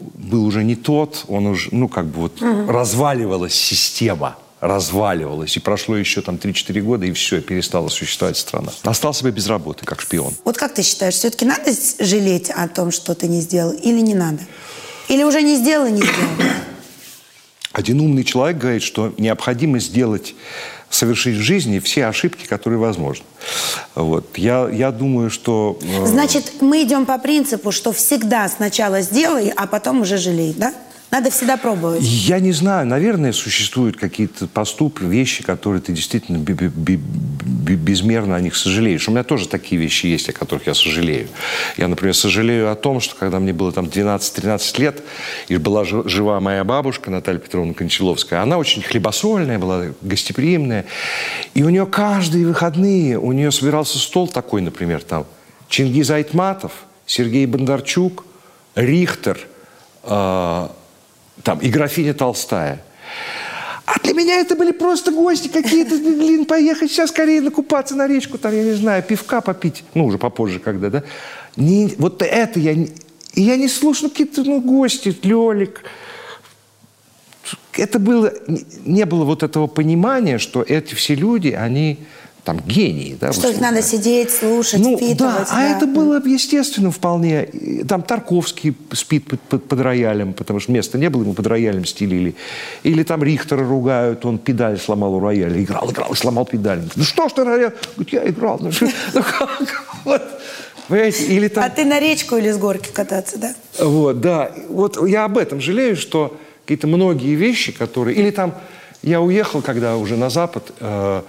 был 0.00 0.46
уже 0.46 0.64
не 0.64 0.76
тот, 0.76 1.26
он 1.28 1.46
уже, 1.46 1.68
ну, 1.72 1.88
как 1.88 2.06
бы 2.06 2.20
вот 2.20 2.40
разваливалась 2.40 3.54
система, 3.54 4.38
разваливалась, 4.60 5.54
и 5.58 5.60
прошло 5.60 5.94
еще 5.94 6.22
там 6.22 6.36
3-4 6.36 6.80
года, 6.80 7.04
и 7.04 7.12
все, 7.12 7.42
перестала 7.42 7.88
существовать 7.88 8.38
страна. 8.38 8.72
Остался 8.82 9.24
бы 9.24 9.30
без 9.30 9.46
работы, 9.46 9.84
как 9.84 10.00
шпион. 10.00 10.32
Вот 10.44 10.56
как 10.56 10.72
ты 10.72 10.82
считаешь, 10.82 11.14
все-таки 11.14 11.44
надо 11.44 11.70
жалеть 11.98 12.48
о 12.48 12.66
том, 12.68 12.92
что 12.92 13.14
ты 13.14 13.28
не 13.28 13.42
сделал, 13.42 13.72
или 13.72 14.00
не 14.00 14.14
надо? 14.14 14.40
Или 15.08 15.22
уже 15.22 15.42
не 15.42 15.56
сделал 15.56 15.86
и 15.86 15.92
не 15.92 16.00
сделал? 16.00 16.52
Один 17.72 18.00
умный 18.00 18.24
человек 18.24 18.58
говорит, 18.58 18.82
что 18.82 19.12
необходимо 19.18 19.78
сделать, 19.78 20.34
совершить 20.90 21.36
в 21.36 21.40
жизни 21.42 21.78
все 21.80 22.06
ошибки, 22.06 22.46
которые 22.46 22.78
возможны. 22.78 23.24
Вот. 23.94 24.38
Я, 24.38 24.68
я 24.72 24.90
думаю, 24.90 25.28
что... 25.30 25.78
э, 25.82 26.06
Значит, 26.06 26.60
мы 26.62 26.82
идем 26.82 27.04
по 27.04 27.18
принципу, 27.18 27.72
что 27.72 27.92
всегда 27.92 28.48
сначала 28.48 29.02
сделай, 29.02 29.52
а 29.54 29.66
потом 29.66 30.00
уже 30.00 30.16
жалей, 30.16 30.54
да? 30.56 30.72
Надо 31.10 31.30
всегда 31.30 31.56
пробовать. 31.56 32.02
Я 32.02 32.38
не 32.38 32.52
знаю, 32.52 32.86
наверное, 32.86 33.32
существуют 33.32 33.96
какие-то 33.96 34.46
поступки, 34.46 35.04
вещи, 35.04 35.42
которые 35.42 35.80
ты 35.80 35.92
действительно 35.92 36.36
би- 36.36 36.52
би- 36.52 36.68
би- 36.96 37.74
безмерно 37.76 38.36
о 38.36 38.40
них 38.40 38.54
сожалеешь. 38.54 39.08
У 39.08 39.12
меня 39.12 39.22
тоже 39.24 39.48
такие 39.48 39.80
вещи 39.80 40.04
есть, 40.04 40.28
о 40.28 40.32
которых 40.34 40.66
я 40.66 40.74
сожалею. 40.74 41.28
Я, 41.78 41.88
например, 41.88 42.14
сожалею 42.14 42.70
о 42.70 42.74
том, 42.74 43.00
что 43.00 43.14
когда 43.16 43.40
мне 43.40 43.54
было 43.54 43.72
там 43.72 43.86
12-13 43.86 44.78
лет, 44.78 45.02
и 45.48 45.56
была 45.56 45.84
жи- 45.84 46.06
жива 46.06 46.40
моя 46.40 46.62
бабушка 46.62 47.10
Наталья 47.10 47.38
Петровна 47.38 47.72
Кончаловская, 47.72 48.42
она 48.42 48.58
очень 48.58 48.82
хлебосольная 48.82 49.58
была, 49.58 49.86
гостеприимная, 50.02 50.84
и 51.54 51.62
у 51.62 51.70
нее 51.70 51.86
каждые 51.86 52.46
выходные, 52.46 53.18
у 53.18 53.32
нее 53.32 53.50
собирался 53.50 53.98
стол 53.98 54.28
такой, 54.28 54.60
например, 54.60 55.02
там, 55.02 55.24
Чингиз 55.70 56.10
Айтматов, 56.10 56.72
Сергей 57.06 57.46
Бондарчук, 57.46 58.26
Рихтер, 58.74 59.38
э, 60.04 60.68
там, 61.42 61.58
и 61.58 61.68
графиня 61.68 62.14
Толстая. 62.14 62.80
А 63.86 63.98
для 64.00 64.12
меня 64.12 64.40
это 64.40 64.54
были 64.54 64.72
просто 64.72 65.12
гости 65.12 65.48
какие-то, 65.48 65.96
блин, 65.98 66.44
поехать 66.44 66.90
сейчас 66.90 67.10
скорее 67.10 67.40
накупаться 67.40 67.94
на 67.94 68.06
речку, 68.06 68.36
там, 68.38 68.54
я 68.54 68.62
не 68.62 68.72
знаю, 68.74 69.02
пивка 69.02 69.40
попить. 69.40 69.84
Ну, 69.94 70.04
уже 70.06 70.18
попозже 70.18 70.58
когда, 70.58 70.90
да. 70.90 71.02
Не, 71.56 71.94
вот 71.98 72.20
это 72.22 72.60
я... 72.60 72.74
не- 72.74 72.90
И 73.34 73.42
я 73.42 73.56
не 73.56 73.68
слушал 73.68 74.10
какие-то, 74.10 74.44
ну, 74.44 74.60
гости, 74.60 75.16
Лелик. 75.22 75.82
Это 77.72 77.98
было... 77.98 78.32
Не 78.84 79.06
было 79.06 79.24
вот 79.24 79.42
этого 79.42 79.66
понимания, 79.68 80.38
что 80.38 80.62
эти 80.62 80.94
все 80.94 81.14
люди, 81.14 81.48
они 81.48 81.98
там 82.48 82.60
гении, 82.66 83.14
да. 83.20 83.30
Что 83.30 83.50
их 83.50 83.60
надо 83.60 83.82
сидеть, 83.82 84.30
слушать, 84.30 84.80
Ну, 84.80 84.96
впитывать. 84.96 85.18
да, 85.18 85.46
а 85.50 85.64
это 85.64 85.86
было 85.86 86.18
естественно 86.24 86.90
вполне. 86.90 87.44
И 87.44 87.84
Там 87.84 88.00
Тарковский 88.00 88.74
спит 88.92 89.26
под, 89.26 89.38
под- 89.42 89.68
под 89.68 89.80
роялем, 89.80 90.32
потому 90.32 90.58
что 90.58 90.72
места 90.72 90.96
не 90.96 91.10
было, 91.10 91.24
ему 91.24 91.34
под 91.34 91.46
роялем 91.46 91.84
стелили. 91.84 92.34
Или 92.84 93.02
там 93.02 93.22
Рихтера 93.22 93.62
ругают, 93.68 94.24
он 94.24 94.38
педаль 94.38 94.78
сломал 94.78 95.16
у 95.16 95.20
рояля. 95.20 95.62
Играл, 95.62 95.90
играл 95.90 96.14
сломал 96.14 96.46
педаль. 96.46 96.80
Ну 96.96 97.04
что 97.04 97.28
ж 97.28 97.32
ты, 97.32 97.44
рояль? 97.44 97.74
Говорит, 97.96 98.12
я 98.14 98.26
играл. 98.30 98.58
Ну, 98.62 98.70
ну, 99.14 99.22
как? 99.22 100.22
Понимаете? 100.88 101.24
Или 101.26 101.48
там... 101.48 101.64
А 101.64 101.68
ты 101.68 101.84
на 101.84 102.00
речку 102.00 102.36
или 102.36 102.50
с 102.50 102.56
горки 102.56 102.88
кататься, 102.90 103.36
да? 103.38 103.54
Вот, 103.78 104.22
да. 104.22 104.52
Вот 104.70 105.06
я 105.06 105.26
об 105.26 105.36
этом 105.36 105.60
жалею, 105.60 105.96
что 105.96 106.34
какие-то 106.64 106.86
многие 106.86 107.34
вещи, 107.34 107.72
которые... 107.72 108.16
Или 108.16 108.30
там 108.30 108.54
я 109.02 109.20
уехал, 109.20 109.60
когда 109.60 109.96
уже 109.98 110.16
на 110.16 110.30
Запад, 110.30 110.72
э, 110.80 111.22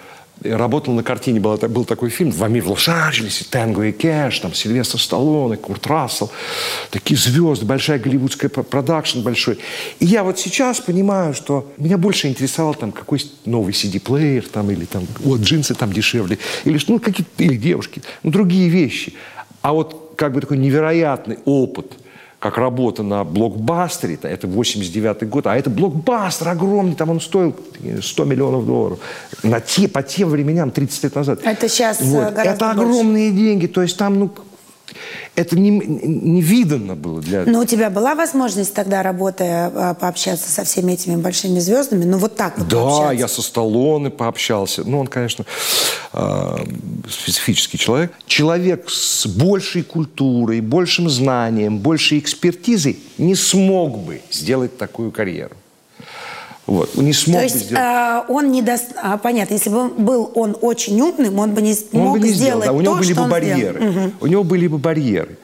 работал 0.43 0.93
на 0.93 1.03
картине, 1.03 1.39
был, 1.39 1.57
был 1.57 1.85
такой 1.85 2.09
фильм 2.09 2.31
«Два 2.31 2.47
мира 2.47 2.65
в 2.65 2.69
Лос-Анджелесе», 2.71 3.45
«Танго 3.49 3.83
и 3.83 3.91
Кэш», 3.91 4.39
там 4.39 4.53
Сильвестр 4.53 4.99
Сталлоне, 4.99 5.57
Курт 5.57 5.85
Рассел, 5.87 6.31
такие 6.91 7.19
звезды, 7.19 7.65
большая 7.65 7.99
голливудская 7.99 8.49
продакшн 8.49 9.21
большой. 9.21 9.59
И 9.99 10.05
я 10.05 10.23
вот 10.23 10.39
сейчас 10.39 10.79
понимаю, 10.79 11.33
что 11.33 11.71
меня 11.77 11.97
больше 11.97 12.27
интересовал 12.27 12.75
там 12.75 12.91
какой 12.91 13.21
новый 13.45 13.73
CD-плеер, 13.73 14.47
там, 14.47 14.71
или 14.71 14.85
там, 14.85 15.05
вот 15.19 15.41
джинсы 15.41 15.75
там 15.75 15.91
дешевле, 15.91 16.37
или, 16.63 16.79
ну, 16.87 16.99
какие-то, 16.99 17.31
или 17.43 17.55
девушки, 17.55 18.01
ну, 18.23 18.31
другие 18.31 18.69
вещи. 18.69 19.13
А 19.61 19.73
вот 19.73 20.13
как 20.15 20.33
бы 20.33 20.41
такой 20.41 20.57
невероятный 20.57 21.39
опыт– 21.45 21.93
как 22.39 22.57
работа 22.57 23.03
на 23.03 23.23
блокбастере, 23.25 24.13
это- 24.13 24.27
это 24.29 24.47
89 24.47 25.23
год, 25.29 25.45
а 25.47 25.57
это 25.57 25.69
блокбастер 25.69 26.47
огромный, 26.47 26.95
там 26.95 27.09
он 27.09 27.19
стоил 27.19 27.53
100 28.01 28.23
миллионов 28.23 28.65
долларов. 28.65 28.99
На 29.43 29.59
те, 29.59 29.87
по 29.89 30.01
тем 30.03 30.29
временам, 30.29 30.71
30 30.71 31.03
лет 31.03 31.15
назад. 31.15 31.39
Это 31.43 31.67
щас, 31.67 31.99
э, 32.01 32.05
Вот. 32.05 32.33
Это 32.37 32.55
больше. 32.55 32.65
огромные 32.65 33.31
деньги, 33.31 33.67
то 33.67 33.81
есть 33.81 33.97
там, 33.97 34.19
ну, 34.19 34.29
это 35.35 35.57
не, 35.57 35.69
невиданно 35.69 36.95
было 36.95 37.21
для... 37.21 37.43
Но 37.45 37.61
у 37.61 37.65
тебя 37.65 37.89
была 37.89 38.15
возможность 38.15 38.73
тогда, 38.73 39.03
работая, 39.03 39.71
а, 39.73 39.93
пообщаться 39.93 40.49
со 40.49 40.63
всеми 40.63 40.93
этими 40.93 41.15
большими 41.15 41.59
звездами? 41.59 42.05
Ну, 42.05 42.17
вот 42.17 42.35
так 42.35 42.57
вот 42.57 42.67
Да, 42.67 42.77
пообщаться. 42.77 43.13
я 43.13 43.27
со 43.27 43.41
Сталлоне 43.41 44.09
пообщался. 44.09 44.83
Ну, 44.83 44.99
он, 44.99 45.07
конечно, 45.07 45.45
э, 46.13 46.55
специфический 47.09 47.77
человек. 47.77 48.11
Человек 48.27 48.89
с 48.89 49.25
большей 49.27 49.83
культурой, 49.83 50.61
большим 50.61 51.09
знанием, 51.09 51.79
большей 51.79 52.19
экспертизой 52.19 52.99
не 53.17 53.35
смог 53.35 53.99
бы 53.99 54.21
сделать 54.31 54.77
такую 54.77 55.11
карьеру. 55.11 55.55
Вот, 56.69 56.95
не 56.95 57.13
смог 57.13 57.37
То 57.37 57.43
есть 57.43 57.55
сделать. 57.65 57.83
а, 57.83 58.25
он 58.29 58.51
не 58.51 58.61
даст... 58.61 58.91
а, 59.01 59.17
понятно, 59.17 59.55
если 59.55 59.71
бы 59.71 59.77
он 59.77 59.89
был 59.97 60.31
он 60.35 60.55
очень 60.61 61.01
умным, 61.01 61.39
он 61.39 61.53
бы 61.55 61.61
не 61.63 61.73
Он 61.93 61.99
мог 62.01 62.19
бы 62.19 62.27
не 62.27 62.31
сделал, 62.33 62.61
сделать 62.61 62.65
да, 62.67 62.73
у 62.73 62.81
него 62.81 62.93
то, 62.93 62.99
были 62.99 63.13
бы 63.13 63.21
он 63.21 63.27
сделал. 63.27 63.31
барьеры. 63.31 64.11
У 64.21 64.27
него 64.27 64.43
были 64.43 64.67
бы 64.67 64.77
барьеры. 64.77 65.37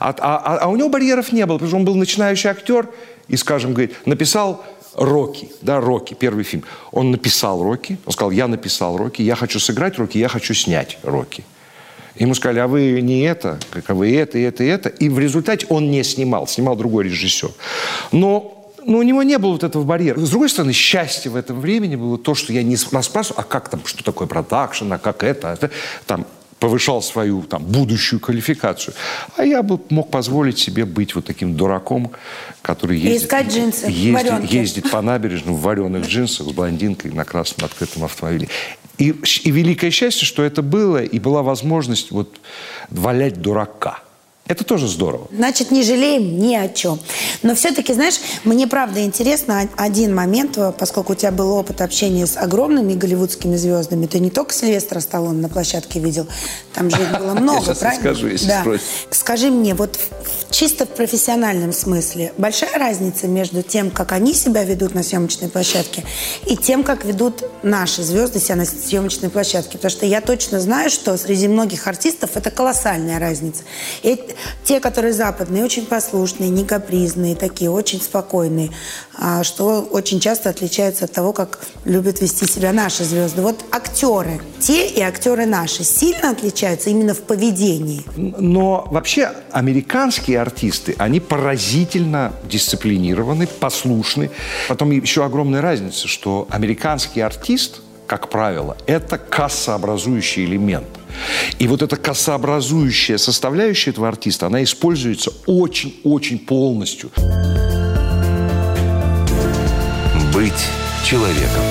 А, 0.00 0.08
а- 0.18 0.36
а- 0.44 0.58
а 0.64 0.68
у 0.68 0.76
него 0.76 0.88
барьеров 0.88 1.30
не 1.32 1.46
было, 1.46 1.56
потому 1.56 1.68
что 1.68 1.76
он 1.76 1.84
был 1.84 1.94
начинающий 1.94 2.50
актер 2.50 2.88
и, 3.28 3.36
скажем, 3.36 3.72
говорит, 3.74 3.94
написал 4.06 4.64
Рокки, 4.94 5.50
да, 5.62 5.80
Рокки, 5.80 6.14
первый 6.14 6.42
фильм. 6.44 6.64
Он 6.90 7.12
написал 7.12 7.62
Рокки, 7.62 7.96
он 8.04 8.12
сказал, 8.12 8.30
я 8.32 8.48
написал 8.48 8.96
Рокки, 8.96 9.22
я 9.22 9.36
хочу 9.36 9.60
сыграть 9.60 9.98
Рокки, 9.98 10.18
я 10.18 10.28
хочу 10.28 10.52
снять 10.52 10.98
Рокки. 11.04 11.44
Ему 12.16 12.34
сказали, 12.34 12.58
а 12.58 12.66
вы 12.66 13.00
не 13.00 13.20
это, 13.22 13.58
а 13.86 13.94
вы 13.94 14.14
это, 14.16 14.36
и 14.36 14.42
это, 14.42 14.64
и 14.64 14.66
это. 14.66 14.88
И 14.90 15.08
в 15.08 15.18
результате 15.18 15.66
он 15.70 15.90
не 15.90 16.02
снимал, 16.02 16.46
снимал 16.48 16.76
другой 16.76 17.04
режиссер. 17.04 17.50
Но 18.10 18.61
но 18.86 18.98
у 18.98 19.02
него 19.02 19.22
не 19.22 19.38
было 19.38 19.52
вот 19.52 19.64
этого 19.64 19.84
барьера. 19.84 20.18
С 20.18 20.30
другой 20.30 20.48
стороны, 20.48 20.72
счастье 20.72 21.30
в 21.30 21.36
этом 21.36 21.60
времени 21.60 21.96
было 21.96 22.18
то, 22.18 22.34
что 22.34 22.52
я 22.52 22.62
не 22.62 22.76
спрашивал, 22.76 23.40
а 23.40 23.42
как 23.42 23.68
там, 23.68 23.84
что 23.84 24.04
такое 24.04 24.26
продакшн, 24.26 24.92
а 24.92 24.98
как 24.98 25.22
это, 25.22 25.48
это 25.48 25.70
там 26.06 26.26
повышал 26.62 27.02
свою 27.02 27.42
там, 27.42 27.64
будущую 27.64 28.20
квалификацию. 28.20 28.94
А 29.36 29.44
я 29.44 29.64
бы 29.64 29.80
мог 29.90 30.12
позволить 30.12 30.60
себе 30.60 30.84
быть 30.84 31.16
вот 31.16 31.24
таким 31.24 31.56
дураком, 31.56 32.12
который 32.62 32.98
ездит, 32.98 33.22
искать 33.22 33.52
джинсы, 33.52 33.86
ездит, 33.88 34.44
ездит 34.44 34.90
по 34.90 35.02
набережной 35.02 35.54
в 35.54 35.60
вареных 35.60 36.06
джинсах 36.06 36.46
с 36.46 36.50
блондинкой 36.52 37.10
на 37.10 37.24
красном 37.24 37.64
открытом 37.64 38.04
автомобиле. 38.04 38.48
И, 38.96 39.08
и 39.42 39.50
великое 39.50 39.90
счастье, 39.90 40.24
что 40.24 40.44
это 40.44 40.62
было, 40.62 41.02
и 41.02 41.18
была 41.18 41.42
возможность 41.42 42.12
вот 42.12 42.38
валять 42.90 43.42
дурака. 43.42 43.98
Это 44.48 44.64
тоже 44.64 44.88
здорово. 44.88 45.28
Значит, 45.32 45.70
не 45.70 45.82
жалеем 45.82 46.38
ни 46.38 46.56
о 46.56 46.68
чем. 46.68 46.98
Но 47.42 47.54
все-таки, 47.54 47.92
знаешь, 47.92 48.16
мне 48.42 48.66
правда 48.66 49.04
интересно 49.04 49.68
один 49.76 50.14
момент, 50.14 50.58
э, 50.58 50.72
поскольку 50.76 51.12
у 51.12 51.16
тебя 51.16 51.30
был 51.30 51.52
опыт 51.52 51.80
общения 51.80 52.26
с 52.26 52.36
огромными 52.36 52.94
голливудскими 52.94 53.54
звездами. 53.54 54.06
Ты 54.06 54.18
не 54.18 54.30
только 54.30 54.52
Сильвестра 54.52 54.98
Сталлоне 54.98 55.40
на 55.42 55.48
площадке 55.48 56.00
видел, 56.00 56.26
там 56.74 56.90
же 56.90 57.00
их 57.00 57.12
было 57.18 57.34
много, 57.34 57.66
сейчас 57.66 57.78
правильно? 57.78 58.10
расскажу, 58.10 58.28
если 58.28 58.46
да. 58.48 58.64
Скажи 59.12 59.48
мне, 59.48 59.74
вот 59.74 59.98
чисто 60.50 60.86
в 60.86 60.90
профессиональном 60.90 61.72
смысле, 61.72 62.32
большая 62.36 62.76
разница 62.76 63.28
между 63.28 63.62
тем, 63.62 63.92
как 63.92 64.10
они 64.10 64.34
себя 64.34 64.64
ведут 64.64 64.92
на 64.94 65.04
съемочной 65.04 65.50
площадке, 65.50 66.04
и 66.46 66.56
тем, 66.56 66.82
как 66.82 67.04
ведут 67.04 67.44
наши 67.62 68.02
звезды 68.02 68.40
себя 68.40 68.56
на 68.56 68.64
съемочной 68.64 69.30
площадке. 69.30 69.78
Потому 69.78 69.90
что 69.90 70.04
я 70.04 70.20
точно 70.20 70.58
знаю, 70.58 70.90
что 70.90 71.16
среди 71.16 71.46
многих 71.46 71.86
артистов 71.86 72.30
это 72.34 72.50
колоссальная 72.50 73.20
разница. 73.20 73.62
И 74.02 74.31
те, 74.64 74.80
которые 74.80 75.12
западные, 75.12 75.64
очень 75.64 75.86
послушные, 75.86 76.50
не 76.50 76.64
капризные, 76.64 77.34
такие, 77.34 77.70
очень 77.70 78.00
спокойные, 78.00 78.70
а, 79.18 79.44
что 79.44 79.80
очень 79.82 80.20
часто 80.20 80.50
отличаются 80.50 81.04
от 81.04 81.12
того, 81.12 81.32
как 81.32 81.60
любят 81.84 82.20
вести 82.20 82.46
себя 82.46 82.72
наши 82.72 83.04
звезды. 83.04 83.42
Вот 83.42 83.64
актеры, 83.70 84.40
те 84.58 84.88
и 84.88 85.00
актеры 85.00 85.46
наши, 85.46 85.84
сильно 85.84 86.30
отличаются 86.30 86.90
именно 86.90 87.14
в 87.14 87.20
поведении. 87.22 88.04
Но 88.16 88.86
вообще 88.90 89.32
американские 89.50 90.40
артисты, 90.40 90.94
они 90.98 91.20
поразительно 91.20 92.32
дисциплинированы, 92.44 93.46
послушны. 93.46 94.30
Потом 94.68 94.90
еще 94.90 95.24
огромная 95.24 95.60
разница, 95.60 96.08
что 96.08 96.46
американский 96.50 97.20
артист, 97.20 97.80
как 98.06 98.28
правило, 98.28 98.76
это 98.86 99.18
кассообразующий 99.18 100.44
элемент. 100.44 100.86
И 101.58 101.66
вот 101.66 101.82
эта 101.82 101.96
кассообразующая 101.96 103.18
составляющая 103.18 103.90
этого 103.90 104.08
артиста, 104.08 104.46
она 104.46 104.62
используется 104.62 105.32
очень-очень 105.46 106.38
полностью. 106.38 107.10
Быть 110.32 110.52
человеком 111.04 111.62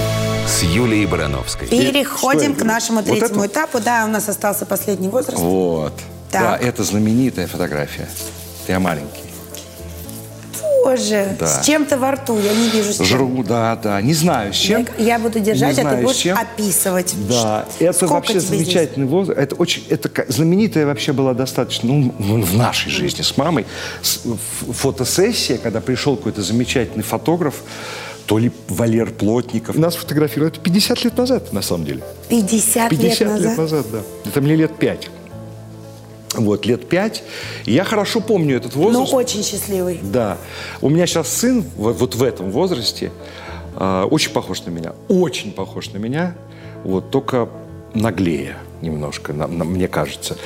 с 0.48 0.64
Юлией 0.64 1.06
Барановской. 1.06 1.68
Переходим 1.68 2.54
что 2.56 2.64
к 2.64 2.66
нашему 2.66 3.00
Вот 3.02 3.08
третьему 3.08 3.44
это? 3.44 3.54
этапу. 3.54 3.80
Да, 3.80 4.06
у 4.06 4.10
нас 4.10 4.30
остался 4.30 4.66
последний 4.66 5.10
возраст. 5.10 5.40
Вот. 5.40 5.94
Так. 6.32 6.42
Да, 6.42 6.58
это 6.58 6.84
знаменитая 6.84 7.48
фотография. 7.48 8.08
Я 8.68 8.80
маленький. 8.80 9.31
Боже, 10.92 11.36
Да. 11.40 11.48
с 11.48 11.66
чем-то 11.66 11.98
во 11.98 12.12
рту, 12.12 12.38
я 12.40 12.54
не 12.54 12.70
вижу 12.70 12.92
с 12.94 12.98
чем. 12.98 13.06
Жру, 13.06 13.44
да, 13.48 13.76
да. 13.76 14.02
Не 14.02 14.14
знаю, 14.14 14.54
с 14.54 14.58
чем. 14.58 14.86
Я, 14.98 15.06
я 15.16 15.20
буду 15.20 15.40
держать, 15.40 15.76
Не 15.78 15.82
а 15.82 15.84
ты 15.86 15.90
знаю, 15.90 16.04
будешь 16.04 16.18
чем. 16.18 16.38
описывать. 16.38 17.16
Да, 17.30 17.66
это 17.80 17.94
сколько 17.94 18.14
вообще 18.14 18.34
тебе 18.34 18.42
здесь? 18.42 18.60
замечательный 18.60 19.08
возраст. 19.08 19.40
Это 19.40 19.56
очень, 19.56 19.84
это 19.90 20.10
знаменитая 20.28 20.86
вообще 20.86 21.14
была 21.14 21.34
достаточно, 21.34 21.90
ну, 21.90 22.14
в 22.20 22.56
нашей 22.58 22.92
жизни 22.92 23.22
с 23.22 23.38
мамой, 23.38 23.66
фотосессия, 24.72 25.58
когда 25.58 25.82
пришел 25.82 26.16
какой-то 26.18 26.42
замечательный 26.42 27.04
фотограф, 27.04 27.56
то 28.26 28.38
ли 28.38 28.52
Валер 28.70 29.12
Плотников. 29.12 29.76
Нас 29.78 29.96
фотографировали. 29.96 30.52
Это 30.54 30.62
50 30.62 31.04
лет 31.04 31.18
назад, 31.18 31.54
на 31.54 31.62
самом 31.62 31.86
деле. 31.86 32.02
50, 32.30 32.90
50 32.90 33.20
лет 33.20 33.30
назад. 33.30 33.42
лет 33.50 33.58
назад, 33.58 33.86
да. 33.92 34.00
Это 34.26 34.42
мне 34.42 34.56
лет 34.56 34.78
5. 34.78 35.10
Вот, 36.36 36.66
лет 36.66 36.88
5. 36.88 37.24
И 37.66 37.74
я 37.74 37.84
хорошо 37.84 38.22
помню 38.22 38.58
этот 38.58 38.76
Ну, 38.76 38.84
возраст. 38.84 39.14
очень 39.14 39.44
счастливый. 39.44 40.00
Да. 40.02 40.38
У 40.82 40.90
меня 40.90 41.06
сейчас 41.06 41.28
сын 41.28 41.64
вот, 41.76 41.98
вот 41.98 42.16
в 42.16 42.24
этом 42.24 42.52
возрасте 42.52 43.12
э, 43.78 44.08
очень 44.10 44.32
похож 44.32 44.64
на 44.66 44.70
меня. 44.70 44.94
Очень 45.10 45.52
похож 45.52 45.92
на 45.92 45.98
меня. 45.98 46.36
Вот, 46.84 47.12
только 47.12 47.50
наглее 47.94 48.56
немножко, 48.82 49.34
на- 49.34 49.48
на- 49.48 49.66
мне 49.66 49.88
кажется. 49.88 50.38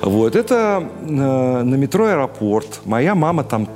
Вот, 0.00 0.36
это 0.36 0.88
э, 1.02 1.06
на 1.06 1.74
метро 1.74 2.06
«Аэропорт». 2.06 2.80
Моя 2.84 3.14
мама 3.14 3.42
там 3.44 3.68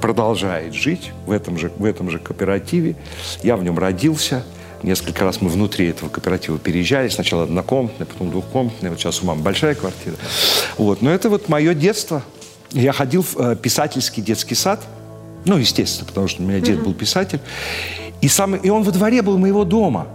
продолжает 0.00 0.74
жить 0.74 1.12
в 1.26 1.32
этом 1.32 1.58
же, 1.58 1.70
в 1.78 1.84
этом 1.84 2.10
же 2.10 2.18
кооперативе. 2.18 2.96
Я 3.42 3.56
в 3.56 3.62
нем 3.64 3.78
родился. 3.78 4.44
Несколько 4.82 5.24
раз 5.24 5.40
мы 5.40 5.48
внутри 5.48 5.88
этого 5.88 6.08
кооператива 6.08 6.58
переезжали. 6.58 7.08
Сначала 7.08 7.44
однокомнатная, 7.44 8.06
потом 8.06 8.30
двухкомнатная. 8.30 8.90
Вот 8.90 9.00
сейчас 9.00 9.22
у 9.22 9.26
мамы 9.26 9.42
большая 9.42 9.74
квартира. 9.74 10.16
Вот. 10.76 11.02
Но 11.02 11.10
это 11.10 11.28
вот 11.28 11.48
мое 11.48 11.74
детство. 11.74 12.22
Я 12.72 12.92
ходил 12.92 13.22
в 13.22 13.36
э, 13.38 13.56
писательский 13.56 14.22
детский 14.22 14.54
сад. 14.54 14.80
Ну, 15.44 15.56
естественно, 15.56 16.06
потому 16.06 16.28
что 16.28 16.42
у 16.42 16.46
меня 16.46 16.60
дед 16.60 16.82
был 16.82 16.94
писатель. 16.94 17.40
И, 18.20 18.28
сам, 18.28 18.54
и 18.56 18.68
он 18.68 18.82
во 18.82 18.92
дворе 18.92 19.22
был 19.22 19.38
моего 19.38 19.64
дома. 19.64 20.08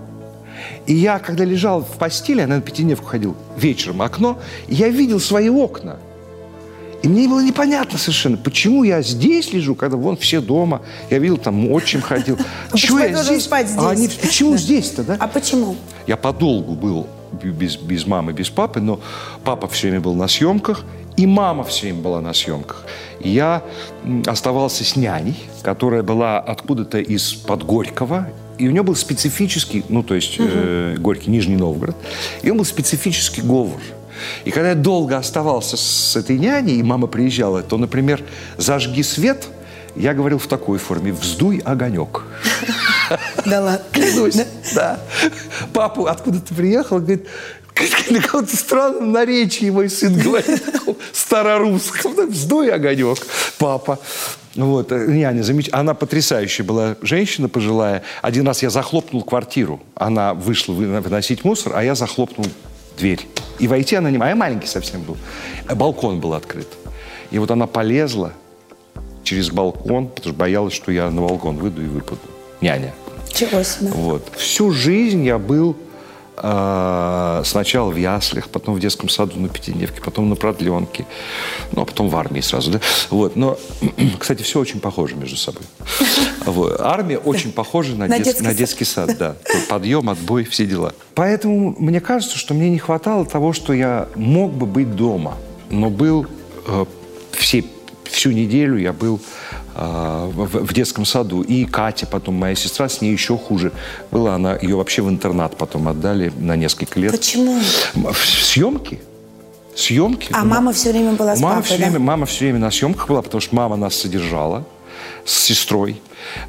И 0.86 0.94
я, 0.94 1.20
когда 1.20 1.44
лежал 1.44 1.82
в 1.82 1.98
постели, 1.98 2.42
я 2.42 2.48
на 2.48 2.62
пятидневку 2.62 3.06
ходил 3.06 3.36
вечером, 3.58 4.02
окно, 4.02 4.40
и 4.68 4.76
я 4.76 4.90
видел 4.90 5.20
свои 5.20 5.50
окна. 5.50 5.98
И 7.04 7.08
мне 7.10 7.28
было 7.28 7.42
непонятно 7.42 7.98
совершенно, 7.98 8.38
почему 8.38 8.84
я 8.84 9.02
здесь 9.02 9.52
лежу, 9.52 9.76
когда 9.76 9.98
вон 9.98 10.16
все 10.16 10.40
дома. 10.40 10.82
Я 11.10 11.20
видел, 11.20 11.38
там 11.38 11.70
отчим 11.70 12.02
ходил. 12.02 12.38
Чего 12.74 12.98
почему 12.98 13.00
я 13.00 13.24
здесь? 13.24 13.50
А 13.52 13.90
они, 13.90 14.08
почему 14.08 14.56
здесь-то, 14.56 15.04
да? 15.04 15.18
А 15.20 15.28
почему? 15.28 15.76
Я 16.08 16.16
подолгу 16.16 16.76
был 16.76 17.08
без, 17.34 17.76
без 17.76 18.08
мамы, 18.08 18.32
без 18.32 18.50
папы, 18.50 18.80
но 18.80 19.02
папа 19.44 19.68
все 19.68 19.90
время 19.90 20.02
был 20.02 20.14
на 20.14 20.30
съемках, 20.30 20.86
и 21.18 21.28
мама 21.28 21.66
все 21.66 21.88
время 21.88 22.02
была 22.02 22.22
на 22.22 22.34
съемках. 22.34 22.86
Я 23.20 23.64
оставался 24.26 24.86
с 24.86 24.96
няней, 24.96 25.36
которая 25.62 26.04
была 26.04 26.40
откуда-то 26.40 27.00
из-под 27.00 27.64
Горького, 27.64 28.30
и 28.58 28.68
у 28.68 28.72
нее 28.72 28.84
был 28.84 28.96
специфический, 28.96 29.84
ну, 29.90 30.04
то 30.04 30.16
есть 30.16 30.36
э, 30.40 30.96
Горький, 31.00 31.32
Нижний 31.32 31.58
Новгород, 31.58 31.96
и 32.44 32.50
он 32.50 32.58
был 32.58 32.66
специфический 32.66 33.42
говор. 33.42 33.82
И 34.46 34.52
когда 34.52 34.70
я 34.70 34.76
долго 34.76 35.18
оставался 35.18 35.78
с 35.78 36.16
этой 36.16 36.38
няней, 36.38 36.78
и 36.78 36.84
мама 36.84 37.08
приезжала, 37.08 37.62
то, 37.64 37.78
например, 37.78 38.24
«зажги 38.58 39.04
свет», 39.04 39.48
я 39.96 40.14
говорил 40.14 40.40
в 40.40 40.48
такой 40.48 40.80
форме 40.80 41.14
«вздуй 41.14 41.60
огонек». 41.60 42.24
Да 43.46 43.62
ладно. 43.62 43.82
Клянусь, 43.92 44.40
да. 44.74 45.00
Папа 45.74 46.10
откуда-то 46.10 46.54
приехал, 46.56 47.00
говорит, 47.00 47.28
на 48.10 48.22
каком-то 48.22 48.56
странном 48.56 49.12
наречии 49.12 49.70
мой 49.70 49.90
сын 49.90 50.18
говорит, 50.18 50.64
старорусском, 51.14 52.16
так, 52.16 52.30
вздой 52.30 52.72
огонек, 52.72 53.20
папа. 53.58 54.00
Вот, 54.56 54.92
э, 54.92 55.08
няня, 55.08 55.42
замеч... 55.42 55.70
она 55.72 55.94
потрясающая 55.96 56.64
была 56.64 56.96
женщина 57.02 57.50
пожилая. 57.50 58.04
Один 58.22 58.48
раз 58.48 58.62
я 58.62 58.70
захлопнул 58.70 59.24
квартиру, 59.24 59.82
она 59.96 60.34
вышла 60.34 60.74
вы- 60.74 61.02
выносить 61.02 61.44
мусор, 61.44 61.74
а 61.76 61.84
я 61.84 61.96
захлопнул 61.96 62.46
дверь. 62.98 63.28
И 63.60 63.68
войти 63.68 63.96
она 63.96 64.10
не... 64.10 64.18
А 64.18 64.30
я 64.30 64.36
маленький 64.36 64.68
совсем 64.68 65.04
был. 65.04 65.18
А 65.68 65.76
Балкон 65.76 66.20
был 66.20 66.34
открыт. 66.34 66.68
И 67.32 67.40
вот 67.40 67.52
она 67.52 67.68
полезла 67.68 68.34
через 69.24 69.50
балкон, 69.50 70.08
потому 70.08 70.30
что 70.30 70.34
боялась, 70.34 70.74
что 70.74 70.92
я 70.92 71.10
на 71.10 71.22
балкон 71.22 71.58
выйду 71.58 71.84
и 71.84 71.88
выпаду. 71.88 72.22
Няня. 72.62 72.94
Чего 73.34 73.64
себе. 73.64 73.90
Вот. 73.90 74.32
Всю 74.36 74.72
жизнь 74.72 75.26
я 75.26 75.38
был 75.38 75.72
э, 75.72 75.83
сначала 76.36 77.90
в 77.92 77.96
яслях, 77.96 78.50
потом 78.50 78.76
в 78.76 78.80
детском 78.80 79.08
саду 79.10 79.40
на 79.40 79.50
Пятидневке, 79.50 80.02
потом 80.02 80.30
на 80.30 80.36
продленке, 80.36 81.06
ну, 81.72 81.84
а 81.84 81.86
потом 81.86 82.10
в 82.10 82.16
армии 82.16 82.42
сразу, 82.42 82.72
да? 82.72 82.80
Вот. 83.10 83.36
Но, 83.36 83.58
кстати, 84.20 84.42
все 84.42 84.60
очень 84.60 84.80
похоже 84.80 85.16
между 85.16 85.38
собой. 85.38 85.64
Вот. 86.46 86.80
Армия 86.82 87.18
очень 87.18 87.52
похожа 87.52 87.96
на, 87.96 88.08
На 88.08 88.18
дет- 88.18 88.26
детский 88.26 88.44
на 88.44 88.50
сад. 88.50 88.58
детский 88.58 88.86
сад, 88.86 89.18
да. 89.18 89.36
Подъем, 89.70 90.10
отбой, 90.10 90.44
все 90.46 90.66
дела. 90.66 90.94
Поэтому 91.16 91.76
мне 91.78 92.02
кажется, 92.02 92.38
что 92.38 92.54
мне 92.54 92.70
не 92.70 92.80
хватало 92.80 93.26
того, 93.26 93.54
что 93.54 93.74
я 93.74 94.08
мог 94.16 94.52
бы 94.54 94.66
быть 94.66 94.96
дома, 94.96 95.38
но 95.70 95.90
был 95.90 96.26
э, 96.68 96.86
все, 97.32 97.64
всю 98.06 98.32
неделю 98.32 98.78
я 98.78 98.92
был 98.94 99.20
в, 99.76 100.66
в 100.66 100.74
детском 100.74 101.06
саду. 101.06 101.42
И 101.42 101.66
Катя, 101.66 102.06
потом 102.06 102.36
моя 102.36 102.56
сестра, 102.56 102.88
с 102.90 103.02
ней 103.02 103.12
еще 103.12 103.38
хуже. 103.38 103.72
Была 104.12 104.36
она, 104.36 104.56
ее 104.56 104.76
вообще 104.76 105.02
в 105.02 105.10
интернат 105.10 105.58
потом 105.58 105.88
отдали 105.88 106.32
на 106.38 106.56
несколько 106.56 107.00
лет. 107.00 107.12
Почему? 107.12 107.60
Съемки. 108.14 109.02
Съемки. 109.76 110.30
А 110.32 110.46
мама 110.46 110.72
все 110.72 110.92
время 110.92 111.14
была 111.14 111.36
с 111.36 111.40
мама 111.40 111.56
папой, 111.56 111.66
все 111.66 111.78
да? 111.78 111.86
время, 111.86 112.00
мама 112.00 112.26
все 112.26 112.46
время 112.46 112.60
на 112.60 112.72
съемках 112.72 113.08
была, 113.08 113.22
потому 113.22 113.42
что 113.42 113.56
мама 113.56 113.76
нас 113.76 113.96
содержала 113.96 114.66
с 115.26 115.34
сестрой. 115.34 116.02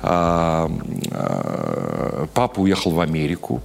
А, 0.03 0.71
а, 1.11 2.27
папа 2.35 2.61
уехал 2.61 2.91
в 2.91 3.01
Америку. 3.01 3.63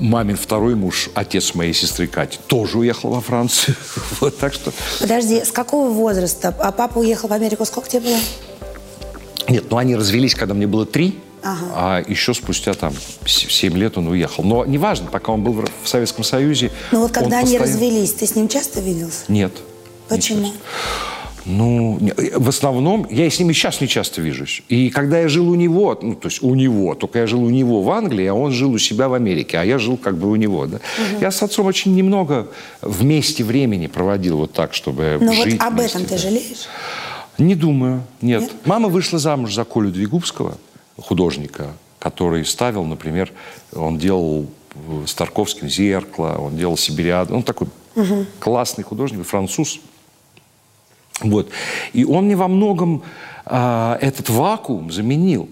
Мамин 0.00 0.36
второй 0.36 0.74
муж, 0.74 1.08
отец 1.14 1.54
моей 1.54 1.72
сестры 1.72 2.06
Кати, 2.06 2.38
тоже 2.46 2.78
уехал 2.78 3.10
во 3.10 3.20
Францию. 3.20 3.76
Вот 4.20 4.36
так 4.38 4.52
что... 4.54 4.72
Подожди, 5.00 5.44
с 5.44 5.50
какого 5.52 5.90
возраста? 5.90 6.54
А 6.58 6.72
папа 6.72 6.98
уехал 6.98 7.28
в 7.28 7.32
Америку, 7.32 7.64
сколько 7.64 7.88
тебе 7.88 8.00
было? 8.00 8.18
Нет, 9.48 9.64
ну 9.70 9.76
они 9.78 9.94
развелись, 9.96 10.34
когда 10.34 10.54
мне 10.54 10.66
было 10.66 10.84
три, 10.84 11.18
Ага. 11.42 11.66
а 11.74 12.04
еще 12.06 12.34
спустя 12.34 12.74
там 12.74 12.92
с- 13.24 13.48
семь 13.48 13.76
лет 13.78 13.96
он 13.96 14.08
уехал. 14.08 14.42
Но 14.44 14.64
неважно, 14.66 15.06
пока 15.10 15.32
он 15.32 15.42
был 15.42 15.64
в 15.84 15.88
Советском 15.88 16.24
Союзе. 16.24 16.70
Ну 16.92 17.00
вот 17.02 17.12
когда 17.12 17.38
они 17.38 17.56
постоянно- 17.58 17.66
развелись, 17.66 18.12
ты 18.14 18.26
с 18.26 18.34
ним 18.34 18.48
часто 18.48 18.80
виделся? 18.80 19.20
Нет. 19.28 19.52
Почему? 20.08 20.52
Ну, 21.48 21.96
не- 22.00 22.12
в 22.36 22.48
основном, 22.48 23.06
я 23.10 23.28
с 23.30 23.38
ними 23.38 23.52
сейчас 23.54 23.80
не 23.80 23.88
часто 23.88 24.20
вижусь. 24.20 24.62
И 24.68 24.90
когда 24.90 25.18
я 25.20 25.28
жил 25.28 25.48
у 25.48 25.54
него, 25.54 25.98
ну, 26.02 26.14
то 26.14 26.28
есть 26.28 26.42
у 26.42 26.54
него, 26.54 26.94
только 26.94 27.20
я 27.20 27.26
жил 27.26 27.42
у 27.42 27.48
него 27.50 27.82
в 27.82 27.90
Англии, 27.90 28.26
а 28.26 28.34
он 28.34 28.52
жил 28.52 28.72
у 28.72 28.78
себя 28.78 29.08
в 29.08 29.14
Америке, 29.14 29.58
а 29.58 29.64
я 29.64 29.78
жил 29.78 29.96
как 29.96 30.18
бы 30.18 30.30
у 30.30 30.36
него, 30.36 30.66
да. 30.66 30.78
Я 31.20 31.30
с 31.30 31.42
отцом 31.42 31.66
очень 31.66 31.94
немного 31.96 32.48
вместе 32.82 33.44
времени 33.44 33.86
проводил 33.86 34.36
вот 34.36 34.52
так, 34.52 34.74
чтобы 34.74 35.16
Ну 35.20 35.32
вот 35.32 35.44
жить 35.48 35.60
об 35.60 35.74
вместе, 35.74 35.96
этом 35.98 36.04
ты 36.04 36.14
да. 36.16 36.18
жалеешь? 36.18 36.66
Не 37.38 37.54
думаю, 37.54 38.02
нет. 38.20 38.42
Нет? 38.42 38.52
Мама 38.66 38.88
вышла 38.88 39.18
замуж 39.18 39.54
за 39.54 39.64
Колю 39.64 39.90
Двигубского, 39.90 40.58
художника, 41.00 41.68
который 41.98 42.44
ставил, 42.44 42.84
например, 42.84 43.32
он 43.74 43.96
делал 43.96 44.46
э, 44.74 45.04
с 45.06 45.14
Тарковским 45.14 45.68
«Зеркало», 45.68 46.36
он 46.38 46.56
делал 46.56 46.76
«Сибириаду». 46.76 47.34
Он 47.34 47.42
такой 47.42 47.68
классный 48.38 48.84
художник, 48.84 49.26
француз. 49.26 49.80
Вот. 51.20 51.50
И 51.92 52.04
он 52.04 52.26
мне 52.26 52.36
во 52.36 52.48
многом 52.48 53.02
а, 53.44 53.98
этот 54.00 54.28
вакуум 54.28 54.92
заменил. 54.92 55.48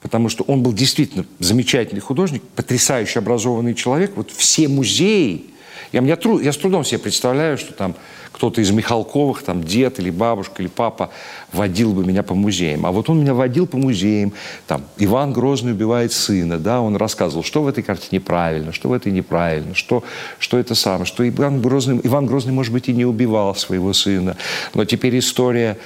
Потому 0.00 0.28
что 0.28 0.44
он 0.44 0.62
был 0.62 0.74
действительно 0.74 1.24
замечательный 1.38 2.00
художник, 2.00 2.42
потрясающе 2.54 3.20
образованный 3.20 3.74
человек. 3.74 4.12
Вот 4.16 4.30
все 4.30 4.68
музеи, 4.68 5.46
я, 5.92 6.00
меня, 6.00 6.18
я 6.42 6.52
с 6.52 6.56
трудом 6.58 6.84
себе 6.84 6.98
представляю, 6.98 7.56
что 7.56 7.72
там 7.72 7.94
кто-то 8.34 8.60
из 8.60 8.72
Михалковых, 8.72 9.44
там 9.44 9.62
дед 9.62 10.00
или 10.00 10.10
бабушка 10.10 10.60
или 10.60 10.68
папа 10.68 11.10
водил 11.52 11.92
бы 11.92 12.04
меня 12.04 12.24
по 12.24 12.34
музеям. 12.34 12.84
А 12.84 12.90
вот 12.90 13.08
он 13.08 13.20
меня 13.20 13.32
водил 13.32 13.68
по 13.68 13.76
музеям. 13.76 14.32
Там 14.66 14.82
Иван 14.98 15.32
Грозный 15.32 15.70
убивает 15.70 16.12
сына, 16.12 16.58
да, 16.58 16.80
он 16.80 16.96
рассказывал, 16.96 17.44
что 17.44 17.62
в 17.62 17.68
этой 17.68 17.84
картине 17.84 18.20
правильно, 18.20 18.72
что 18.72 18.88
в 18.88 18.92
этой 18.92 19.12
неправильно, 19.12 19.76
что, 19.76 20.02
что 20.40 20.58
это 20.58 20.74
самое, 20.74 21.04
что 21.04 21.26
Иван 21.26 21.62
Грозный, 21.62 22.00
Иван 22.02 22.26
Грозный, 22.26 22.52
может 22.52 22.72
быть, 22.72 22.88
и 22.88 22.92
не 22.92 23.04
убивал 23.04 23.54
своего 23.54 23.92
сына. 23.92 24.36
Но 24.74 24.84
теперь 24.84 25.16
история 25.16 25.78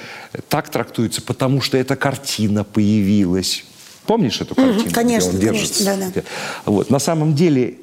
так 0.49 0.69
трактуется, 0.69 1.21
потому 1.21 1.61
что 1.61 1.77
эта 1.77 1.95
картина 1.95 2.63
появилась. 2.63 3.63
Помнишь 4.07 4.41
эту 4.41 4.55
картину? 4.55 4.91
Конечно, 4.91 5.29
где 5.29 5.49
он 5.49 5.53
держится? 5.53 5.85
конечно, 5.85 6.11
да, 6.15 6.21
да. 6.21 6.71
Вот. 6.71 6.89
На 6.89 6.97
самом 6.97 7.35
деле 7.35 7.75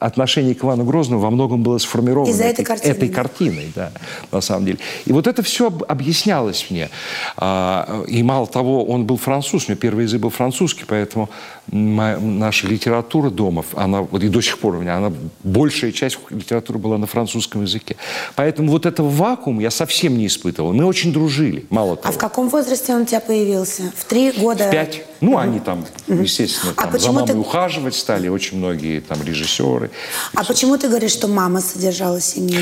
отношение 0.00 0.54
к 0.54 0.64
Ивану 0.64 0.84
Грозному 0.84 1.20
во 1.20 1.30
многом 1.30 1.62
было 1.62 1.78
сформировано 1.78 2.30
Из-за 2.30 2.44
этой 2.44 2.64
картины, 2.64 2.90
этой 2.90 3.08
картиной, 3.08 3.72
да, 3.74 3.92
на 4.32 4.40
самом 4.40 4.64
деле. 4.64 4.78
И 5.04 5.12
вот 5.12 5.26
это 5.26 5.42
все 5.42 5.70
объяснялось 5.88 6.66
мне. 6.70 6.88
А, 7.36 8.04
И 8.08 8.22
мало 8.22 8.46
того, 8.46 8.84
он 8.84 9.04
был 9.04 9.18
француз, 9.18 9.68
у 9.68 9.72
меня 9.72 9.76
первый 9.76 10.04
язык 10.04 10.20
был 10.20 10.30
французский, 10.30 10.84
поэтому 10.86 11.28
наша 11.72 12.66
литература 12.66 13.30
дома, 13.30 13.64
она 13.74 14.02
вот 14.02 14.22
и 14.22 14.28
до 14.28 14.40
сих 14.40 14.58
пор 14.58 14.74
у 14.76 14.80
меня, 14.80 14.96
она 14.96 15.12
большая 15.44 15.92
часть 15.92 16.18
литературы 16.30 16.78
была 16.78 16.98
на 16.98 17.06
французском 17.06 17.62
языке. 17.62 17.96
Поэтому 18.34 18.70
вот 18.72 18.86
этого 18.86 19.08
вакуума 19.08 19.62
я 19.62 19.70
совсем 19.70 20.18
не 20.18 20.26
испытывал. 20.26 20.72
Мы 20.72 20.84
очень 20.84 21.12
дружили, 21.12 21.66
мало 21.70 21.96
того. 21.96 22.08
А 22.08 22.12
в 22.12 22.18
каком 22.18 22.48
возрасте 22.48 22.94
он 22.94 23.02
у 23.02 23.04
тебя 23.04 23.20
появился? 23.20 23.92
В 23.96 24.04
три 24.04 24.32
года? 24.32 24.68
Пять. 24.70 25.02
Ну, 25.20 25.36
они 25.38 25.60
там, 25.60 25.84
естественно, 26.08 26.72
А 26.76 26.86
там, 26.88 26.98
за 26.98 27.12
мамой 27.12 27.26
ты- 27.28 27.36
ухаживать 27.36 27.94
стали 27.94 28.28
очень 28.28 28.56
многие 28.58 29.00
там 29.00 29.22
режиссеры. 29.22 29.90
А 30.34 30.44
почему 30.44 30.76
ты 30.78 30.88
говоришь, 30.88 31.12
что 31.12 31.28
мама 31.28 31.60
содержала 31.60 32.20
семью? 32.20 32.60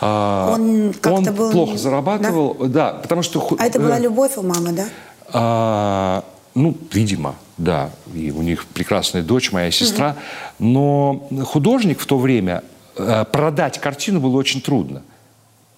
А, 0.00 0.52
Он 0.54 0.92
как-то 0.92 1.12
он 1.30 1.34
был- 1.34 1.50
плохо 1.50 1.78
зарабатывал, 1.78 2.54
да, 2.68 2.92
потому 2.92 3.22
что... 3.22 3.56
А 3.58 3.66
это 3.66 3.80
была 3.80 3.98
э, 3.98 4.02
любовь 4.02 4.36
у 4.36 4.42
мамы, 4.42 4.72
да? 4.72 4.84
а, 5.32 6.22
ну, 6.54 6.76
видимо, 6.92 7.34
да. 7.58 7.90
И 8.14 8.30
у 8.30 8.42
них 8.42 8.66
прекрасная 8.66 9.22
дочь, 9.22 9.52
моя 9.52 9.70
сестра. 9.70 10.16
Но 10.58 11.28
художник 11.44 12.00
в 12.00 12.06
то 12.06 12.18
время, 12.18 12.62
э, 12.96 13.24
продать 13.30 13.78
картину 13.80 14.20
было 14.20 14.36
очень 14.36 14.60
трудно. 14.60 15.02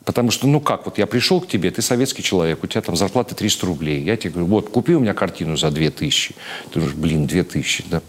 Потому 0.05 0.31
что, 0.31 0.47
ну 0.47 0.61
как, 0.61 0.87
вот 0.87 0.97
я 0.99 1.07
пришел 1.07 1.41
к 1.41 1.47
тебе, 1.47 1.71
ты 1.71 1.83
советский 1.83 2.23
человек, 2.23 2.65
у 2.65 2.67
тебя 2.67 2.81
там 2.81 2.97
зарплата 2.97 3.35
300 3.35 3.67
рублей. 3.67 4.03
Я 4.03 4.17
тебе 4.17 4.31
говорю, 4.31 4.47
вот, 4.47 4.71
купи 4.71 4.95
у 4.95 5.01
меня 5.01 5.13
картину 5.13 5.57
за 5.57 5.71
2000. 5.71 6.35
Ты 6.73 6.81
говоришь, 6.81 6.97
блин, 6.97 7.27
2000, 7.27 7.85
да. 7.91 8.01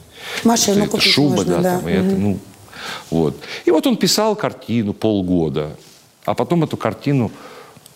Машину 0.46 0.78
Это- 0.78 0.84
это 0.86 0.92
купить 0.92 1.12
шуба, 1.12 1.36
можно, 1.36 1.58
да, 1.58 1.62
да. 1.62 1.80
там, 1.80 1.90
и 1.90 1.92
это, 1.92 2.16
ну, 2.16 2.40
вот. 3.12 3.36
И 3.66 3.72
вот 3.72 3.86
он 3.86 3.98
писал 3.98 4.36
картину 4.36 4.94
полгода, 4.94 5.76
а 6.26 6.34
потом 6.34 6.64
эту 6.64 6.78
картину 6.78 7.32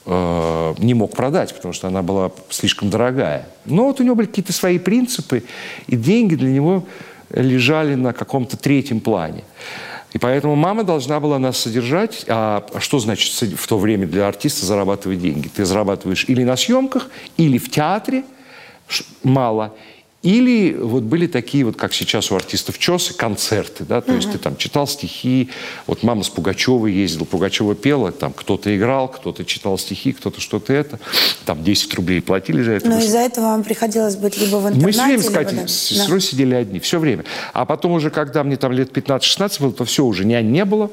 э, 0.06 0.63
не 0.78 0.94
мог 0.94 1.16
продать, 1.16 1.54
потому 1.54 1.74
что 1.74 1.88
она 1.88 2.02
была 2.02 2.32
слишком 2.50 2.90
дорогая. 2.90 3.48
Но 3.66 3.86
вот 3.86 4.00
у 4.00 4.04
него 4.04 4.16
были 4.16 4.28
какие-то 4.28 4.54
свои 4.54 4.80
принципы, 4.80 5.44
и 5.88 5.96
деньги 5.96 6.36
для 6.36 6.50
него 6.50 6.86
лежали 7.30 7.96
на 7.96 8.14
каком-то 8.14 8.58
третьем 8.58 9.00
плане. 9.00 9.44
И 10.14 10.20
поэтому 10.20 10.56
мама 10.56 10.84
должна 10.84 11.20
была 11.20 11.40
нас 11.40 11.58
содержать. 11.58 12.26
А 12.28 12.64
что 12.80 13.00
значит 13.00 13.32
в 13.58 13.68
то 13.68 13.80
время 13.80 14.06
для 14.06 14.28
артиста 14.28 14.66
зарабатывать 14.66 15.20
деньги? 15.20 15.48
Ты 15.48 15.66
зарабатываешь 15.66 16.26
или 16.28 16.44
на 16.44 16.56
съемках, 16.56 17.10
или 17.38 17.58
в 17.58 17.72
театре, 17.72 18.24
мало, 19.24 19.74
или 20.24 20.74
вот 20.74 21.04
были 21.04 21.28
такие, 21.28 21.66
вот 21.66 21.76
как 21.76 21.94
сейчас 21.94 22.32
у 22.32 22.36
артистов 22.36 22.80
ЧОСы, 22.80 23.14
концерты, 23.14 23.84
да, 23.84 24.00
то 24.02 24.14
есть 24.14 24.32
ты 24.32 24.38
там 24.38 24.56
читал 24.56 24.88
стихи, 24.88 25.50
вот 25.86 26.02
мама 26.02 26.24
с 26.24 26.30
Пугачевой 26.30 26.94
ездила, 26.94 27.26
Пугачева 27.26 27.76
пела, 27.76 28.14
там 28.14 28.32
кто-то 28.32 28.76
играл, 28.76 29.10
кто-то 29.10 29.44
читал 29.44 29.78
стихи, 29.78 30.14
кто-то 30.14 30.40
что-то 30.40 30.72
это, 30.72 30.98
там 31.46 31.62
10 31.62 31.94
рублей 31.96 32.22
платили 32.22 32.64
за 32.64 32.72
это. 32.72 32.88
Но 32.88 32.96
Вы 32.96 33.04
из-за 33.04 33.20
этого 33.20 33.46
вам 33.48 33.64
приходилось 33.66 34.16
быть 34.16 34.38
либо 34.38 34.56
в 34.58 34.70
интернате, 34.70 34.86
мы 34.86 34.92
все 34.92 35.04
время 35.04 35.20
с 35.22 35.26
либо 35.28 35.36
Катей, 35.36 35.58
да. 35.58 35.68
с 35.68 35.90
Да. 35.90 35.96
сестрой 35.96 36.22
сидели 36.22 36.56
одни, 36.56 36.80
все 36.80 37.00
время. 37.00 37.26
А 37.52 37.66
потом 37.66 37.92
уже, 37.92 38.10
когда 38.10 38.44
мне 38.46 38.56
там 38.56 38.72
лет 38.72 38.98
15-16 38.98 39.62
было, 39.62 39.74
то 39.74 39.84
все, 39.84 40.06
уже 40.06 40.24
нянь 40.24 40.50
не 40.52 40.64
было. 40.64 40.90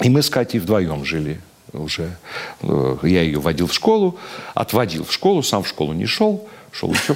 И 0.00 0.08
мы 0.08 0.22
с 0.22 0.30
Катей 0.30 0.58
вдвоем 0.58 1.04
жили 1.04 1.40
уже. 1.74 2.16
Э, 2.62 2.96
Я 3.02 3.20
ее 3.22 3.40
водил 3.40 3.66
в 3.66 3.74
школу, 3.74 4.18
отводил 4.54 5.04
в 5.04 5.12
школу, 5.12 5.42
сам 5.42 5.64
в 5.64 5.68
школу 5.68 5.92
не 5.92 6.06
шел, 6.06 6.48
шел 6.72 6.90
еще 6.94 7.14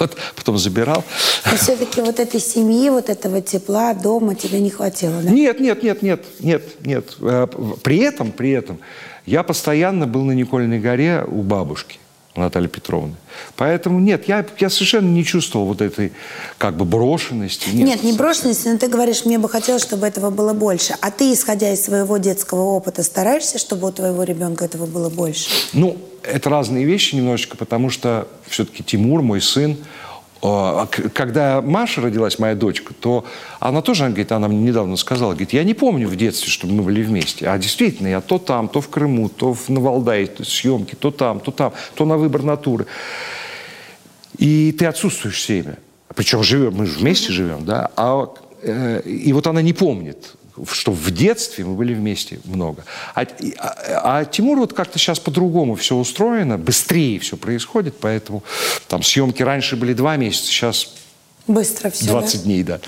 вот, 0.00 0.16
потом 0.34 0.58
забирал. 0.58 1.04
Но 1.46 1.56
все-таки 1.56 2.00
вот 2.00 2.18
этой 2.18 2.40
семьи, 2.40 2.88
вот 2.90 3.08
этого 3.08 3.40
тепла 3.40 3.94
дома 3.94 4.34
тебе 4.34 4.60
не 4.60 4.70
хватило, 4.70 5.22
да? 5.22 5.30
Нет, 5.30 5.60
нет, 5.60 5.82
нет, 5.82 6.02
нет, 6.02 6.24
нет, 6.40 6.64
нет. 6.84 7.16
Э, 7.20 7.46
При 7.82 7.98
этом, 7.98 8.32
при 8.32 8.50
этом, 8.50 8.80
я 9.26 9.42
постоянно 9.42 10.06
был 10.06 10.24
на 10.24 10.32
Никольной 10.32 10.80
горе 10.80 11.24
у 11.28 11.42
бабушки, 11.42 11.98
Натальи 12.36 12.68
Петровны. 12.68 13.14
Поэтому 13.56 13.98
нет, 13.98 14.28
я, 14.28 14.46
я 14.58 14.70
совершенно 14.70 15.08
не 15.08 15.24
чувствовал 15.24 15.66
вот 15.66 15.80
этой 15.80 16.12
как 16.58 16.76
бы 16.76 16.84
брошенности. 16.84 17.70
Нет, 17.70 17.86
Нет, 17.86 18.02
не 18.04 18.12
брошенность, 18.12 18.64
но 18.66 18.78
ты 18.78 18.86
говоришь, 18.86 19.24
мне 19.24 19.38
бы 19.38 19.48
хотелось, 19.48 19.82
чтобы 19.82 20.06
этого 20.06 20.30
было 20.30 20.52
больше. 20.52 20.94
А 21.00 21.10
ты, 21.10 21.32
исходя 21.32 21.72
из 21.72 21.84
своего 21.84 22.18
детского 22.18 22.62
опыта, 22.62 23.02
стараешься, 23.02 23.58
чтобы 23.58 23.88
у 23.88 23.92
твоего 23.92 24.22
ребенка 24.22 24.64
этого 24.64 24.86
было 24.86 25.10
больше? 25.10 25.50
Ну, 25.72 25.96
это 26.22 26.50
разные 26.50 26.84
вещи 26.84 27.16
немножечко, 27.16 27.56
потому 27.56 27.90
что 27.90 28.28
все-таки 28.46 28.84
Тимур, 28.84 29.22
мой 29.22 29.40
сын, 29.40 29.76
когда 30.40 31.60
Маша 31.60 32.00
родилась, 32.00 32.38
моя 32.38 32.54
дочка, 32.54 32.94
то 32.94 33.26
она 33.58 33.82
тоже, 33.82 34.04
она 34.04 34.10
говорит, 34.10 34.32
она 34.32 34.48
мне 34.48 34.58
недавно 34.58 34.96
сказала, 34.96 35.32
говорит, 35.32 35.52
я 35.52 35.64
не 35.64 35.74
помню 35.74 36.08
в 36.08 36.16
детстве, 36.16 36.50
чтобы 36.50 36.72
мы 36.72 36.82
были 36.82 37.02
вместе. 37.02 37.46
А 37.46 37.58
действительно, 37.58 38.08
я 38.08 38.20
то 38.22 38.38
там, 38.38 38.68
то 38.68 38.80
в 38.80 38.88
Крыму, 38.88 39.28
то 39.28 39.52
в, 39.52 39.68
на 39.68 39.80
Валдае, 39.80 40.26
то 40.26 40.44
съемки, 40.44 40.94
то 40.94 41.10
там, 41.10 41.40
то 41.40 41.50
там, 41.50 41.72
то 41.94 42.06
на 42.06 42.16
выбор 42.16 42.42
натуры. 42.42 42.86
И 44.38 44.72
ты 44.72 44.86
отсутствуешь 44.86 45.36
все 45.36 45.60
время. 45.60 45.78
Причем 46.14 46.42
живем, 46.42 46.74
мы 46.74 46.86
же 46.86 46.98
вместе 46.98 47.32
живем, 47.32 47.66
да. 47.66 47.90
А, 47.96 48.26
э, 48.62 49.02
и 49.04 49.32
вот 49.34 49.46
она 49.46 49.60
не 49.60 49.74
помнит, 49.74 50.36
что 50.70 50.92
в 50.92 51.10
детстве 51.10 51.64
мы 51.64 51.74
были 51.74 51.94
вместе 51.94 52.40
много. 52.44 52.84
А, 53.14 53.22
а- 53.58 54.18
а 54.20 54.24
Тимур 54.24 54.58
вот 54.58 54.72
как-то 54.72 54.98
сейчас 54.98 55.18
по-другому 55.18 55.74
все 55.74 55.96
устроено, 55.96 56.58
быстрее 56.58 57.18
все 57.18 57.36
происходит, 57.36 57.94
поэтому 58.00 58.42
там 58.88 59.02
съемки 59.02 59.42
раньше 59.42 59.76
были 59.76 59.92
два 59.92 60.16
месяца, 60.16 60.46
сейчас 60.46 60.94
Быстро 61.46 61.90
все, 61.90 62.04
20 62.06 62.44
дней, 62.44 62.62
да. 62.62 62.80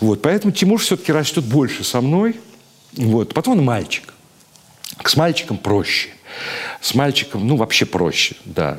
Вот, 0.00 0.22
поэтому 0.22 0.52
Тимур 0.52 0.80
все-таки 0.80 1.12
растет 1.12 1.44
больше 1.44 1.84
со 1.84 2.00
мной. 2.00 2.36
Вот. 2.96 3.34
Потом 3.34 3.58
он 3.58 3.64
мальчик. 3.64 4.14
С 5.04 5.16
мальчиком 5.16 5.58
проще. 5.58 6.08
С 6.80 6.94
мальчиком, 6.94 7.46
ну, 7.46 7.56
вообще 7.56 7.84
проще, 7.84 8.36
да. 8.44 8.78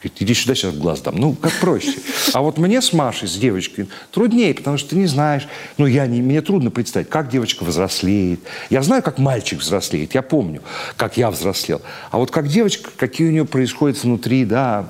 Говорит, 0.00 0.22
иди 0.22 0.34
сюда, 0.34 0.54
сейчас 0.54 0.74
в 0.74 0.78
глаз 0.78 1.00
дам. 1.00 1.16
Ну, 1.16 1.34
как 1.34 1.52
проще. 1.54 1.94
А 2.32 2.40
вот 2.40 2.56
мне 2.56 2.80
с 2.80 2.92
Машей, 2.92 3.26
с 3.26 3.34
девочкой, 3.34 3.88
труднее, 4.12 4.54
потому 4.54 4.78
что 4.78 4.90
ты 4.90 4.96
не 4.96 5.06
знаешь. 5.06 5.48
Ну, 5.76 5.86
я 5.86 6.06
не, 6.06 6.22
мне 6.22 6.40
трудно 6.40 6.70
представить, 6.70 7.08
как 7.08 7.28
девочка 7.28 7.64
взрослеет. 7.64 8.40
Я 8.70 8.82
знаю, 8.82 9.02
как 9.02 9.18
мальчик 9.18 9.58
взрослеет, 9.58 10.14
я 10.14 10.22
помню, 10.22 10.62
как 10.96 11.16
я 11.16 11.30
взрослел. 11.32 11.82
А 12.12 12.18
вот 12.18 12.30
как 12.30 12.46
девочка, 12.46 12.90
какие 12.96 13.26
у 13.26 13.32
нее 13.32 13.44
происходят 13.44 14.00
внутри, 14.04 14.44
да, 14.44 14.88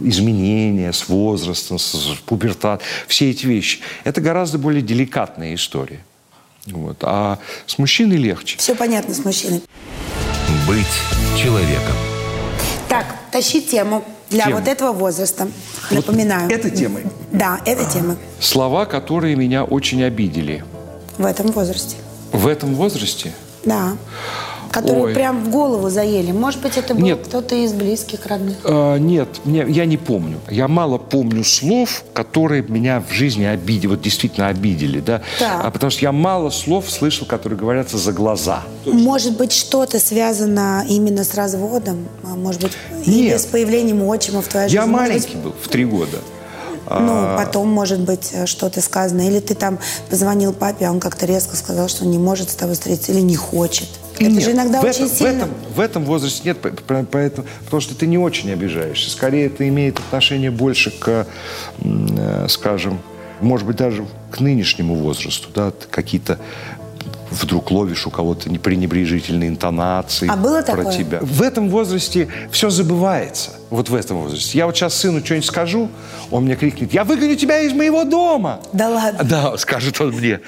изменения 0.00 0.92
с 0.92 1.08
возрастом, 1.08 1.78
с 1.78 1.92
с 1.92 2.16
пубертат, 2.24 2.82
все 3.08 3.30
эти 3.30 3.44
вещи. 3.44 3.80
Это 4.04 4.22
гораздо 4.22 4.56
более 4.56 4.80
деликатная 4.80 5.54
история. 5.54 6.00
Вот. 6.66 6.98
А 7.02 7.38
с 7.66 7.78
мужчиной 7.78 8.16
легче. 8.16 8.56
Все 8.58 8.74
понятно 8.74 9.14
с 9.14 9.24
мужчиной. 9.24 9.62
Быть 10.66 10.86
человеком. 11.36 11.94
Так, 12.88 13.04
тащи 13.38 13.60
тему 13.60 14.04
для 14.30 14.44
Тему. 14.44 14.56
вот 14.58 14.68
этого 14.68 14.92
возраста. 14.92 15.48
Напоминаю. 15.90 16.50
этой 16.50 16.70
темой. 16.70 17.04
Да, 17.32 17.60
эта 17.64 17.84
тема 17.84 18.16
Слова, 18.40 18.84
которые 18.84 19.36
меня 19.36 19.64
очень 19.64 20.02
обидели. 20.02 20.64
в 21.18 21.24
этом 21.24 21.46
возрасте. 21.52 21.96
В 22.32 22.46
этом 22.46 22.74
возрасте 22.74 23.32
Да. 23.64 23.96
Которые 24.70 25.04
Ой. 25.06 25.14
прям 25.14 25.44
в 25.44 25.48
голову 25.50 25.88
заели. 25.88 26.30
Может 26.30 26.60
быть, 26.60 26.76
это 26.76 26.94
был 26.94 27.16
кто-то 27.16 27.54
из 27.54 27.72
близких, 27.72 28.26
родных. 28.26 28.56
Э, 28.64 28.98
нет, 28.98 29.28
мне- 29.44 29.64
я 29.66 29.86
не 29.86 29.96
помню. 29.96 30.38
Я 30.50 30.68
мало 30.68 30.98
помню 30.98 31.42
слов, 31.42 32.04
которые 32.12 32.62
меня 32.68 33.00
в 33.00 33.10
жизни 33.10 33.44
обидели, 33.44 33.86
вот 33.86 34.02
действительно 34.02 34.48
обидели, 34.48 35.00
да. 35.00 35.22
Так. 35.38 35.64
А 35.64 35.70
потому 35.70 35.90
что 35.90 36.02
я 36.04 36.12
мало 36.12 36.50
слов 36.50 36.90
слышал, 36.90 37.26
которые 37.26 37.58
говорятся 37.58 37.96
за 37.96 38.12
глаза. 38.12 38.62
Может 38.84 39.38
быть, 39.38 39.52
что-то 39.52 39.98
связано 39.98 40.84
именно 40.86 41.24
с 41.24 41.34
разводом? 41.34 42.06
А 42.22 42.36
Может 42.36 42.60
быть, 42.62 42.72
или 43.08 43.28
Нет. 43.28 43.40
с 43.40 43.46
появлением 43.46 44.02
отчима 44.02 44.42
в 44.42 44.48
твоей 44.48 44.68
Я 44.68 44.82
жизни? 44.82 44.92
Быть, 44.92 45.00
маленький 45.00 45.36
был, 45.36 45.54
в 45.62 45.68
три 45.68 45.84
года. 45.84 46.18
Ну, 46.90 47.36
потом, 47.36 47.68
может 47.68 48.00
быть, 48.00 48.30
э, 48.32 48.46
что-то 48.46 48.80
сказано. 48.80 49.20
Или 49.26 49.40
ты 49.40 49.54
там 49.54 49.78
позвонил 50.08 50.54
папе, 50.54 50.86
а 50.86 50.90
он 50.90 51.00
как-то 51.00 51.26
резко 51.26 51.54
сказал, 51.54 51.88
что 51.88 52.06
не 52.06 52.16
может 52.18 52.48
с 52.50 52.54
тобой 52.54 52.74
встретиться 52.74 53.12
или 53.12 53.20
не 53.20 53.36
хочет. 53.36 53.88
Это 54.14 54.30
Нет, 54.30 54.42
же 54.42 54.52
иногда 54.52 54.80
в 54.80 54.84
очень 54.84 55.04
этом, 55.04 55.16
сильно... 55.16 55.32
В 55.32 55.36
этом, 55.36 55.50
в 55.76 55.80
этом 55.80 56.04
возрасте 56.06 56.40
нет, 56.46 56.58
по- 56.60 56.70
по- 56.70 57.04
поэтому, 57.04 57.46
потому 57.64 57.80
что 57.82 57.94
ты 57.94 58.06
не 58.06 58.16
очень 58.16 58.50
обижаешься. 58.50 59.10
Скорее, 59.10 59.46
это 59.46 59.68
имеет 59.68 59.98
отношение 59.98 60.50
больше 60.50 60.90
к, 60.90 61.26
э, 61.82 62.46
скажем, 62.48 63.00
может 63.40 63.66
быть, 63.66 63.76
даже 63.76 64.06
к 64.30 64.40
нынешнему 64.40 64.94
возрасту. 64.94 65.48
Да, 65.54 65.72
какие-то 65.90 66.38
вдруг 67.30 67.70
ловишь 67.70 68.06
у 68.06 68.10
кого-то 68.10 68.50
непренебрежительные 68.50 69.48
интонации 69.48 70.28
А 70.30 70.36
было 70.36 70.62
про 70.62 70.76
такое? 70.76 70.96
тебя. 70.96 71.18
В 71.20 71.42
этом 71.42 71.68
возрасте 71.70 72.28
все 72.50 72.70
забывается. 72.70 73.50
Вот 73.70 73.88
в 73.88 73.94
этом 73.94 74.18
возрасте. 74.22 74.58
Я 74.58 74.66
вот 74.66 74.76
сейчас 74.76 74.94
сыну 74.94 75.24
что-нибудь 75.24 75.46
скажу, 75.46 75.88
он 76.30 76.44
мне 76.44 76.56
крикнет, 76.56 76.92
я 76.92 77.04
выгоню 77.04 77.36
тебя 77.36 77.60
из 77.60 77.72
моего 77.72 78.04
дома. 78.04 78.60
Да 78.72 78.88
ладно? 78.88 79.24
Да, 79.24 79.56
скажет 79.58 80.00
он 80.00 80.12
мне. 80.14 80.40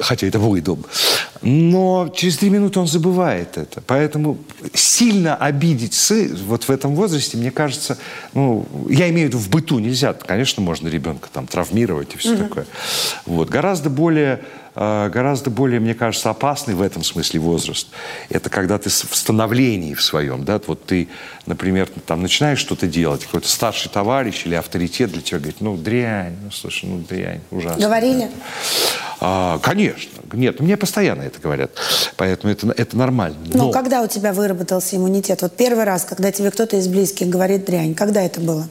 Хотя 0.00 0.26
это 0.26 0.38
мой 0.38 0.62
дом. 0.62 0.86
Но 1.42 2.10
через 2.16 2.38
три 2.38 2.48
минуты 2.48 2.80
он 2.80 2.86
забывает 2.86 3.58
это. 3.58 3.82
Поэтому 3.86 4.38
сильно 4.72 5.36
обидеть 5.36 5.92
сы 5.92 6.34
вот 6.46 6.64
в 6.64 6.70
этом 6.70 6.94
возрасте, 6.94 7.36
мне 7.36 7.50
кажется, 7.50 7.98
ну, 8.32 8.66
я 8.88 9.10
имею 9.10 9.26
в 9.26 9.30
виду 9.32 9.38
в 9.38 9.50
быту 9.50 9.78
нельзя. 9.80 10.14
Конечно, 10.14 10.62
можно 10.62 10.88
ребенка 10.88 11.28
там 11.30 11.46
травмировать 11.46 12.14
и 12.14 12.16
все 12.16 12.36
такое. 12.38 12.64
Вот. 13.26 13.50
Гораздо 13.50 13.90
более, 13.90 14.40
гораздо 14.74 15.50
более, 15.50 15.80
мне 15.80 15.94
кажется, 15.94 16.30
опасный 16.30 16.74
в 16.74 16.82
этом 16.82 17.04
смысле 17.04 17.40
возраст. 17.40 17.88
Это 18.30 18.48
когда 18.50 18.78
ты 18.78 18.88
в 18.88 19.16
становлении 19.16 19.94
в 19.94 20.02
своем, 20.02 20.44
да, 20.44 20.60
вот 20.66 20.84
ты, 20.84 21.08
например, 21.46 21.88
там 22.06 22.22
начинаешь 22.22 22.58
что-то 22.58 22.86
делать, 22.86 23.24
какой-то 23.24 23.48
старший 23.48 23.90
товарищ 23.90 24.46
или 24.46 24.54
авторитет 24.54 25.12
для 25.12 25.20
тебя 25.20 25.38
говорит, 25.38 25.60
ну, 25.60 25.76
дрянь, 25.76 26.36
ну, 26.42 26.50
слушай, 26.50 26.86
ну, 26.88 26.98
дрянь, 26.98 27.40
ужасно. 27.50 27.82
Говорили? 27.82 28.30
А, 29.20 29.58
конечно. 29.58 30.10
Нет, 30.32 30.60
мне 30.60 30.76
постоянно 30.76 31.22
это 31.22 31.40
говорят. 31.40 31.72
Поэтому 32.16 32.52
это, 32.52 32.72
это 32.76 32.96
нормально. 32.96 33.36
Ну, 33.52 33.66
Но 33.66 33.70
когда 33.70 34.02
у 34.02 34.06
тебя 34.08 34.32
выработался 34.32 34.96
иммунитет? 34.96 35.42
Вот 35.42 35.56
первый 35.56 35.84
раз, 35.84 36.04
когда 36.04 36.32
тебе 36.32 36.50
кто-то 36.50 36.76
из 36.76 36.88
близких 36.88 37.28
говорит 37.28 37.64
дрянь, 37.64 37.94
когда 37.94 38.22
это 38.22 38.40
было? 38.40 38.68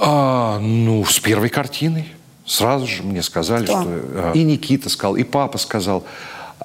а, 0.00 0.58
ну, 0.60 1.04
с 1.04 1.18
первой 1.18 1.48
картиной. 1.48 2.12
Сразу 2.48 2.86
же 2.86 3.02
мне 3.02 3.22
сказали, 3.22 3.64
Кто? 3.64 3.82
что... 3.82 3.90
а, 3.90 4.32
и 4.34 4.42
Никита 4.42 4.88
сказал, 4.88 5.16
и 5.16 5.22
папа 5.22 5.58
сказал. 5.58 6.04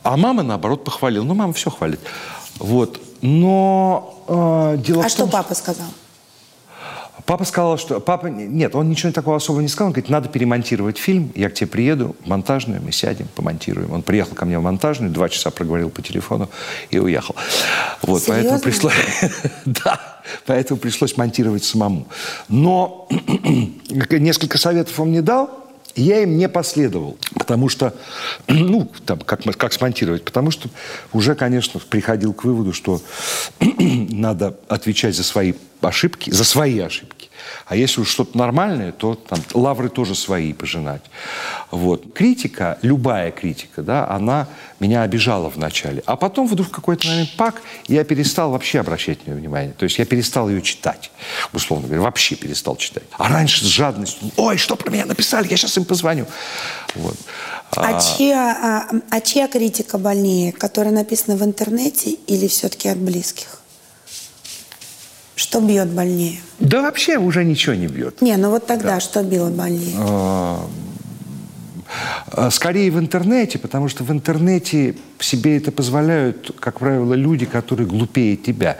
А 0.01 0.15
мама, 0.15 0.41
наоборот, 0.41 0.85
похвалила. 0.85 1.23
Ну, 1.25 1.33
мама 1.33 1.51
все 1.51 1.69
хвалит. 1.69 1.99
Вот. 2.57 3.01
Но 3.21 4.23
а, 4.27 4.77
дело 4.77 5.03
А 5.03 5.07
в 5.07 5.11
что 5.11 5.23
том, 5.23 5.29
папа 5.31 5.53
сказал? 5.53 5.87
Папа 7.25 7.45
сказал, 7.45 7.77
что... 7.77 7.99
Папа... 7.99 8.27
Нет, 8.27 8.75
он 8.75 8.89
ничего 8.89 9.11
такого 9.11 9.37
особого 9.37 9.61
не 9.61 9.67
сказал. 9.67 9.87
Он 9.87 9.93
говорит, 9.93 10.09
надо 10.09 10.29
перемонтировать 10.29 10.97
фильм. 10.97 11.31
Я 11.35 11.49
к 11.49 11.53
тебе 11.53 11.67
приеду, 11.67 12.15
в 12.23 12.27
монтажную, 12.27 12.81
мы 12.81 12.91
сядем, 12.91 13.27
помонтируем. 13.35 13.91
Он 13.91 14.03
приехал 14.03 14.35
ко 14.35 14.45
мне 14.45 14.59
в 14.59 14.61
монтажную, 14.61 15.11
два 15.11 15.29
часа 15.29 15.51
проговорил 15.51 15.89
по 15.89 16.01
телефону 16.01 16.49
и 16.91 16.99
уехал. 16.99 17.35
Вот, 18.01 18.23
поэтому 18.27 18.59
Серьезно? 18.59 18.59
пришлось... 18.59 18.93
Да, 19.65 19.99
поэтому 20.45 20.79
пришлось 20.79 21.15
монтировать 21.17 21.63
самому. 21.63 22.07
Но 22.49 23.07
несколько 24.09 24.57
советов 24.57 24.99
он 24.99 25.09
мне 25.09 25.21
дал, 25.21 25.62
я 25.95 26.23
им 26.23 26.37
не 26.37 26.49
последовал, 26.49 27.17
потому 27.35 27.69
что, 27.69 27.93
ну, 28.47 28.89
там, 29.05 29.19
как, 29.19 29.41
как 29.57 29.73
смонтировать, 29.73 30.23
потому 30.23 30.51
что 30.51 30.69
уже, 31.11 31.35
конечно, 31.35 31.79
приходил 31.79 32.33
к 32.33 32.43
выводу, 32.43 32.73
что 32.73 33.01
надо 33.59 34.57
отвечать 34.67 35.15
за 35.15 35.23
свои 35.23 35.53
ошибки, 35.81 36.31
за 36.31 36.43
свои 36.43 36.79
ошибки. 36.79 37.12
А 37.65 37.75
если 37.75 38.01
уж 38.01 38.09
что-то 38.09 38.37
нормальное, 38.37 38.91
то 38.91 39.15
там 39.15 39.39
лавры 39.53 39.89
тоже 39.89 40.15
свои 40.15 40.53
пожинать. 40.53 41.01
Вот. 41.71 42.13
Критика, 42.13 42.77
любая 42.81 43.31
критика, 43.31 43.81
да, 43.81 44.09
она 44.09 44.47
меня 44.79 45.03
обижала 45.03 45.49
вначале. 45.49 46.03
А 46.05 46.15
потом 46.15 46.47
вдруг 46.47 46.67
в 46.67 46.71
какой-то 46.71 47.07
момент 47.07 47.29
пак, 47.37 47.61
я 47.87 48.03
перестал 48.03 48.51
вообще 48.51 48.79
обращать 48.79 49.25
на 49.25 49.31
нее 49.31 49.39
внимание. 49.39 49.73
То 49.73 49.83
есть 49.83 49.97
я 49.97 50.05
перестал 50.05 50.49
ее 50.49 50.61
читать, 50.61 51.11
условно 51.53 51.87
говоря, 51.87 52.03
вообще 52.03 52.35
перестал 52.35 52.75
читать. 52.75 53.03
А 53.17 53.29
раньше 53.29 53.63
с 53.63 53.67
жадностью, 53.67 54.31
ой, 54.35 54.57
что 54.57 54.75
про 54.75 54.91
меня 54.91 55.05
написали, 55.05 55.47
я 55.49 55.57
сейчас 55.57 55.77
им 55.77 55.85
позвоню. 55.85 56.25
Вот. 56.95 57.15
А, 57.75 57.99
чья, 57.99 58.87
а, 58.91 58.95
а 59.09 59.21
чья 59.21 59.47
критика 59.47 59.97
больнее? 59.97 60.51
Которая 60.51 60.93
написана 60.93 61.37
в 61.37 61.43
интернете 61.43 62.11
или 62.27 62.47
все-таки 62.47 62.89
от 62.89 62.97
близких? 62.97 63.62
Что 65.35 65.61
бьет 65.61 65.89
больнее? 65.89 66.39
Да 66.59 66.81
вообще 66.81 67.17
уже 67.17 67.43
ничего 67.43 67.75
не 67.75 67.87
бьет. 67.87 68.21
Не, 68.21 68.37
ну 68.37 68.49
вот 68.51 68.67
тогда 68.67 68.99
что 68.99 69.23
било 69.23 69.49
больнее? 69.49 69.95
А, 69.97 70.67
Скорее 72.51 72.89
в 72.91 72.99
интернете, 72.99 73.59
потому 73.59 73.87
что 73.87 74.03
в 74.03 74.11
интернете 74.11 74.95
себе 75.19 75.57
это 75.57 75.71
позволяют, 75.71 76.55
как 76.59 76.79
правило, 76.79 77.13
люди, 77.13 77.45
которые 77.45 77.87
глупее 77.87 78.35
тебя. 78.35 78.77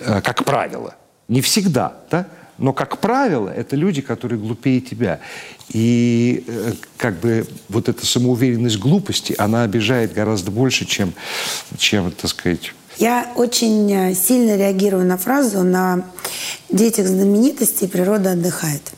Э, 0.00 0.20
Как 0.22 0.44
правило. 0.44 0.94
Не 1.28 1.40
всегда, 1.42 1.94
да? 2.10 2.26
Но, 2.58 2.72
как 2.72 2.98
правило, 2.98 3.50
это 3.50 3.76
люди, 3.76 4.00
которые 4.00 4.38
глупее 4.38 4.80
тебя. 4.80 5.20
И 5.68 6.44
э, 6.46 6.72
как 6.96 7.20
бы 7.20 7.46
вот 7.68 7.88
эта 7.88 8.06
самоуверенность 8.06 8.78
глупости, 8.78 9.34
она 9.36 9.62
обижает 9.64 10.14
гораздо 10.14 10.50
больше, 10.50 10.86
чем, 10.86 11.12
чем 11.76 12.10
так 12.10 12.30
сказать... 12.30 12.72
Я 12.98 13.30
очень 13.36 13.92
э, 13.92 14.14
сильно 14.14 14.56
реагирую 14.56 15.04
на 15.04 15.18
фразу 15.18 15.62
«на 15.62 16.04
детях 16.70 17.06
знаменитостей 17.06 17.88
природа 17.88 18.32
отдыхает». 18.32 18.95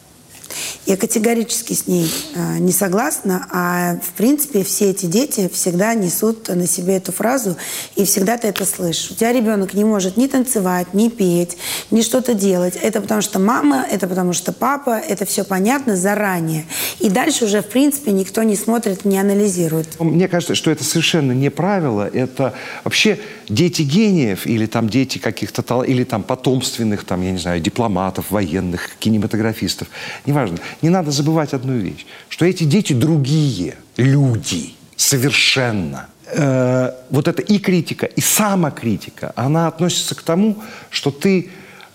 Я 0.88 0.96
категорически 0.96 1.74
с 1.74 1.86
ней 1.86 2.10
э, 2.34 2.58
не 2.60 2.72
согласна, 2.72 3.46
а 3.52 3.96
в 4.02 4.16
принципе 4.16 4.64
все 4.64 4.88
эти 4.88 5.04
дети 5.04 5.50
всегда 5.52 5.92
несут 5.92 6.48
на 6.48 6.66
себе 6.66 6.96
эту 6.96 7.12
фразу, 7.12 7.58
и 7.94 8.06
всегда 8.06 8.38
ты 8.38 8.48
это 8.48 8.64
слышишь. 8.64 9.10
У 9.10 9.14
тебя 9.14 9.34
ребенок 9.34 9.74
не 9.74 9.84
может 9.84 10.16
ни 10.16 10.26
танцевать, 10.26 10.94
ни 10.94 11.10
петь, 11.10 11.58
ни 11.90 12.00
что-то 12.00 12.32
делать. 12.32 12.76
Это 12.80 13.02
потому 13.02 13.20
что 13.20 13.38
мама, 13.38 13.84
это 13.90 14.08
потому 14.08 14.32
что 14.32 14.50
папа, 14.50 14.98
это 14.98 15.26
все 15.26 15.44
понятно 15.44 15.94
заранее. 15.94 16.64
И 17.00 17.10
дальше 17.10 17.44
уже 17.44 17.60
в 17.60 17.66
принципе 17.66 18.12
никто 18.12 18.42
не 18.42 18.56
смотрит, 18.56 19.04
не 19.04 19.18
анализирует. 19.18 20.00
Мне 20.00 20.26
кажется, 20.26 20.54
что 20.54 20.70
это 20.70 20.84
совершенно 20.84 21.32
не 21.32 21.50
правило. 21.50 22.08
Это 22.10 22.54
вообще 22.84 23.18
дети 23.50 23.82
гениев 23.82 24.46
или 24.46 24.64
там 24.64 24.88
дети 24.88 25.18
каких-то 25.18 25.82
или 25.82 26.04
там 26.04 26.22
потомственных, 26.22 27.04
там, 27.04 27.20
я 27.20 27.32
не 27.32 27.38
знаю, 27.38 27.60
дипломатов, 27.60 28.30
военных, 28.30 28.96
кинематографистов. 28.98 29.88
Неважно. 30.24 30.56
Не 30.82 30.90
надо 30.90 31.10
забывать 31.10 31.54
одну 31.54 31.76
вещь, 31.76 32.06
что 32.28 32.44
эти 32.44 32.64
дети 32.64 32.92
другие 32.92 33.76
люди 33.96 34.74
совершенно. 34.96 36.08
Э, 36.30 36.92
вот 37.10 37.28
это 37.28 37.42
и 37.42 37.58
критика, 37.58 38.06
и 38.06 38.20
самокритика, 38.20 39.32
она 39.34 39.66
относится 39.66 40.14
к 40.14 40.22
тому, 40.22 40.58
что 40.90 41.10
ты 41.10 41.50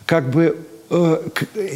как 0.05 0.31
бы 0.31 0.57
э, 0.89 1.21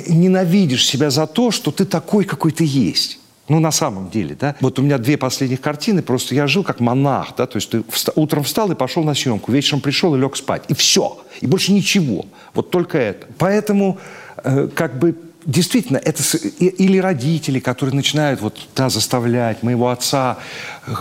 ненавидишь 0.07 0.85
себя 0.85 1.09
за 1.09 1.27
то, 1.27 1.51
что 1.51 1.71
ты 1.71 1.85
такой, 1.85 2.25
какой 2.25 2.51
ты 2.51 2.63
есть. 2.65 3.19
Ну, 3.47 3.59
на 3.59 3.71
самом 3.71 4.09
деле, 4.09 4.35
да. 4.37 4.55
Вот 4.59 4.77
у 4.77 4.81
меня 4.81 4.97
две 4.97 5.17
последних 5.17 5.61
картины, 5.61 6.01
просто 6.01 6.35
я 6.35 6.47
жил 6.47 6.63
как 6.63 6.81
монах, 6.81 7.33
да, 7.37 7.45
то 7.45 7.57
есть 7.57 7.69
ты 7.69 7.77
вста- 7.77 8.11
утром 8.15 8.43
встал 8.43 8.71
и 8.71 8.75
пошел 8.75 9.03
на 9.03 9.13
съемку, 9.13 9.51
вечером 9.51 9.79
пришел 9.79 10.13
и 10.15 10.19
лег 10.19 10.35
спать, 10.35 10.63
и 10.67 10.73
все, 10.73 11.17
и 11.39 11.47
больше 11.47 11.71
ничего, 11.71 12.25
вот 12.53 12.71
только 12.71 12.97
это. 12.97 13.27
Поэтому, 13.37 13.99
э, 14.43 14.67
как 14.75 14.99
бы, 14.99 15.15
действительно, 15.47 15.97
это 15.97 16.21
или 16.59 16.97
родители, 16.99 17.59
которые 17.59 17.95
начинают 17.95 18.41
вот, 18.41 18.67
да, 18.75 18.89
заставлять 18.89 19.63
моего 19.63 19.89
отца, 19.89 20.37
э, 20.85 20.91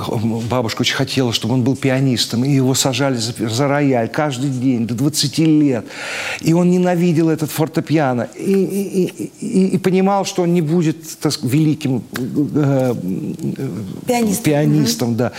бабушка 0.49 0.82
очень 0.82 0.94
хотела, 0.94 1.32
чтобы 1.32 1.55
он 1.55 1.62
был 1.64 1.74
пианистом, 1.76 2.44
и 2.44 2.51
его 2.51 2.74
сажали 2.74 3.16
за, 3.16 3.32
за 3.49 3.68
рояль 3.68 4.09
каждый 4.09 4.51
день 4.51 4.86
до 4.86 4.94
20 4.94 5.38
лет, 5.38 5.84
и 6.40 6.53
он 6.53 6.70
ненавидел 6.70 7.28
этот 7.28 7.51
фортепиано, 7.51 8.28
и, 8.36 8.53
и- 8.53 9.30
и- 9.40 9.66
и- 9.74 9.78
понимал, 9.78 10.24
что 10.24 10.42
он 10.42 10.55
не 10.55 10.62
будет 10.62 11.18
так 11.18 11.34
великим 11.42 12.05
э, 12.16 12.94
э, 12.94 13.68
Пианистом. 14.07 14.44
пианистом, 14.44 15.16
да. 15.16 15.32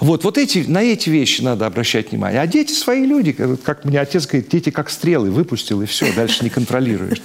Вот, 0.00 0.24
вот 0.24 0.38
эти, 0.38 0.58
на 0.66 0.82
эти 0.82 1.08
вещи 1.08 1.40
надо 1.40 1.66
обращать 1.66 2.10
внимание. 2.10 2.40
А 2.40 2.46
дети 2.46 2.72
свои 2.72 3.06
люди, 3.06 3.32
как, 3.32 3.84
мне 3.84 4.00
отец 4.00 4.26
говорит, 4.26 4.48
дети 4.48 4.70
как 4.70 4.90
стрелы, 4.90 5.30
выпустил 5.30 5.82
и 5.82 5.86
все, 5.86 6.12
дальше 6.12 6.42
не 6.44 6.50
контролируешь. 6.50 7.20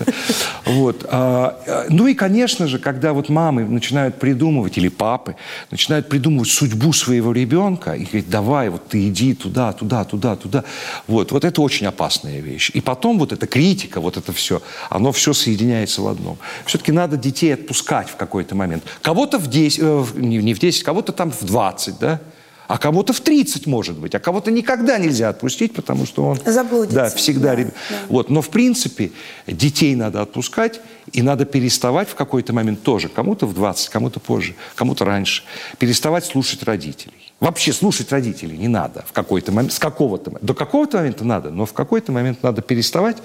Вот. 0.65 1.05
а, 1.09 1.61
а, 1.67 1.85
ну 1.89 2.07
и, 2.07 2.13
конечно 2.13 2.67
же, 2.67 2.77
когда 2.77 3.13
вот 3.13 3.29
мамы 3.29 3.63
начинают 3.63 4.19
придумывать, 4.19 4.77
или 4.77 4.87
папы, 4.87 5.35
начинают 5.71 6.07
придумывать 6.07 6.49
судьбу 6.49 6.93
своего 6.93 7.31
ребенка 7.31 7.93
и 7.93 8.03
говорят, 8.03 8.29
давай, 8.29 8.69
вот 8.69 8.87
ты 8.87 9.07
иди 9.07 9.33
туда, 9.33 9.73
туда, 9.73 10.03
туда, 10.05 10.35
туда. 10.35 10.63
Вот, 11.07 11.31
вот 11.31 11.43
это 11.43 11.61
очень 11.61 11.87
опасная 11.87 12.39
вещь. 12.39 12.69
И 12.73 12.81
потом 12.81 13.17
вот 13.17 13.31
эта 13.31 13.47
критика, 13.47 13.99
вот 13.99 14.17
это 14.17 14.31
все, 14.31 14.61
оно 14.89 15.11
все 15.11 15.33
соединяется 15.33 16.01
в 16.01 16.07
одном. 16.07 16.37
Все-таки 16.65 16.91
надо 16.91 17.17
детей 17.17 17.53
отпускать 17.53 18.09
в 18.09 18.15
какой-то 18.15 18.55
момент. 18.55 18.83
Кого-то 19.01 19.39
в 19.39 19.47
10, 19.47 19.79
э, 19.81 20.05
не 20.15 20.53
в 20.53 20.59
10, 20.59 20.83
кого-то 20.83 21.11
там 21.11 21.31
в 21.31 21.43
20, 21.43 21.99
да? 21.99 22.21
А 22.69 22.77
кого-то 22.77 23.13
в 23.13 23.19
30, 23.19 23.65
может 23.65 23.97
быть, 23.97 24.13
а 24.13 24.19
кого-то 24.19 24.51
никогда 24.51 24.99
нельзя 24.99 25.29
отпустить, 25.29 25.73
потому 25.73 26.05
что 26.05 26.23
он... 26.23 26.39
Заблудится. 26.45 26.95
Да, 26.95 27.09
всегда... 27.09 27.49
Да, 27.49 27.55
реб- 27.55 27.73
да. 27.89 27.95
Вот. 28.09 28.29
Но, 28.29 28.43
в 28.43 28.49
принципе, 28.49 29.11
детей 29.47 29.95
надо 29.95 30.21
отпускать, 30.21 30.79
и 31.11 31.23
надо 31.23 31.45
переставать 31.45 32.09
в 32.09 32.13
какой-то 32.13 32.53
момент 32.53 32.83
тоже. 32.83 33.09
Кому-то 33.09 33.47
в 33.47 33.55
20, 33.55 33.89
кому-то 33.89 34.19
позже, 34.19 34.53
кому-то 34.75 35.03
раньше. 35.03 35.41
Переставать 35.79 36.25
слушать 36.25 36.61
родителей. 36.61 37.15
Вообще 37.39 37.71
слушать 37.71 38.11
родителей 38.11 38.57
не 38.57 38.67
надо 38.67 39.05
в 39.07 39.13
какой-то 39.13 39.53
момент, 39.53 39.71
с 39.71 39.79
какого-то 39.79 40.31
до 40.41 40.53
какого-то 40.53 40.97
момента 40.97 41.23
надо, 41.23 41.49
но 41.51 41.65
в 41.65 41.71
какой-то 41.71 42.11
момент 42.11 42.43
надо 42.43 42.61
переставать, 42.61 43.17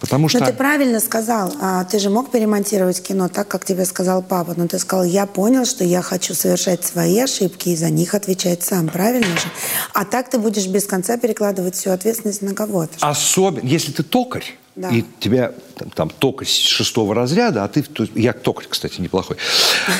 потому 0.00 0.28
что... 0.28 0.40
Но 0.40 0.46
ты 0.46 0.52
правильно 0.52 0.98
сказал, 0.98 1.52
а, 1.60 1.84
ты 1.84 2.00
же 2.00 2.10
мог 2.10 2.32
перемонтировать 2.32 3.00
кино 3.00 3.28
так, 3.28 3.46
как 3.46 3.64
тебе 3.64 3.84
сказал 3.84 4.22
папа, 4.22 4.54
но 4.56 4.66
ты 4.66 4.78
сказал, 4.80 5.04
я 5.04 5.24
понял, 5.26 5.64
что 5.64 5.84
я 5.84 6.02
хочу 6.02 6.34
совершать 6.34 6.84
свои 6.84 7.20
ошибки 7.20 7.68
и 7.68 7.76
за 7.76 7.90
них 7.90 8.14
отвечать 8.14 8.64
сам, 8.64 8.88
правильно 8.88 9.36
же? 9.36 9.48
А 9.94 10.04
так 10.04 10.30
ты 10.30 10.38
будешь 10.38 10.66
без 10.66 10.86
конца 10.86 11.16
перекладывать 11.16 11.76
всю 11.76 11.90
ответственность 11.90 12.42
на 12.42 12.54
кого-то. 12.54 12.94
Особенно, 13.00 13.66
если 13.66 13.92
ты 13.92 14.02
токарь, 14.02 14.56
Да. 14.80 14.88
и 14.88 15.04
тебя 15.18 15.52
там, 15.76 15.90
там 15.90 16.08
токарь 16.10 16.48
шестого 16.48 17.14
разряда, 17.14 17.64
а 17.64 17.68
ты, 17.68 17.84
я 18.14 18.32
токарь, 18.32 18.66
кстати, 18.68 19.00
неплохой. 19.00 19.36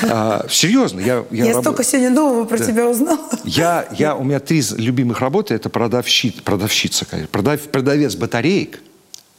А, 0.03 0.45
серьезно, 0.49 0.99
я... 1.01 1.23
Я, 1.29 1.53
раб- 1.53 1.61
столько 1.61 1.83
сегодня 1.83 2.09
нового 2.09 2.45
про 2.45 2.57
тебя 2.57 2.87
узнала. 2.89 3.19
Я, 3.43 3.85
я, 3.97 4.15
у 4.15 4.23
меня 4.23 4.39
три 4.39 4.63
любимых 4.77 5.19
работы. 5.19 5.53
Это 5.53 5.69
продавщи- 5.69 6.41
продавщица, 6.41 7.05
конечно, 7.05 7.29
продав- 7.31 7.69
продавец 7.69 8.15
батареек 8.15 8.79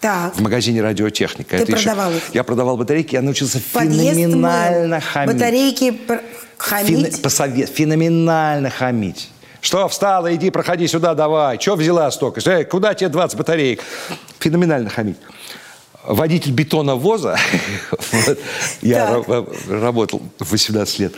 Так. 0.01 0.36
в 0.36 0.40
магазине 0.40 0.80
радиотехника. 0.80 1.57
Ты 1.57 1.62
Это 1.64 1.72
еще- 1.72 1.82
продавал 1.90 2.12
их? 2.12 2.22
Я 2.32 2.45
продавал 2.45 2.76
батарейки, 2.76 3.14
я 3.14 3.22
научился 3.22 3.61
Подъезд 3.72 4.16
феноменально 4.16 4.97
мыл, 4.97 5.05
хамить. 5.12 5.34
Батарейки 5.34 5.90
пр- 5.90 6.22
хамить. 6.57 6.88
Фене- 7.16 7.20
посовет- 7.20 7.68
феноменально 7.68 8.70
хамить. 8.70 9.28
Что, 9.62 9.86
встала, 9.86 10.34
иди, 10.34 10.50
проходи 10.50 10.88
сюда, 10.88 11.14
давай. 11.14 11.56
Че 11.56 11.76
взяла 11.76 12.10
столько? 12.10 12.40
Эй, 12.50 12.64
куда 12.64 12.94
тебе 12.94 13.08
20 13.08 13.38
батареек? 13.38 13.80
Феноменально 14.40 14.90
хамить. 14.90 15.18
Водитель 16.02 16.50
бетоновоза, 16.50 17.38
я 18.82 19.22
работал 19.68 20.20
18 20.40 20.98
лет, 20.98 21.12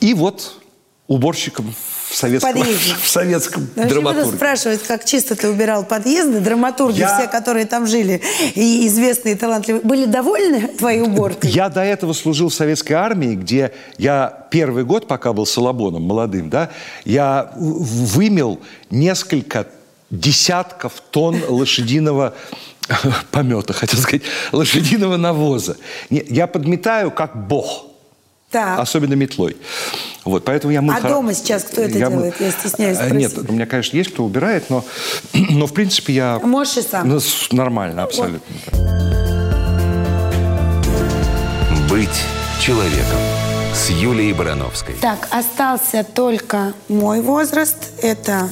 и 0.00 0.12
вот 0.12 0.60
уборщиком 1.06 1.72
в 1.72 1.95
советском, 2.14 2.52
подъезде. 2.54 2.94
в 3.02 3.08
советском 3.08 3.62
Ну, 3.74 3.82
Вообще 3.82 3.94
буду 3.94 4.10
драматурге. 4.12 4.36
спрашивать, 4.36 4.82
как 4.84 5.04
чисто 5.04 5.34
ты 5.36 5.48
убирал 5.48 5.84
подъезды, 5.84 6.40
драматурги 6.40 6.98
Я- 7.00 7.18
все, 7.18 7.28
которые 7.28 7.66
там 7.66 7.86
жили, 7.86 8.20
и 8.54 8.86
известные, 8.86 9.34
и 9.34 9.38
талантливые, 9.38 9.82
были 9.82 10.04
довольны 10.06 10.68
твоей 10.68 11.00
уборкой? 11.02 11.50
Я 11.50 11.68
до 11.68 11.82
этого 11.82 12.12
служил 12.12 12.48
в 12.48 12.54
советской 12.54 12.92
армии, 12.94 13.34
где 13.34 13.72
я 13.98 14.46
первый 14.50 14.84
год, 14.84 15.08
пока 15.08 15.32
был 15.32 15.46
Солобоном 15.46 16.02
молодым, 16.02 16.50
да, 16.50 16.70
я 17.04 17.50
в- 17.56 18.14
вымел 18.16 18.60
несколько 18.90 19.66
десятков 20.10 20.92
тонн 21.10 21.42
лошадиного 21.48 22.34
помета, 23.32 23.72
хотел 23.72 23.98
сказать, 24.00 24.22
лошадиного 24.52 25.16
навоза. 25.16 25.76
Я 26.10 26.46
подметаю 26.46 27.10
как 27.10 27.48
бог. 27.48 27.86
Так. 28.50 28.78
Особенно 28.78 29.14
метлой. 29.14 29.56
Вот, 30.24 30.44
поэтому 30.44 30.72
я 30.72 30.80
мыл 30.82 30.94
А 30.96 31.00
дома 31.00 31.34
сейчас 31.34 31.64
кто 31.64 31.82
это 31.82 31.98
мыл- 31.98 32.10
делает? 32.10 32.40
Я 32.40 32.50
стесняюсь 32.52 32.96
А, 32.98 33.06
спросить. 33.06 33.36
Нет, 33.36 33.50
у 33.50 33.52
меня, 33.52 33.66
конечно, 33.66 33.96
есть 33.96 34.12
кто 34.12 34.24
убирает, 34.24 34.70
но, 34.70 34.84
но 35.32 35.66
в 35.66 35.72
принципе 35.72 36.12
я... 36.14 36.38
Можешь 36.42 36.78
и 36.78 36.82
сам. 36.82 37.08
Ну, 37.08 37.20
нормально, 37.52 38.04
абсолютно. 38.04 38.40
Быть 41.90 42.08
человеком 42.60 43.18
с 43.74 43.90
Юлией 43.90 44.32
Барановской. 44.32 44.94
Так, 45.00 45.28
остался 45.30 46.04
только 46.04 46.72
мой 46.88 47.20
возраст. 47.20 47.76
Это, 48.02 48.48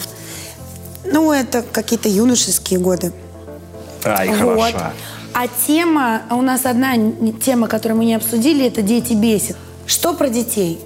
ну, 1.04 1.32
это 1.32 1.62
какие-то 1.62 2.08
юношеские 2.08 2.78
годы. 2.78 3.12
Ай, 4.04 4.28
Вот. 4.28 4.38
хороша. 4.38 4.92
А 5.32 5.46
тема, 5.66 6.22
у 6.30 6.42
нас 6.42 6.64
одна 6.64 6.94
тема, 7.44 7.66
которую 7.66 7.98
мы 7.98 8.04
не 8.04 8.14
обсудили, 8.14 8.66
это 8.66 8.82
«Дети 8.82 9.14
бесит». 9.14 9.56
Что 9.86 10.14
про 10.14 10.28
детей? 10.28 10.78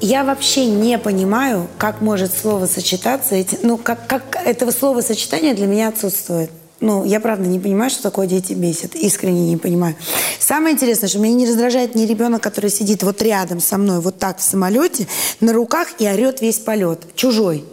Я 0.00 0.24
вообще 0.24 0.66
не 0.66 0.98
понимаю, 0.98 1.68
как 1.76 2.00
может 2.00 2.32
слово 2.32 2.66
сочетаться. 2.66 3.34
Эти, 3.34 3.58
ну, 3.62 3.76
как, 3.76 4.06
как 4.06 4.36
этого 4.44 4.70
словосочетания 4.70 5.54
для 5.54 5.66
меня 5.66 5.88
отсутствует. 5.88 6.50
Ну, 6.80 7.04
я 7.04 7.20
правда 7.20 7.46
не 7.46 7.58
понимаю, 7.58 7.90
что 7.90 8.02
такое 8.02 8.26
дети 8.26 8.54
бесит. 8.54 8.94
Искренне 8.96 9.50
не 9.50 9.58
понимаю. 9.58 9.94
Самое 10.38 10.74
интересное, 10.74 11.10
что 11.10 11.18
меня 11.18 11.34
не 11.34 11.46
раздражает 11.46 11.94
ни 11.94 12.06
ребенок, 12.06 12.42
который 12.42 12.70
сидит 12.70 13.02
вот 13.02 13.20
рядом 13.20 13.60
со 13.60 13.76
мной, 13.76 14.00
вот 14.00 14.18
так 14.18 14.38
в 14.38 14.42
самолете, 14.42 15.06
на 15.40 15.52
руках 15.52 15.88
и 15.98 16.08
орет 16.08 16.40
весь 16.40 16.58
полет. 16.58 17.00
Чужой. 17.14 17.64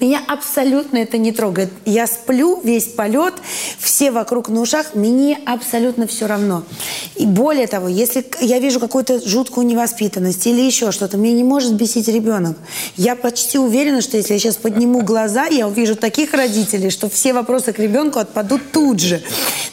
Меня 0.00 0.20
абсолютно 0.26 0.98
это 0.98 1.18
не 1.18 1.30
трогает. 1.30 1.70
Я 1.84 2.06
сплю 2.06 2.60
весь 2.62 2.86
полет, 2.86 3.34
все 3.78 4.10
вокруг 4.10 4.48
на 4.48 4.60
ушах, 4.60 4.94
мне 4.94 5.38
абсолютно 5.46 6.08
все 6.08 6.26
равно. 6.26 6.64
И 7.14 7.26
более 7.26 7.68
того, 7.68 7.86
если 7.86 8.26
я 8.40 8.58
вижу 8.58 8.80
какую-то 8.80 9.26
жуткую 9.26 9.66
невоспитанность 9.66 10.46
или 10.48 10.60
еще 10.60 10.90
что-то, 10.90 11.16
меня 11.16 11.34
не 11.34 11.44
может 11.44 11.74
бесить 11.74 12.08
ребенок. 12.08 12.56
Я 12.96 13.14
почти 13.14 13.58
уверена, 13.58 14.02
что 14.02 14.16
если 14.16 14.34
я 14.34 14.40
сейчас 14.40 14.56
подниму 14.56 15.02
глаза, 15.02 15.46
я 15.46 15.68
увижу 15.68 15.94
таких 15.94 16.34
родителей, 16.34 16.90
что 16.90 17.08
все 17.08 17.32
вопросы 17.32 17.72
к 17.72 17.78
ребенку 17.78 18.18
отпадут 18.18 18.72
тут 18.72 18.98
же. 18.98 19.22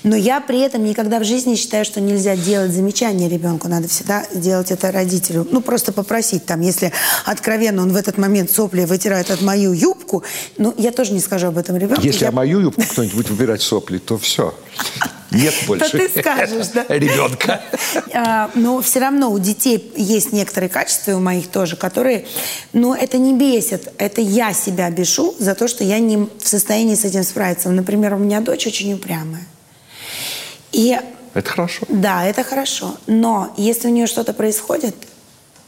Но 0.04 0.16
я 0.16 0.40
при 0.40 0.60
этом 0.60 0.84
никогда 0.84 1.20
в 1.20 1.24
жизни 1.24 1.56
считаю, 1.56 1.86
что 1.86 2.00
нельзя 2.00 2.36
делать 2.36 2.72
замечания 2.72 3.28
ребенку. 3.28 3.68
Надо 3.68 3.88
всегда 3.88 4.24
делать 4.34 4.72
это 4.72 4.92
родителю. 4.92 5.48
Ну, 5.50 5.62
просто 5.62 5.92
попросить 5.92 6.46
там, 6.46 6.62
если 6.62 6.92
откровенно 7.26 7.82
он 7.82 7.92
в 7.92 7.96
этот 7.96 8.18
момент 8.18 8.52
сопли 8.52 8.86
вытирает 8.86 9.32
от 9.32 9.42
мою 9.42 9.74
юбку, 9.74 10.11
ну, 10.58 10.74
я 10.78 10.92
тоже 10.92 11.14
не 11.14 11.20
скажу 11.20 11.48
об 11.48 11.58
этом 11.58 11.78
ребенку. 11.78 12.02
Если 12.02 12.26
Я- 12.26 12.32
мою 12.32 12.60
юбку 12.60 12.82
кто-нибудь 12.82 13.16
будет 13.16 13.30
выбирать 13.30 13.62
сопли, 13.62 13.98
то 13.98 14.18
все. 14.18 14.54
Нет 15.32 15.54
больше. 15.68 15.98
ты 15.98 16.20
скажешь, 16.20 16.68
да? 16.74 16.86
Ребенка. 16.90 17.62
А, 18.14 18.50
но 18.56 18.82
все 18.82 19.00
равно 19.00 19.32
у 19.32 19.40
детей 19.40 19.92
есть 19.96 20.34
некоторые 20.34 20.70
качества, 20.70 21.14
у 21.16 21.20
моих 21.20 21.48
тоже, 21.48 21.76
которые, 21.78 22.26
ну, 22.74 22.94
это 22.94 23.18
не 23.18 23.34
бесит. 23.34 23.92
Это 23.98 24.22
я 24.22 24.54
себя 24.54 24.90
бешу 24.90 25.34
за 25.40 25.56
то, 25.56 25.68
что 25.68 25.84
я 25.84 26.00
не 26.00 26.18
в 26.18 26.30
состоянии 26.48 26.96
с 26.96 27.06
этим 27.06 27.24
справиться. 27.24 27.70
Например, 27.70 28.14
у 28.16 28.18
меня 28.18 28.42
дочь 28.42 28.68
очень 28.68 28.94
упрямая. 28.94 29.46
И 30.72 30.98
Это 31.34 31.50
хорошо. 31.50 31.86
да, 31.90 32.26
это 32.26 32.44
хорошо. 32.44 32.96
Но 33.08 33.54
если 33.58 33.88
у 33.88 33.92
нее 33.92 34.08
что-то 34.08 34.34
происходит, 34.34 34.96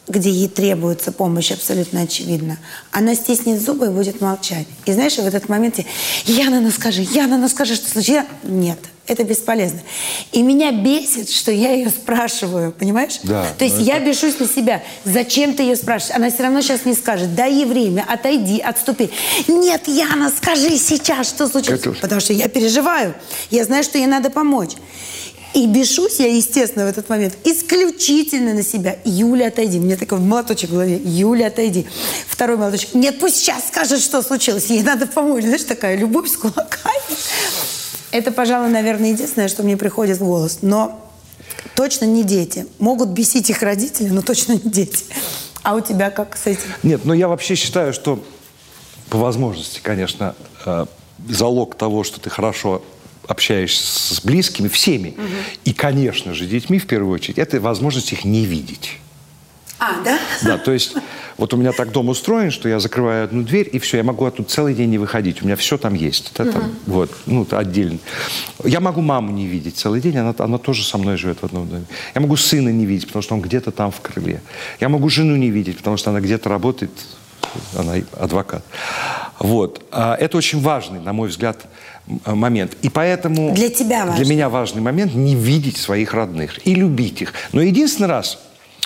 где 0.08 0.30
ей 0.30 0.49
требуется 0.49 1.12
помощь, 1.12 1.51
абсолютно 1.51 2.01
очевидно, 2.01 2.58
она 2.91 3.16
стиснет 3.16 3.62
зубы 3.62 3.86
и 3.86 3.89
будет 3.89 4.20
молчать. 4.20 4.68
И 4.86 4.91
знаешь, 4.91 5.14
в 5.16 5.26
этот 5.26 5.47
момент 5.47 5.80
я, 6.26 6.43
Яна, 6.43 6.60
ну 6.60 6.72
скажи, 6.72 7.01
Яна, 7.04 7.38
ну 7.38 7.47
скажи, 7.47 7.76
что 7.76 7.89
случилось? 7.89 8.26
Нет, 8.43 8.80
это 9.08 9.24
бесполезно. 9.24 9.80
И 10.34 10.41
меня 10.41 10.72
бесит, 10.74 11.30
что 11.30 11.51
я 11.51 11.72
ее 11.72 11.89
спрашиваю, 11.89 12.74
понимаешь? 12.74 13.20
Да, 13.24 13.45
То 13.58 13.64
есть 13.64 13.80
я 13.80 13.99
бешусь 14.01 14.39
на 14.39 14.47
себя. 14.47 14.84
Зачем 15.06 15.54
ты 15.54 15.64
ее 15.64 15.78
спрашиваешь? 15.78 16.16
Она 16.18 16.30
все 16.32 16.43
равно 16.43 16.62
сейчас 16.62 16.84
не 16.84 16.93
скажет. 16.95 17.34
Дай 17.34 17.54
ей 17.54 17.66
время, 17.66 18.06
отойди, 18.08 18.60
отступи. 18.60 19.10
Нет, 19.47 19.88
Яна, 19.88 20.30
скажи 20.36 20.78
сейчас, 20.78 21.30
что 21.30 21.47
случилось. 21.47 21.80
Это- 21.80 21.91
Потому 22.01 22.20
что 22.20 22.34
я 22.34 22.49
переживаю. 22.49 23.14
Я 23.51 23.64
знаю, 23.64 23.84
что 23.86 23.97
ей 23.97 24.08
надо 24.08 24.30
помочь. 24.30 24.72
И 25.54 25.68
бешусь 25.68 26.20
я, 26.20 26.28
естественно, 26.28 26.86
в 26.86 26.89
этот 26.89 27.10
момент 27.10 27.38
исключительно 27.43 28.54
на 28.54 28.64
себя. 28.64 28.97
Юля, 29.06 29.47
отойди. 29.47 29.80
Мне 29.80 29.97
такой 29.97 30.20
молоточек 30.20 30.72
в 30.72 30.74
голове. 30.74 30.99
Юля, 31.04 31.47
отойди. 31.47 31.86
Второй 32.28 32.58
молоточек. 32.58 32.95
Нет, 32.95 33.20
пусть 33.20 33.38
сейчас 33.38 33.68
скажет, 33.68 34.01
что 34.01 34.22
случилось. 34.24 34.66
Ей 34.68 34.82
надо 34.82 35.06
помочь. 35.06 35.43
Знаешь, 35.43 35.64
такая 35.64 35.95
любовь 35.95 36.30
с 36.30 36.38
кулаками. 36.38 37.18
Это, 38.12 38.32
пожалуй, 38.32 38.70
наверное, 38.70 39.12
единственное, 39.12 39.47
что 39.47 39.64
мне 39.64 39.78
приходит 39.78 40.18
в 40.18 40.24
голос. 40.24 40.60
Но 40.64 40.99
точно 41.76 42.06
не 42.06 42.24
дети. 42.24 42.66
Могут 42.80 43.10
бесить 43.10 43.49
их 43.49 43.62
родители, 43.62 44.10
но 44.10 44.22
точно 44.22 44.54
не 44.54 44.72
дети. 44.72 45.06
А 45.62 45.76
у 45.76 45.82
тебя 45.82 46.10
как 46.10 46.36
с 46.36 46.47
этим? 46.47 46.68
Нет, 46.82 47.06
но 47.06 47.14
я 47.14 47.28
вообще 47.28 47.56
считаю, 47.56 47.93
что 47.93 48.24
по 49.10 49.18
возможности, 49.18 49.80
конечно, 49.82 50.36
э, 50.66 50.86
залог 51.30 51.76
того, 51.76 52.04
что 52.04 52.20
ты 52.20 52.30
хорошо 52.30 52.84
общаешься 53.28 54.15
с 54.15 54.21
близкими, 54.21 54.67
всеми, 54.67 55.15
и, 55.65 55.74
конечно 55.74 56.34
же, 56.34 56.45
детьми 56.45 56.80
в 56.80 56.88
первую 56.88 57.13
очередь, 57.13 57.38
это 57.38 57.59
возможность 57.59 58.11
их 58.11 58.26
не 58.26 58.45
видеть. 58.45 58.99
А, 59.80 60.01
да? 60.03 60.19
Да, 60.43 60.57
то 60.57 60.71
есть 60.71 60.95
вот 61.38 61.53
у 61.53 61.57
меня 61.57 61.71
так 61.71 61.91
дом 61.91 62.09
устроен, 62.09 62.51
что 62.51 62.69
я 62.69 62.80
закрываю 62.80 63.26
одну 63.26 63.43
дверь, 63.43 63.69
и 63.71 63.80
все, 63.80 63.97
я 63.97 64.03
могу 64.03 64.26
оттуда 64.26 64.47
целый 64.47 64.74
день 64.74 64.89
не 64.89 64.97
выходить. 64.97 65.41
У 65.41 65.45
меня 65.45 65.55
все 65.55 65.78
там 65.78 65.93
есть. 65.93 66.32
да, 66.38 66.45
там, 66.45 66.76
вот, 66.86 67.11
ну, 67.26 67.45
отдельно. 67.51 67.99
Я 68.63 68.80
могу 68.80 69.01
маму 69.01 69.32
не 69.32 69.47
видеть 69.47 69.78
целый 69.78 69.99
день, 69.99 70.17
она, 70.17 70.34
она 70.38 70.57
тоже 70.57 70.84
со 70.86 70.97
мной 70.97 71.17
живет 71.17 71.39
в 71.39 71.43
одном 71.43 71.67
доме. 71.67 71.86
Я 72.15 72.21
могу 72.21 72.38
сына 72.38 72.69
не 72.69 72.86
видеть, 72.86 73.07
потому 73.07 73.24
что 73.24 73.36
он 73.36 73.41
где-то 73.41 73.71
там 73.71 73.91
в 73.91 73.99
крыле. 73.99 74.41
Я 74.80 74.89
могу 74.89 75.09
жену 75.09 75.36
не 75.36 75.49
видеть, 75.49 75.78
потому 75.78 75.97
что 75.97 76.11
она 76.11 76.21
где-то 76.21 76.49
работает, 76.49 76.91
она 77.76 77.95
адвокат. 78.13 78.63
Вот. 79.39 79.86
А 79.91 80.15
Это 80.15 80.38
очень 80.38 80.61
важный, 80.61 80.99
на 80.99 81.13
мой 81.13 81.30
взгляд, 81.30 81.65
момент. 82.26 82.78
И 82.82 82.89
поэтому... 82.89 83.54
Для 83.54 83.70
тебя. 83.70 84.06
Для 84.08 84.26
меня 84.26 84.49
важный 84.49 84.82
момент 84.82 85.14
не 85.14 85.36
видеть 85.36 85.78
своих 85.78 86.14
родных 86.14 86.66
и 86.68 86.76
любить 86.76 87.22
их. 87.22 87.34
Но 87.51 87.62
единственный 87.62 88.08
раз, 88.08 88.39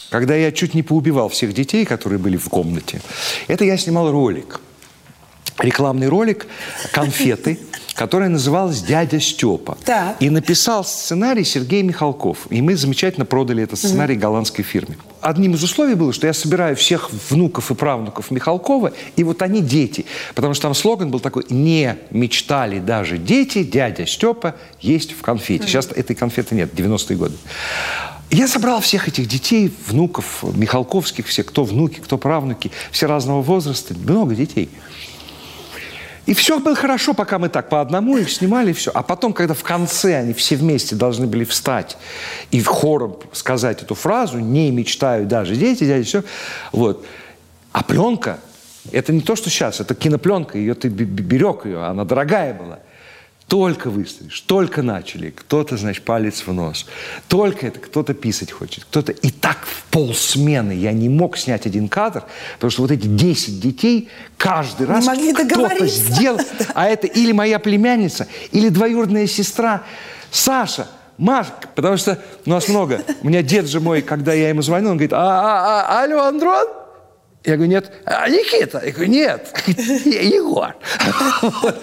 когда 0.09 0.36
я 0.36 0.51
чуть 0.51 0.74
не 0.74 0.84
поубивал 0.84 1.30
всех 1.30 1.53
детей, 1.53 1.86
которые 1.86 2.20
были 2.20 2.38
в 2.38 2.49
комнате, 2.49 3.01
это 3.47 3.65
я 3.65 3.78
снимал 3.78 4.11
ролик. 4.11 4.61
рекламный 5.59 6.07
ролик 6.07 6.47
«Конфеты», 6.91 7.59
которая 7.97 8.29
называлась 8.29 8.83
«Дядя 8.83 9.19
Степа». 9.19 9.75
Так. 9.83 10.17
И 10.21 10.29
написал 10.29 10.85
сценарий 10.85 11.43
Сергей 11.43 11.81
Михалков. 11.81 12.45
И 12.51 12.61
мы 12.61 12.75
замечательно 12.75 13.25
продали 13.25 13.63
этот 13.63 13.79
сценарий 13.79 14.15
голландской 14.15 14.63
фирме. 14.63 14.97
Одним 15.19 15.55
из 15.55 15.63
условий 15.63 15.95
было, 15.95 16.13
что 16.13 16.27
я 16.27 16.33
собираю 16.33 16.75
всех 16.75 17.09
внуков 17.29 17.71
и 17.71 17.73
правнуков 17.73 18.29
Михалкова, 18.29 18.93
и 19.15 19.23
вот 19.23 19.41
они 19.41 19.61
дети. 19.61 20.05
Потому 20.35 20.53
что 20.53 20.63
там 20.63 20.75
слоган 20.75 21.09
был 21.09 21.19
такой 21.19 21.45
«Не 21.49 21.97
мечтали 22.11 22.77
даже 22.77 23.17
дети, 23.17 23.63
дядя 23.63 24.05
Степа 24.05 24.55
есть 24.79 25.13
в 25.13 25.21
конфете». 25.23 25.65
Сейчас 25.65 25.87
этой 25.87 26.15
конфеты 26.15 26.53
нет, 26.53 26.71
90-е 26.75 27.17
годы. 27.17 27.35
Я 28.29 28.47
собрал 28.47 28.79
всех 28.79 29.07
этих 29.07 29.27
детей, 29.27 29.73
внуков, 29.87 30.43
Михалковских, 30.43 31.25
все, 31.25 31.43
кто 31.43 31.63
внуки, 31.63 31.99
кто 31.99 32.19
правнуки, 32.19 32.71
все 32.91 33.07
разного 33.07 33.41
возраста, 33.41 33.95
много 33.95 34.35
детей. 34.35 34.69
И 36.28 36.34
все 36.34 36.59
было 36.59 36.75
хорошо, 36.75 37.13
пока 37.13 37.39
мы 37.39 37.47
так 37.47 37.69
по 37.69 37.80
одному 37.80 38.17
их 38.17 38.30
снимали, 38.30 38.71
и 38.71 38.73
все. 38.73 38.91
А 38.93 39.01
потом, 39.01 39.32
когда 39.32 39.53
в 39.53 39.63
конце 39.63 40.19
они 40.19 40.34
все 40.34 40.57
вместе 40.57 40.93
должны 40.95 41.25
были 41.25 41.45
встать 41.45 41.97
и 42.51 42.61
хором 42.61 43.17
сказать 43.32 43.82
эту 43.82 43.95
фразу 43.95 44.38
«не 44.39 44.69
мечтаю 44.69 45.25
даже 45.25 45.55
дети, 45.55 45.86
дяди, 45.86 46.03
все», 46.03 46.23
вот. 46.73 47.05
А 47.71 47.82
пленка, 47.82 48.39
это 48.91 49.13
не 49.13 49.21
то, 49.21 49.38
что 49.38 49.49
сейчас, 49.49 49.80
это 49.80 49.95
кинопленка, 49.95 50.57
ее 50.57 50.75
ты 50.75 50.89
берег 50.89 51.65
ее, 51.65 51.86
она 51.86 52.03
дорогая 52.03 52.53
была. 52.53 52.80
Только 53.47 53.89
выстрелишь, 53.89 54.41
только 54.41 54.81
начали, 54.81 55.29
кто-то, 55.29 55.77
значит, 55.77 56.03
палец 56.03 56.45
в 56.45 56.51
нос. 56.51 56.85
Только 57.29 57.67
это, 57.67 57.79
кто-то 57.79 58.13
писать 58.13 58.51
хочет, 58.51 58.83
кто-то... 58.83 59.13
И 59.13 59.29
так 59.29 59.59
в 59.65 59.83
полсмены 59.85 60.73
я 60.73 60.91
не 60.91 61.07
мог 61.07 61.37
снять 61.37 61.65
один 61.65 61.87
кадр, 61.87 62.25
потому 62.55 62.71
что 62.71 62.81
вот 62.81 62.91
эти 62.91 63.07
10 63.07 63.61
детей 63.61 64.09
каждый 64.37 64.87
раз 64.87 65.05
могли 65.05 65.33
кто-то 65.33 65.87
сделал. 65.87 66.39
А 66.73 66.87
это 66.87 67.07
или 67.07 67.31
моя 67.31 67.59
племянница, 67.59 68.27
или 68.51 68.67
двоюродная 68.67 69.27
сестра 69.27 69.83
Саша, 70.29 70.87
Маш, 71.17 71.47
потому 71.73 71.97
что 71.97 72.19
у 72.45 72.49
нас 72.49 72.67
много. 72.67 73.01
У 73.21 73.27
меня 73.27 73.41
дед 73.41 73.67
же 73.67 73.79
мой, 73.79 74.01
когда 74.01 74.33
я 74.33 74.49
ему 74.49 74.61
звонил, 74.61 74.91
он 74.91 74.97
говорит, 74.97 75.13
а, 75.13 75.17
а, 75.19 75.85
а, 75.87 76.03
алло, 76.03 76.23
Андрон? 76.23 76.67
Я 77.43 77.55
говорю, 77.55 77.71
нет. 77.71 77.91
А 78.05 78.27
Никита? 78.27 78.81
Я 78.85 78.91
говорю, 78.91 79.09
нет. 79.09 79.53
Егор. 79.67 80.75
Вот. 81.41 81.81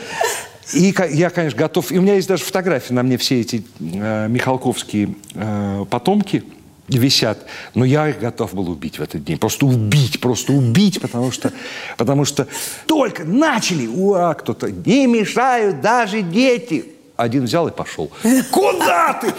И 0.73 0.95
я, 1.11 1.31
конечно, 1.31 1.59
готов. 1.59 1.93
И 1.93 1.99
у 1.99 2.03
меня 2.03 2.15
есть 2.15 2.29
даже 2.29 2.45
фотографии 2.45 2.93
на 2.93 3.03
мне 3.03 3.19
все 3.19 3.41
эти 3.41 3.65
э, 3.81 4.29
михалковские 4.29 5.15
э, 5.35 5.85
потомки 5.91 6.45
висят. 6.89 7.39
Но 7.75 7.85
я 7.85 8.09
их 8.09 8.21
готов 8.21 8.55
был 8.55 8.71
убить 8.71 8.99
в 8.99 9.03
этот 9.03 9.25
день. 9.25 9.39
Просто 9.39 9.67
убить, 9.67 10.21
просто 10.21 10.53
убить, 10.53 11.01
потому 11.01 11.31
что, 11.31 11.53
потому 11.97 12.25
что 12.25 12.47
только 12.87 13.25
начали, 13.25 13.87
уа, 13.87 14.35
кто-то, 14.35 14.71
не 14.71 15.07
мешают 15.07 15.81
даже 15.81 16.23
дети. 16.23 16.87
Один 17.17 17.45
взял 17.45 17.69
и 17.69 17.71
пошел. 17.71 18.11
Куда 18.51 19.15
ты? 19.15 19.33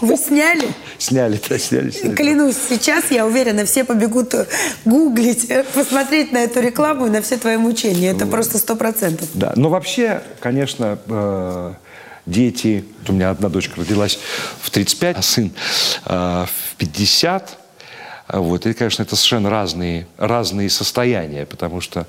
Вы 0.00 0.16
сняли? 0.16 0.68
Сняли, 0.98 1.40
да, 1.48 1.58
сняли, 1.58 1.90
сняли. 1.90 2.14
Клянусь, 2.14 2.56
сейчас, 2.68 3.10
я 3.10 3.26
уверена, 3.26 3.64
все 3.64 3.84
побегут 3.84 4.34
э, 4.34 4.46
гуглить, 4.84 5.50
э, 5.50 5.64
посмотреть 5.74 6.32
на 6.32 6.38
эту 6.38 6.60
рекламу 6.60 7.06
и 7.06 7.10
на 7.10 7.22
все 7.22 7.36
твои 7.36 7.56
мучения. 7.56 8.10
Это 8.10 8.26
просто 8.26 8.58
сто 8.58 8.76
процентов. 8.76 9.28
Да, 9.34 9.52
но 9.56 9.68
вообще, 9.70 10.22
конечно, 10.40 10.98
э, 11.06 11.72
дети... 12.26 12.84
У 13.08 13.12
меня 13.12 13.30
одна 13.30 13.48
дочка 13.48 13.80
родилась 13.80 14.18
в 14.60 14.70
35, 14.70 15.16
а 15.16 15.22
сын 15.22 15.52
э, 16.06 16.46
в 16.46 16.76
50. 16.76 17.58
А 18.26 18.40
Вот. 18.40 18.66
И, 18.66 18.72
конечно, 18.72 19.02
это 19.02 19.16
совершенно 19.16 19.50
разные, 19.50 20.06
разные 20.16 20.70
состояния, 20.70 21.46
потому 21.46 21.80
что, 21.80 22.06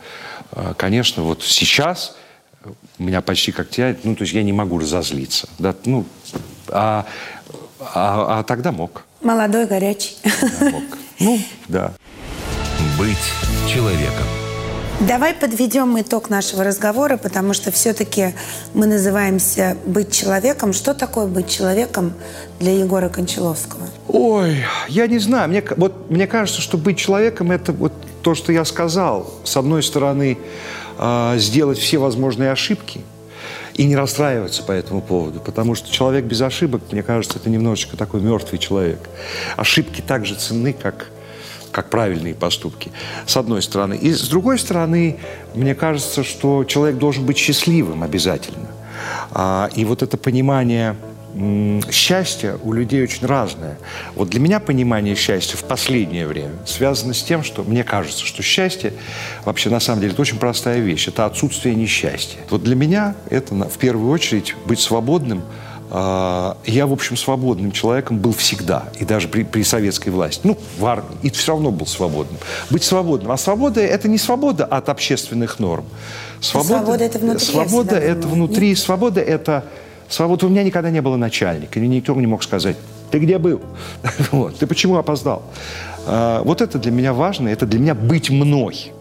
э, 0.52 0.74
конечно, 0.78 1.24
вот 1.24 1.44
сейчас 1.44 2.16
меня 3.00 3.22
почти 3.22 3.52
как 3.52 3.70
тебя, 3.70 3.96
ну, 4.04 4.16
то 4.16 4.22
есть 4.24 4.34
я 4.34 4.44
не 4.44 4.54
могу 4.54 4.78
разозлиться. 4.78 5.50
Да, 5.58 5.76
ну, 5.86 6.06
а, 6.68 7.06
а, 7.94 8.40
а 8.40 8.44
тогда 8.44 8.72
мог. 8.72 9.04
Молодой, 9.22 9.66
горячий. 9.66 10.16
Мог. 10.62 10.84
Ну, 11.24 11.40
да. 11.68 11.92
Быть 12.98 13.16
человеком. 13.72 14.26
Давай 15.02 15.34
подведем 15.36 16.00
итог 16.02 16.30
нашего 16.32 16.64
разговора, 16.64 17.18
потому 17.18 17.54
что 17.54 17.72
все-таки 17.72 18.34
мы 18.74 18.88
называемся 18.88 19.78
«быть 19.86 20.12
человеком». 20.12 20.74
Что 20.74 20.94
такое 20.94 21.26
быть 21.28 21.50
человеком 21.50 22.14
для 22.60 22.72
Егора 22.78 23.10
Кончаловского? 23.10 23.82
Ой, 24.08 24.64
я 24.88 25.06
не 25.08 25.20
знаю. 25.20 25.50
Мне, 25.50 25.62
к- 25.62 25.76
вот, 25.78 26.10
мне 26.10 26.26
кажется, 26.28 26.62
что 26.62 26.78
быть 26.78 26.98
человеком– 26.98 27.52
это 27.54 27.72
вот 27.72 27.94
то, 28.22 28.36
что 28.36 28.52
я 28.52 28.66
сказал. 28.66 29.32
С 29.44 29.58
одной 29.58 29.82
стороны, 29.84 30.38
а, 30.98 31.36
сделать 31.38 31.80
все 31.80 31.98
возможные 31.98 32.52
ошибки 32.52 33.02
и 33.76 33.86
не 33.86 33.96
расстраиваться 33.96 34.64
по 34.64 34.72
этому 34.72 35.02
поводу. 35.02 35.40
Потому 35.40 35.76
что 35.76 35.92
человек 35.92 36.26
без 36.26 36.42
ошибок, 36.42 36.82
мне 36.92 37.04
кажется, 37.04 37.38
это 37.40 37.50
немножечко 37.50 37.98
такой 37.98 38.22
мертвый 38.22 38.60
человек. 38.60 39.00
Ошибки 39.58 40.02
так 40.02 40.26
же 40.26 40.36
ценны, 40.36 40.74
как, 40.74 41.08
как 41.72 41.90
правильные 41.90 42.36
поступки, 42.36 42.92
с 43.26 43.38
одной 43.38 43.62
стороны. 43.62 43.96
И 43.96 44.12
с 44.12 44.28
другой 44.28 44.60
стороны, 44.60 45.18
мне 45.54 45.76
кажется, 45.76 46.24
что 46.24 46.64
человек 46.64 46.98
должен 46.98 47.26
быть 47.26 47.38
счастливым 47.38 48.04
обязательно. 48.04 48.68
А, 49.32 49.70
и 49.76 49.86
вот 49.86 50.04
это 50.04 50.18
понимание 50.18 50.96
м, 51.34 51.82
счастья 51.92 52.58
у 52.64 52.74
людей 52.74 53.04
очень 53.04 53.26
разное. 53.26 53.78
Вот 54.16 54.30
для 54.30 54.40
меня 54.40 54.60
понимание 54.60 55.16
счастья 55.16 55.58
в 55.58 55.64
последнее 55.64 56.28
время 56.28 56.54
связано 56.66 57.14
с 57.14 57.24
тем, 57.24 57.44
что 57.44 57.64
мне 57.64 57.84
кажется, 57.84 58.26
что 58.26 58.42
счастье 58.44 58.94
вообще 59.46 59.70
на 59.70 59.80
самом 59.80 60.02
деле 60.02 60.14
это 60.14 60.22
очень 60.22 60.38
простая 60.38 60.80
вещь. 60.80 61.08
Это 61.08 61.26
отсутствие 61.26 61.76
несчастья. 61.76 62.40
Вот 62.50 62.64
для 62.64 62.76
меня 62.76 63.16
это 63.30 63.54
в 63.56 63.78
первую 63.78 64.12
очередь 64.12 64.56
быть 64.66 64.80
свободным. 64.80 65.44
А, 65.94 66.56
Я, 66.66 66.88
в 66.88 66.94
общем, 66.94 67.18
свободным 67.18 67.74
человеком 67.74 68.18
был 68.18 68.34
всегда, 68.34 68.86
и 68.98 69.04
даже 69.04 69.28
при, 69.28 69.44
при 69.44 69.62
советской 69.64 70.10
власти. 70.10 70.40
Ну, 70.46 70.58
в 70.78 70.86
армии, 70.86 71.18
и 71.22 71.30
все 71.30 71.52
равно 71.52 71.70
был 71.72 71.86
свободным. 71.86 72.40
Быть 72.70 72.84
свободным. 72.84 73.32
А 73.32 73.38
свобода– 73.38 73.82
это 73.82 74.08
не 74.08 74.18
свобода 74.18 74.64
от 74.64 74.88
общественных 74.88 75.60
норм. 75.60 75.84
свобода 76.40 77.04
это 77.04 77.20
внутри, 77.20 77.46
Свобода 77.46 77.96
это 77.98 78.28
внутри, 78.28 78.76
свобода 78.76 79.20
это... 79.20 79.66
Свобода 80.12 80.46
у 80.46 80.50
меня 80.50 80.64
никогда 80.64 80.92
не 80.92 81.02
было 81.02 81.16
начальника, 81.16 81.80
и 81.80 81.88
никто 81.88 82.14
не 82.16 82.28
мог 82.28 82.44
сказать, 82.44 82.76
ты 83.12 83.20
где 83.20 83.38
был? 83.38 83.62
Вот, 84.32 84.58
ты 84.58 84.68
почему 84.68 84.98
опоздал? 84.98 85.44
А, 86.06 86.44
Вот 86.44 86.62
это 86.62 86.78
для 86.78 86.92
меня 86.92 87.14
важно, 87.14 87.48
это 87.48 87.66
для 87.66 87.80
меня 87.80 87.96
быть 87.96 88.30
мной. 88.30 88.92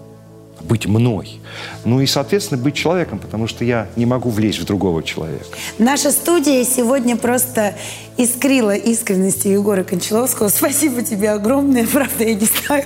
Быть 0.61 0.87
мной. 0.87 1.41
Ну 1.85 2.01
и, 2.01 2.07
соответственно, 2.07 2.63
быть 2.63 2.75
человеком, 2.75 3.19
потому 3.19 3.49
что 3.49 3.65
я 3.65 3.89
не 3.97 4.07
могу 4.07 4.31
влезть 4.31 4.61
в 4.61 4.65
другого 4.67 5.03
человека. 5.03 5.47
Наша 5.79 6.13
студия 6.13 6.65
сегодня 6.65 7.17
просто 7.17 7.75
искрила 8.17 8.77
искренностью 8.77 9.53
Егора 9.53 9.83
Кончаловского. 9.83 10.49
Спасибо 10.49 11.03
тебе 11.03 11.31
огромное. 11.31 11.87
Правда, 11.93 12.23
я 12.25 12.35
не 12.35 12.47
знаю, 12.47 12.85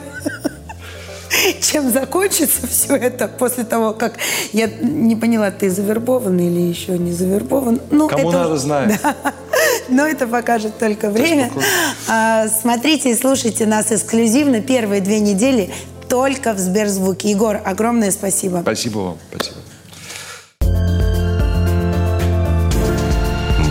чем 1.61 1.91
закончится 1.91 2.67
все 2.67 2.95
это 2.97 3.29
после 3.29 3.65
того, 3.65 3.93
как 3.93 4.15
я 4.53 4.67
не 4.67 5.17
поняла, 5.17 5.51
ты 5.51 5.71
завербован 5.71 6.39
или 6.39 6.61
еще 6.61 6.99
не 6.99 7.13
завербован. 7.13 7.81
Ну, 7.91 8.09
Кому 8.09 8.31
это 8.31 8.39
надо, 8.39 8.57
знает. 8.57 9.01
Да. 9.15 9.35
Но 9.89 10.07
это 10.07 10.27
покажет 10.27 10.79
только 10.79 11.11
время. 11.11 11.51
А, 12.09 12.49
Смотрите 12.49 13.11
и 13.11 13.15
слушайте 13.15 13.67
нас 13.67 13.93
эксклюзивно 13.93 14.61
первые 14.61 15.01
две 15.01 15.21
недели 15.21 15.71
только 16.09 16.53
в 16.55 16.59
Сберзвуке. 16.59 17.31
Егор, 17.31 17.61
огромное 17.65 18.11
спасибо. 18.11 18.61
Спасибо 18.63 18.99
вам. 18.99 19.19
Спасибо. 19.31 19.57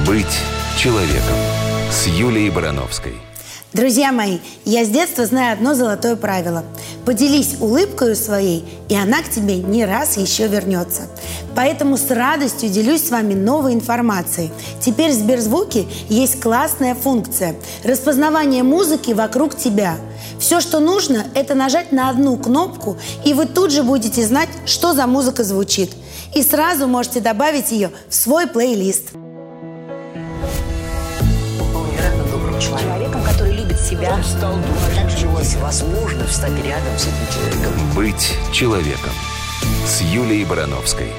Быть 0.06 0.40
человеком. 0.78 1.38
С 1.92 2.08
Юлией 2.08 2.50
Барановской. 2.50 3.14
Друзья 3.74 4.12
мои, 4.12 4.38
я 4.66 4.86
с 4.86 4.90
детства 4.90 5.26
знаю 5.26 5.54
одно 5.54 5.74
золотое 5.74 6.16
правило. 6.16 6.64
Поделись 7.06 7.56
улыбкой 7.60 8.16
своей, 8.16 8.64
и 8.88 8.96
она 8.96 9.24
к 9.24 9.30
тебе 9.32 9.56
не 9.56 9.84
раз 9.84 10.16
еще 10.18 10.48
вернется. 10.48 11.08
Поэтому 11.56 11.98
с 11.98 12.12
радостью 12.12 12.70
делюсь 12.70 13.08
с 13.08 13.10
вами 13.10 13.34
новой 13.34 13.74
информацией. 13.74 14.52
Теперь 14.80 15.10
в 15.10 15.16
Сберзвуке 15.16 15.88
есть 16.08 16.40
классная 16.40 16.94
функция– 16.94 17.56
распознавание 17.84 18.62
музыки 18.62 19.12
вокруг 19.12 19.58
тебя. 19.58 19.96
Все, 20.38 20.62
что 20.62 20.80
нужно, 20.80 21.26
это 21.34 21.56
нажать 21.56 21.92
на 21.92 22.10
одну 22.10 22.38
кнопку, 22.38 22.98
и 23.26 23.34
вы 23.34 23.48
тут 23.48 23.72
же 23.72 23.82
будете 23.82 24.24
знать, 24.24 24.50
что 24.68 24.94
за 24.94 25.08
музыка 25.08 25.44
звучит. 25.44 25.92
И 26.36 26.44
сразу 26.44 26.88
можете 26.88 27.22
добавить 27.22 27.72
ее 27.72 27.90
в 28.08 28.14
свой 28.14 28.46
плейлист. 28.46 29.14
Невероятно 32.04 32.24
который 32.24 32.52
любит 32.52 32.93
себя. 34.04 34.16
А 34.16 34.96
также 34.96 35.28
есть 35.28 35.56
возможность 35.58 36.32
встать 36.32 36.64
рядом 36.64 36.98
с 36.98 37.08
этим 37.08 37.34
человеком. 37.34 37.96
Быть 37.96 38.38
человеком. 38.52 39.12
С 39.86 40.02
Юлией 40.02 40.46
Барановской. 40.46 41.12